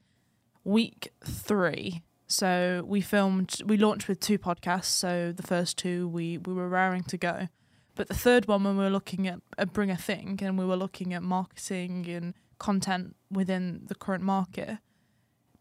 Week 0.63 1.11
three. 1.25 2.03
So 2.27 2.83
we 2.87 3.01
filmed, 3.01 3.57
we 3.65 3.77
launched 3.77 4.07
with 4.07 4.19
two 4.19 4.37
podcasts. 4.39 4.85
So 4.85 5.31
the 5.35 5.43
first 5.43 5.77
two 5.77 6.07
we, 6.07 6.37
we 6.37 6.53
were 6.53 6.69
raring 6.69 7.03
to 7.05 7.17
go. 7.17 7.47
But 7.95 8.07
the 8.07 8.15
third 8.15 8.47
one, 8.47 8.63
when 8.63 8.77
we 8.77 8.83
were 8.83 8.89
looking 8.89 9.27
at 9.27 9.39
a 9.57 9.65
Bring 9.65 9.91
a 9.91 9.97
Thing 9.97 10.39
and 10.41 10.57
we 10.57 10.65
were 10.65 10.75
looking 10.77 11.13
at 11.13 11.21
marketing 11.21 12.07
and 12.07 12.33
content 12.59 13.15
within 13.29 13.83
the 13.87 13.93
current 13.95 14.23
market, 14.23 14.77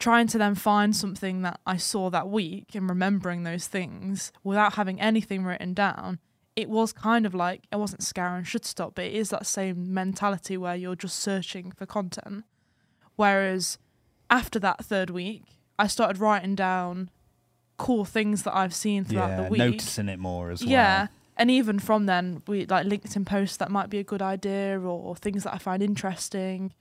trying 0.03 0.27
to 0.27 0.37
then 0.37 0.55
find 0.57 0.97
something 0.97 1.43
that 1.43 1.61
I 1.65 1.77
saw 1.77 2.11
that 2.11 2.29
week 2.29 2.75
and 2.75 2.89
remembering 2.89 3.45
those 3.45 3.69
things 3.69 4.33
without 4.43 4.75
having 4.75 5.01
anything 5.01 5.45
written 5.45 5.75
down, 5.75 6.19
it 6.57 6.69
was 6.69 6.93
kind 6.93 7.25
of 7.25 7.35
like 7.35 7.63
I 7.73 7.77
wasn't 7.77 8.03
scouring 8.03 8.45
Shutterstock, 8.45 8.97
but 8.97 9.05
it 9.05 9.15
is 9.15 9.31
that 9.31 9.47
same 9.47 9.95
mentality 9.95 10.57
where 10.57 10.75
you're 10.75 10.97
just 10.97 11.19
searching 11.21 11.71
for 11.71 11.87
content. 11.87 12.45
Whereas 13.17 13.79
after 14.29 14.59
that 14.59 14.85
third 14.85 15.09
week, 15.11 15.45
I 15.79 15.87
started 15.87 16.19
writing 16.21 16.57
down 16.57 17.09
cool 17.79 18.05
things 18.05 18.43
that 18.43 18.57
I've 18.57 18.75
seen 18.75 19.05
throughout 19.05 19.29
yeah, 19.31 19.43
the 19.45 19.51
week. 19.51 19.59
noticing 19.59 20.09
it 20.09 20.19
more 20.19 20.51
as 20.51 20.63
Yeah. 20.63 20.67
well. 20.67 20.73
Yeah. 20.75 21.07
And 21.37 21.51
even 21.51 21.79
from 21.79 22.07
then, 22.07 22.43
we 22.47 22.67
like 22.67 22.87
LinkedIn 22.87 23.25
posts 23.25 23.57
that 23.59 23.71
might 23.71 23.89
be 23.89 23.99
a 23.99 24.05
good 24.05 24.21
idea 24.21 24.79
or 24.81 25.15
things 25.17 25.45
that 25.45 25.55
I 25.55 25.59
find 25.59 25.83
interesting. 25.83 26.73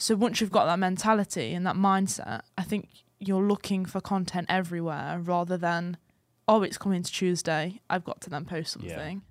So 0.00 0.16
once 0.16 0.40
you've 0.40 0.50
got 0.50 0.64
that 0.64 0.78
mentality 0.78 1.52
and 1.52 1.66
that 1.66 1.76
mindset, 1.76 2.40
I 2.56 2.62
think 2.62 2.88
you're 3.18 3.42
looking 3.42 3.84
for 3.84 4.00
content 4.00 4.46
everywhere 4.48 5.20
rather 5.22 5.56
than, 5.58 5.98
oh, 6.48 6.62
it's 6.62 6.78
coming 6.78 7.02
to 7.02 7.12
Tuesday. 7.12 7.80
I've 7.90 8.02
got 8.02 8.20
to 8.22 8.30
then 8.30 8.44
post 8.46 8.72
something. 8.72 9.22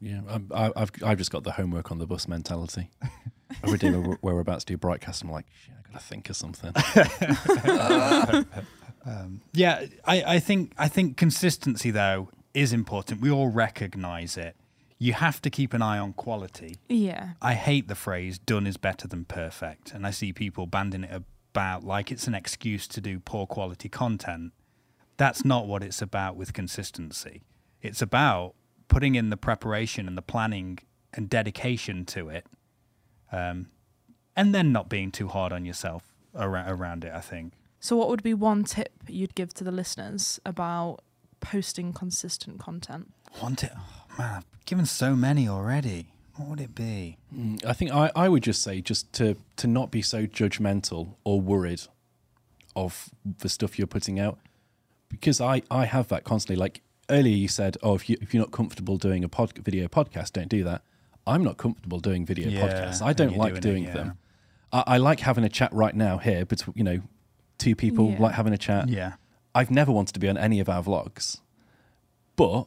yeah. 0.00 0.20
I'm- 0.28 0.50
I, 0.52 0.72
I've 0.76 0.90
I've 1.04 1.18
just 1.18 1.30
got 1.30 1.44
the 1.44 1.52
homework 1.52 1.90
on 1.92 1.98
the 1.98 2.06
bus 2.06 2.26
mentality. 2.28 2.90
Every 3.64 3.78
day 3.78 3.90
we're, 3.90 4.16
where 4.16 4.34
we're 4.34 4.40
about 4.40 4.60
to 4.60 4.66
do 4.66 4.74
a 4.74 4.78
broadcast, 4.78 5.22
I'm 5.22 5.30
like, 5.30 5.46
shit, 5.64 5.74
I 5.78 5.92
gotta 5.92 6.04
think 6.04 6.28
of 6.30 6.36
something. 6.36 6.72
Um, 9.06 9.40
yeah, 9.54 9.86
I, 10.04 10.22
I 10.34 10.38
think 10.38 10.72
I 10.76 10.88
think 10.88 11.16
consistency 11.16 11.90
though 11.90 12.28
is 12.52 12.72
important. 12.74 13.20
We 13.22 13.30
all 13.30 13.48
recognise 13.48 14.36
it. 14.36 14.54
You 14.98 15.12
have 15.12 15.40
to 15.42 15.50
keep 15.50 15.74
an 15.74 15.82
eye 15.82 15.98
on 15.98 16.12
quality. 16.12 16.76
Yeah. 16.88 17.30
I 17.40 17.54
hate 17.54 17.88
the 17.88 17.94
phrase 17.94 18.38
"done 18.38 18.66
is 18.66 18.76
better 18.76 19.06
than 19.06 19.24
perfect," 19.24 19.92
and 19.92 20.06
I 20.06 20.10
see 20.10 20.32
people 20.32 20.66
banding 20.66 21.04
it 21.04 21.22
about 21.52 21.84
like 21.84 22.10
it's 22.10 22.26
an 22.26 22.34
excuse 22.34 22.88
to 22.88 23.00
do 23.00 23.20
poor 23.20 23.46
quality 23.46 23.88
content. 23.88 24.52
That's 25.16 25.44
not 25.44 25.66
what 25.66 25.82
it's 25.82 26.02
about 26.02 26.36
with 26.36 26.52
consistency. 26.52 27.42
It's 27.80 28.02
about 28.02 28.54
putting 28.88 29.14
in 29.14 29.30
the 29.30 29.36
preparation 29.36 30.08
and 30.08 30.16
the 30.16 30.22
planning 30.22 30.78
and 31.12 31.28
dedication 31.30 32.04
to 32.06 32.28
it, 32.28 32.46
um, 33.30 33.68
and 34.36 34.54
then 34.54 34.72
not 34.72 34.88
being 34.88 35.10
too 35.10 35.28
hard 35.28 35.52
on 35.52 35.64
yourself 35.64 36.02
around, 36.34 36.70
around 36.70 37.04
it. 37.04 37.12
I 37.12 37.20
think. 37.20 37.52
So, 37.80 37.96
what 37.96 38.08
would 38.08 38.24
be 38.24 38.34
one 38.34 38.64
tip 38.64 38.92
you'd 39.06 39.36
give 39.36 39.54
to 39.54 39.64
the 39.64 39.70
listeners 39.70 40.40
about 40.44 40.98
posting 41.40 41.92
consistent 41.92 42.58
content? 42.58 43.12
Want 43.40 43.62
it? 43.62 43.72
Man, 44.18 44.34
I've 44.38 44.64
given 44.66 44.86
so 44.86 45.14
many 45.14 45.48
already. 45.48 46.08
What 46.36 46.48
would 46.48 46.60
it 46.60 46.74
be? 46.74 47.16
Mm, 47.34 47.64
I 47.64 47.72
think 47.72 47.92
I, 47.92 48.10
I 48.14 48.28
would 48.28 48.42
just 48.42 48.62
say 48.62 48.80
just 48.80 49.12
to 49.14 49.36
to 49.56 49.66
not 49.66 49.90
be 49.90 50.02
so 50.02 50.26
judgmental 50.26 51.14
or 51.24 51.40
worried 51.40 51.82
of 52.76 53.10
the 53.38 53.48
stuff 53.48 53.78
you're 53.78 53.86
putting 53.88 54.20
out 54.20 54.38
because 55.08 55.40
I, 55.40 55.62
I 55.70 55.84
have 55.86 56.08
that 56.08 56.24
constantly. 56.24 56.60
Like 56.60 56.80
earlier, 57.10 57.36
you 57.36 57.48
said, 57.48 57.76
"Oh, 57.82 57.94
if 57.94 58.08
you 58.08 58.16
if 58.20 58.32
you're 58.34 58.42
not 58.42 58.52
comfortable 58.52 58.98
doing 58.98 59.24
a 59.24 59.28
pod, 59.28 59.52
video 59.58 59.88
podcast, 59.88 60.32
don't 60.32 60.48
do 60.48 60.64
that." 60.64 60.82
I'm 61.26 61.44
not 61.44 61.58
comfortable 61.58 61.98
doing 62.00 62.24
video 62.24 62.48
Yeah, 62.48 62.66
podcasts. 62.66 63.02
I 63.02 63.12
don't 63.12 63.36
like 63.36 63.60
doing 63.60 63.82
doing, 63.82 63.84
it, 63.84 63.92
them. 63.94 64.16
I, 64.72 64.84
I 64.86 64.96
like 64.96 65.20
having 65.20 65.44
a 65.44 65.48
chat 65.50 65.70
right 65.74 65.94
now 65.94 66.16
here, 66.18 66.46
but 66.46 66.64
you 66.74 66.82
know, 66.82 67.00
two 67.58 67.74
people 67.74 68.10
Yeah. 68.12 68.22
like 68.22 68.34
having 68.34 68.54
a 68.54 68.58
chat. 68.58 68.88
Yeah. 68.88 69.14
I've 69.54 69.70
never 69.70 69.92
wanted 69.92 70.12
to 70.14 70.20
be 70.20 70.28
on 70.28 70.38
any 70.38 70.58
of 70.60 70.68
our 70.70 70.82
vlogs, 70.82 71.40
but 72.36 72.66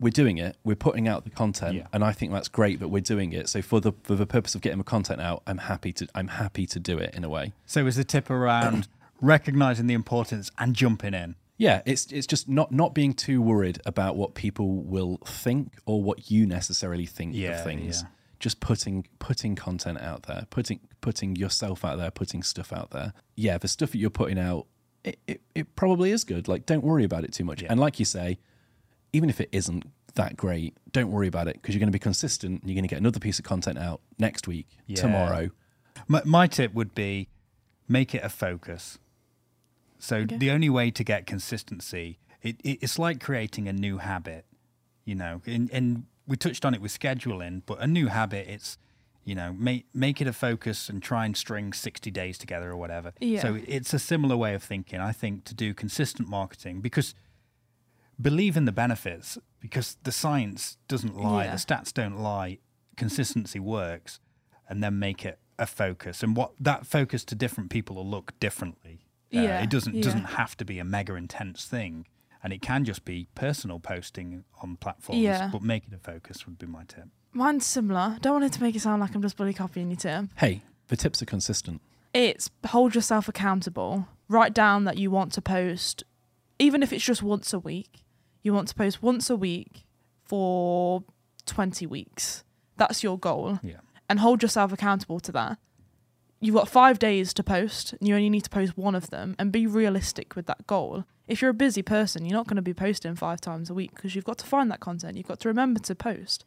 we're 0.00 0.10
doing 0.10 0.38
it. 0.38 0.56
We're 0.64 0.74
putting 0.76 1.06
out 1.08 1.24
the 1.24 1.30
content, 1.30 1.74
Yeah. 1.76 1.86
and 1.92 2.02
I 2.04 2.12
think 2.12 2.32
that's 2.32 2.48
great 2.48 2.80
that 2.80 2.88
we're 2.88 3.00
doing 3.00 3.32
it. 3.32 3.48
So 3.48 3.62
for 3.62 3.80
the 3.80 3.92
for 4.02 4.14
the 4.16 4.26
purpose 4.26 4.54
of 4.54 4.60
getting 4.60 4.78
the 4.78 4.84
content 4.84 5.20
out, 5.20 5.42
I'm 5.46 5.58
happy 5.58 5.92
to 5.94 6.08
I'm 6.14 6.28
happy 6.28 6.66
to 6.66 6.80
do 6.80 6.98
it 6.98 7.14
in 7.14 7.24
a 7.24 7.28
way. 7.28 7.52
So 7.66 7.86
is 7.86 7.96
the 7.96 8.04
tip 8.04 8.28
around 8.30 8.88
recognizing 9.20 9.86
the 9.86 9.94
importance 9.94 10.50
and 10.58 10.74
jumping 10.74 11.14
in? 11.14 11.36
Yeah, 11.56 11.82
it's 11.86 12.06
it's 12.10 12.26
just 12.26 12.48
not 12.48 12.72
not 12.72 12.94
being 12.94 13.12
too 13.14 13.40
worried 13.40 13.80
about 13.86 14.16
what 14.16 14.34
people 14.34 14.82
will 14.82 15.18
think 15.24 15.74
or 15.86 16.02
what 16.02 16.30
you 16.30 16.46
necessarily 16.46 17.06
think 17.06 17.34
Yeah, 17.34 17.58
of 17.58 17.64
things. 17.64 18.02
yeah. 18.02 18.08
Just 18.40 18.58
putting 18.60 19.06
putting 19.20 19.54
content 19.54 20.00
out 20.00 20.24
there, 20.24 20.46
putting 20.50 20.80
putting 21.00 21.36
yourself 21.36 21.84
out 21.84 21.96
there, 21.98 22.10
putting 22.10 22.42
stuff 22.42 22.72
out 22.72 22.90
there. 22.90 23.12
Yeah, 23.36 23.58
the 23.58 23.68
stuff 23.68 23.92
that 23.92 23.98
you're 23.98 24.10
putting 24.10 24.38
out, 24.38 24.66
it, 25.04 25.18
it, 25.28 25.40
it 25.54 25.76
probably 25.76 26.10
is 26.10 26.24
good. 26.24 26.48
Like, 26.48 26.66
don't 26.66 26.82
worry 26.82 27.04
about 27.04 27.22
it 27.24 27.32
too 27.32 27.44
much. 27.44 27.62
And 27.62 27.78
like 27.78 27.98
you 28.00 28.04
say, 28.04 28.38
even 29.14 29.30
if 29.30 29.40
it 29.40 29.48
isn't 29.52 29.84
that 30.14 30.36
great, 30.36 30.76
don't 30.92 31.10
worry 31.10 31.26
about 31.26 31.48
it 31.48 31.54
because 31.54 31.74
you're 31.74 31.80
going 31.80 31.88
to 31.88 31.92
be 31.92 31.98
consistent. 31.98 32.60
And 32.60 32.68
you're 32.70 32.74
going 32.74 32.88
to 32.88 32.88
get 32.94 32.98
another 33.00 33.20
piece 33.20 33.38
of 33.38 33.44
content 33.44 33.78
out 33.78 34.00
next 34.18 34.46
week, 34.46 34.66
Yeah. 34.86 34.96
tomorrow. 34.96 35.50
My, 36.08 36.22
my 36.24 36.46
tip 36.46 36.74
would 36.74 36.94
be 36.94 37.28
make 37.88 38.14
it 38.14 38.22
a 38.24 38.28
focus. 38.28 38.98
So 39.98 40.16
Okay. 40.18 40.36
the 40.36 40.50
only 40.50 40.68
way 40.68 40.90
to 40.90 41.04
get 41.04 41.26
consistency, 41.26 42.18
it, 42.42 42.56
it, 42.62 42.78
it's 42.82 42.98
like 42.98 43.20
creating 43.20 43.68
a 43.68 43.72
new 43.72 43.98
habit, 43.98 44.44
you 45.04 45.14
know. 45.14 45.40
And, 45.46 45.70
and 45.72 46.04
we 46.26 46.36
touched 46.36 46.64
on 46.64 46.74
it 46.74 46.80
with 46.80 46.92
scheduling, 46.98 47.62
but 47.66 47.80
a 47.80 47.86
new 47.86 48.08
habit, 48.08 48.46
it's 48.48 48.78
you 49.26 49.34
know 49.34 49.54
make 49.54 49.86
make 49.94 50.20
it 50.20 50.26
a 50.26 50.34
focus 50.34 50.90
and 50.90 51.02
try 51.02 51.24
and 51.24 51.34
string 51.34 51.72
sixty 51.72 52.10
days 52.10 52.36
together 52.36 52.70
or 52.70 52.76
whatever. 52.76 53.12
Yeah. 53.20 53.40
So 53.40 53.58
it's 53.66 53.94
a 53.94 53.98
similar 53.98 54.36
way 54.36 54.52
of 54.54 54.62
thinking, 54.62 55.00
I 55.00 55.12
think, 55.12 55.44
to 55.44 55.54
do 55.54 55.72
consistent 55.72 56.28
marketing 56.28 56.80
because 56.82 57.14
believe 58.20 58.56
in 58.56 58.64
the 58.64 58.72
benefits 58.72 59.38
because 59.60 59.96
the 60.02 60.12
science 60.12 60.76
doesn't 60.88 61.16
lie, 61.16 61.44
Yeah. 61.44 61.52
the 61.52 61.56
stats 61.58 61.92
don't 61.92 62.18
lie. 62.18 62.58
Consistency 62.96 63.58
works, 63.58 64.20
and 64.68 64.82
then 64.82 64.98
make 64.98 65.24
it 65.24 65.38
a 65.58 65.66
focus. 65.66 66.22
And 66.22 66.36
what 66.36 66.52
that 66.60 66.86
focus 66.86 67.24
to 67.24 67.34
different 67.34 67.70
people 67.70 67.96
will 67.96 68.08
look 68.08 68.38
differently. 68.40 69.06
Uh, 69.34 69.40
Yeah, 69.40 69.62
it 69.62 69.70
doesn't 69.70 69.96
yeah. 69.96 70.02
doesn't 70.02 70.24
have 70.36 70.56
to 70.58 70.64
be 70.64 70.78
a 70.78 70.84
mega 70.84 71.14
intense 71.14 71.64
thing, 71.64 72.06
and 72.42 72.52
it 72.52 72.62
can 72.62 72.84
just 72.84 73.04
be 73.04 73.26
personal 73.34 73.80
posting 73.80 74.44
on 74.62 74.76
platforms. 74.76 75.20
Yeah. 75.20 75.48
But 75.50 75.62
make 75.62 75.86
it 75.88 75.92
a 75.94 75.98
focus 75.98 76.46
would 76.46 76.58
be 76.58 76.66
my 76.66 76.84
tip. 76.84 77.08
Mine's 77.32 77.66
similar. 77.66 78.16
Don't 78.20 78.34
want 78.34 78.44
it 78.44 78.52
to 78.52 78.62
make 78.62 78.76
it 78.76 78.80
sound 78.80 79.00
like 79.00 79.12
I'm 79.14 79.22
just 79.22 79.36
bloody 79.36 79.52
copying 79.54 79.88
your 79.90 79.96
tip. 79.96 80.26
Hey, 80.36 80.62
The 80.88 80.96
tips 80.96 81.20
are 81.22 81.26
consistent. 81.26 81.80
It's 82.12 82.48
hold 82.66 82.94
yourself 82.94 83.26
accountable. 83.26 84.06
Write 84.28 84.52
down 84.54 84.84
that 84.84 84.98
you 84.98 85.10
want 85.10 85.32
to 85.32 85.42
post, 85.42 86.04
even 86.60 86.82
if 86.82 86.92
it's 86.92 87.04
just 87.04 87.22
once 87.22 87.52
a 87.52 87.58
week, 87.58 88.03
you 88.44 88.54
want 88.54 88.68
to 88.68 88.74
post 88.74 89.02
once 89.02 89.28
a 89.28 89.36
week 89.36 89.84
for 90.22 91.02
20 91.46 91.86
weeks. 91.86 92.44
That's 92.76 93.02
your 93.02 93.18
goal. 93.18 93.58
Yeah. 93.62 93.80
And 94.08 94.20
hold 94.20 94.42
yourself 94.42 94.72
accountable 94.72 95.18
to 95.20 95.32
that. 95.32 95.58
You've 96.40 96.54
got 96.54 96.68
five 96.68 96.98
days 96.98 97.32
to 97.34 97.42
post, 97.42 97.94
and 97.94 98.06
you 98.06 98.14
only 98.14 98.28
need 98.28 98.44
to 98.44 98.50
post 98.50 98.76
one 98.76 98.94
of 98.94 99.08
them, 99.08 99.34
and 99.38 99.50
be 99.50 99.66
realistic 99.66 100.36
with 100.36 100.44
that 100.46 100.66
goal. 100.66 101.04
If 101.26 101.40
you're 101.40 101.50
a 101.50 101.54
busy 101.54 101.82
person, 101.82 102.26
you're 102.26 102.36
not 102.36 102.46
going 102.46 102.56
to 102.56 102.62
be 102.62 102.74
posting 102.74 103.14
five 103.16 103.40
times 103.40 103.70
a 103.70 103.74
week 103.74 103.94
because 103.94 104.14
you've 104.14 104.26
got 104.26 104.36
to 104.38 104.46
find 104.46 104.70
that 104.70 104.80
content. 104.80 105.16
You've 105.16 105.26
got 105.26 105.40
to 105.40 105.48
remember 105.48 105.80
to 105.80 105.94
post 105.94 106.44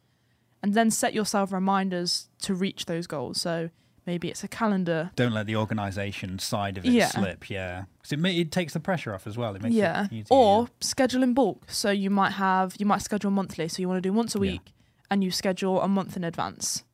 and 0.62 0.74
then 0.74 0.90
set 0.90 1.14
yourself 1.14 1.52
reminders 1.52 2.28
to 2.42 2.54
reach 2.54 2.86
those 2.86 3.08
goals. 3.08 3.40
So 3.40 3.70
maybe 4.08 4.28
it's 4.28 4.42
a 4.42 4.48
calendar. 4.48 5.10
Don't 5.16 5.32
let 5.34 5.46
the 5.46 5.54
organisation 5.56 6.38
side 6.38 6.78
of 6.78 6.84
it 6.86 6.92
Yeah. 6.92 7.08
slip. 7.08 7.50
Yeah, 7.50 7.84
because 8.00 8.12
it, 8.12 8.24
it 8.24 8.50
takes 8.50 8.72
the 8.72 8.80
pressure 8.80 9.14
off 9.14 9.26
as 9.26 9.36
well. 9.36 9.54
It 9.54 9.62
makes 9.62 9.74
yeah. 9.74 10.06
it 10.06 10.12
easier. 10.12 10.26
Or 10.30 10.68
schedule 10.80 11.22
in 11.22 11.34
bulk. 11.34 11.70
So 11.70 11.90
you 11.90 12.08
might 12.08 12.32
have, 12.32 12.74
you 12.78 12.86
might 12.86 13.02
schedule 13.02 13.30
monthly. 13.30 13.68
So 13.68 13.82
you 13.82 13.88
want 13.88 13.98
to 14.02 14.08
do 14.08 14.12
once 14.14 14.34
a 14.34 14.38
Yeah. 14.38 14.52
week 14.52 14.72
and 15.10 15.22
you 15.22 15.30
schedule 15.30 15.82
a 15.82 15.88
month 15.88 16.16
in 16.16 16.24
advance. 16.24 16.84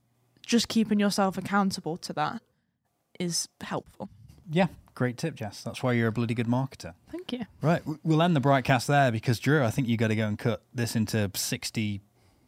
Just 0.45 0.67
keeping 0.69 0.99
yourself 0.99 1.39
accountable 1.39 1.97
to 1.99 2.13
that 2.15 2.43
is 3.21 3.49
helpful. 3.61 4.11
yeah, 4.51 4.67
great 4.95 5.17
tip, 5.17 5.37
Jess. 5.37 5.63
That's 5.63 5.83
why 5.85 5.93
you're 5.93 6.09
a 6.09 6.13
bloody 6.13 6.35
good 6.35 6.49
marketer. 6.49 6.95
Thank 7.13 7.33
you. 7.33 7.47
Right, 7.63 7.83
we'll 8.03 8.23
end 8.23 8.35
the 8.37 8.41
broadcast 8.41 8.89
there 8.89 9.11
because 9.13 9.39
Drew, 9.39 9.63
I 9.65 9.71
think 9.71 9.87
you 9.89 9.97
got 9.97 10.09
to 10.09 10.17
go 10.17 10.27
and 10.27 10.37
cut 10.39 10.63
this 10.75 10.95
into 10.97 11.31
sixty 11.35 12.01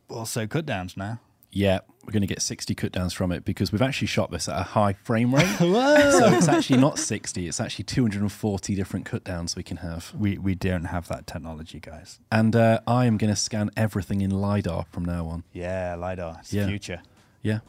or 0.08 0.26
so 0.26 0.46
cut 0.48 0.66
downs 0.66 0.96
now. 0.96 1.20
Yeah, 1.56 1.80
we're 2.04 2.12
going 2.12 2.20
to 2.20 2.26
get 2.26 2.42
60 2.42 2.74
cut 2.74 2.92
downs 2.92 3.14
from 3.14 3.32
it 3.32 3.42
because 3.46 3.72
we've 3.72 3.80
actually 3.80 4.08
shot 4.08 4.30
this 4.30 4.46
at 4.46 4.60
a 4.60 4.62
high 4.62 4.92
frame 4.92 5.34
rate. 5.34 5.46
so 5.58 6.30
it's 6.34 6.48
actually 6.48 6.78
not 6.78 6.98
60, 6.98 7.48
it's 7.48 7.60
actually 7.60 7.84
240 7.84 8.74
different 8.74 9.06
cut 9.06 9.24
downs 9.24 9.56
we 9.56 9.62
can 9.62 9.78
have. 9.78 10.12
We 10.18 10.36
we 10.36 10.54
don't 10.54 10.84
have 10.84 11.08
that 11.08 11.26
technology, 11.26 11.80
guys. 11.80 12.20
And 12.30 12.54
uh, 12.54 12.80
I 12.86 13.06
am 13.06 13.16
going 13.16 13.32
to 13.32 13.40
scan 13.40 13.70
everything 13.74 14.20
in 14.20 14.30
LiDAR 14.30 14.84
from 14.90 15.06
now 15.06 15.28
on. 15.28 15.44
Yeah, 15.54 15.94
lidar, 15.94 16.36
it's 16.40 16.52
Yeah. 16.52 16.64
the 16.64 16.68
future. 16.68 17.00
Yeah. 17.40 17.60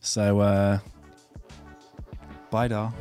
So, 0.00 0.40
uh, 0.40 0.78
Bye, 2.50 2.68
dar. 2.68 2.94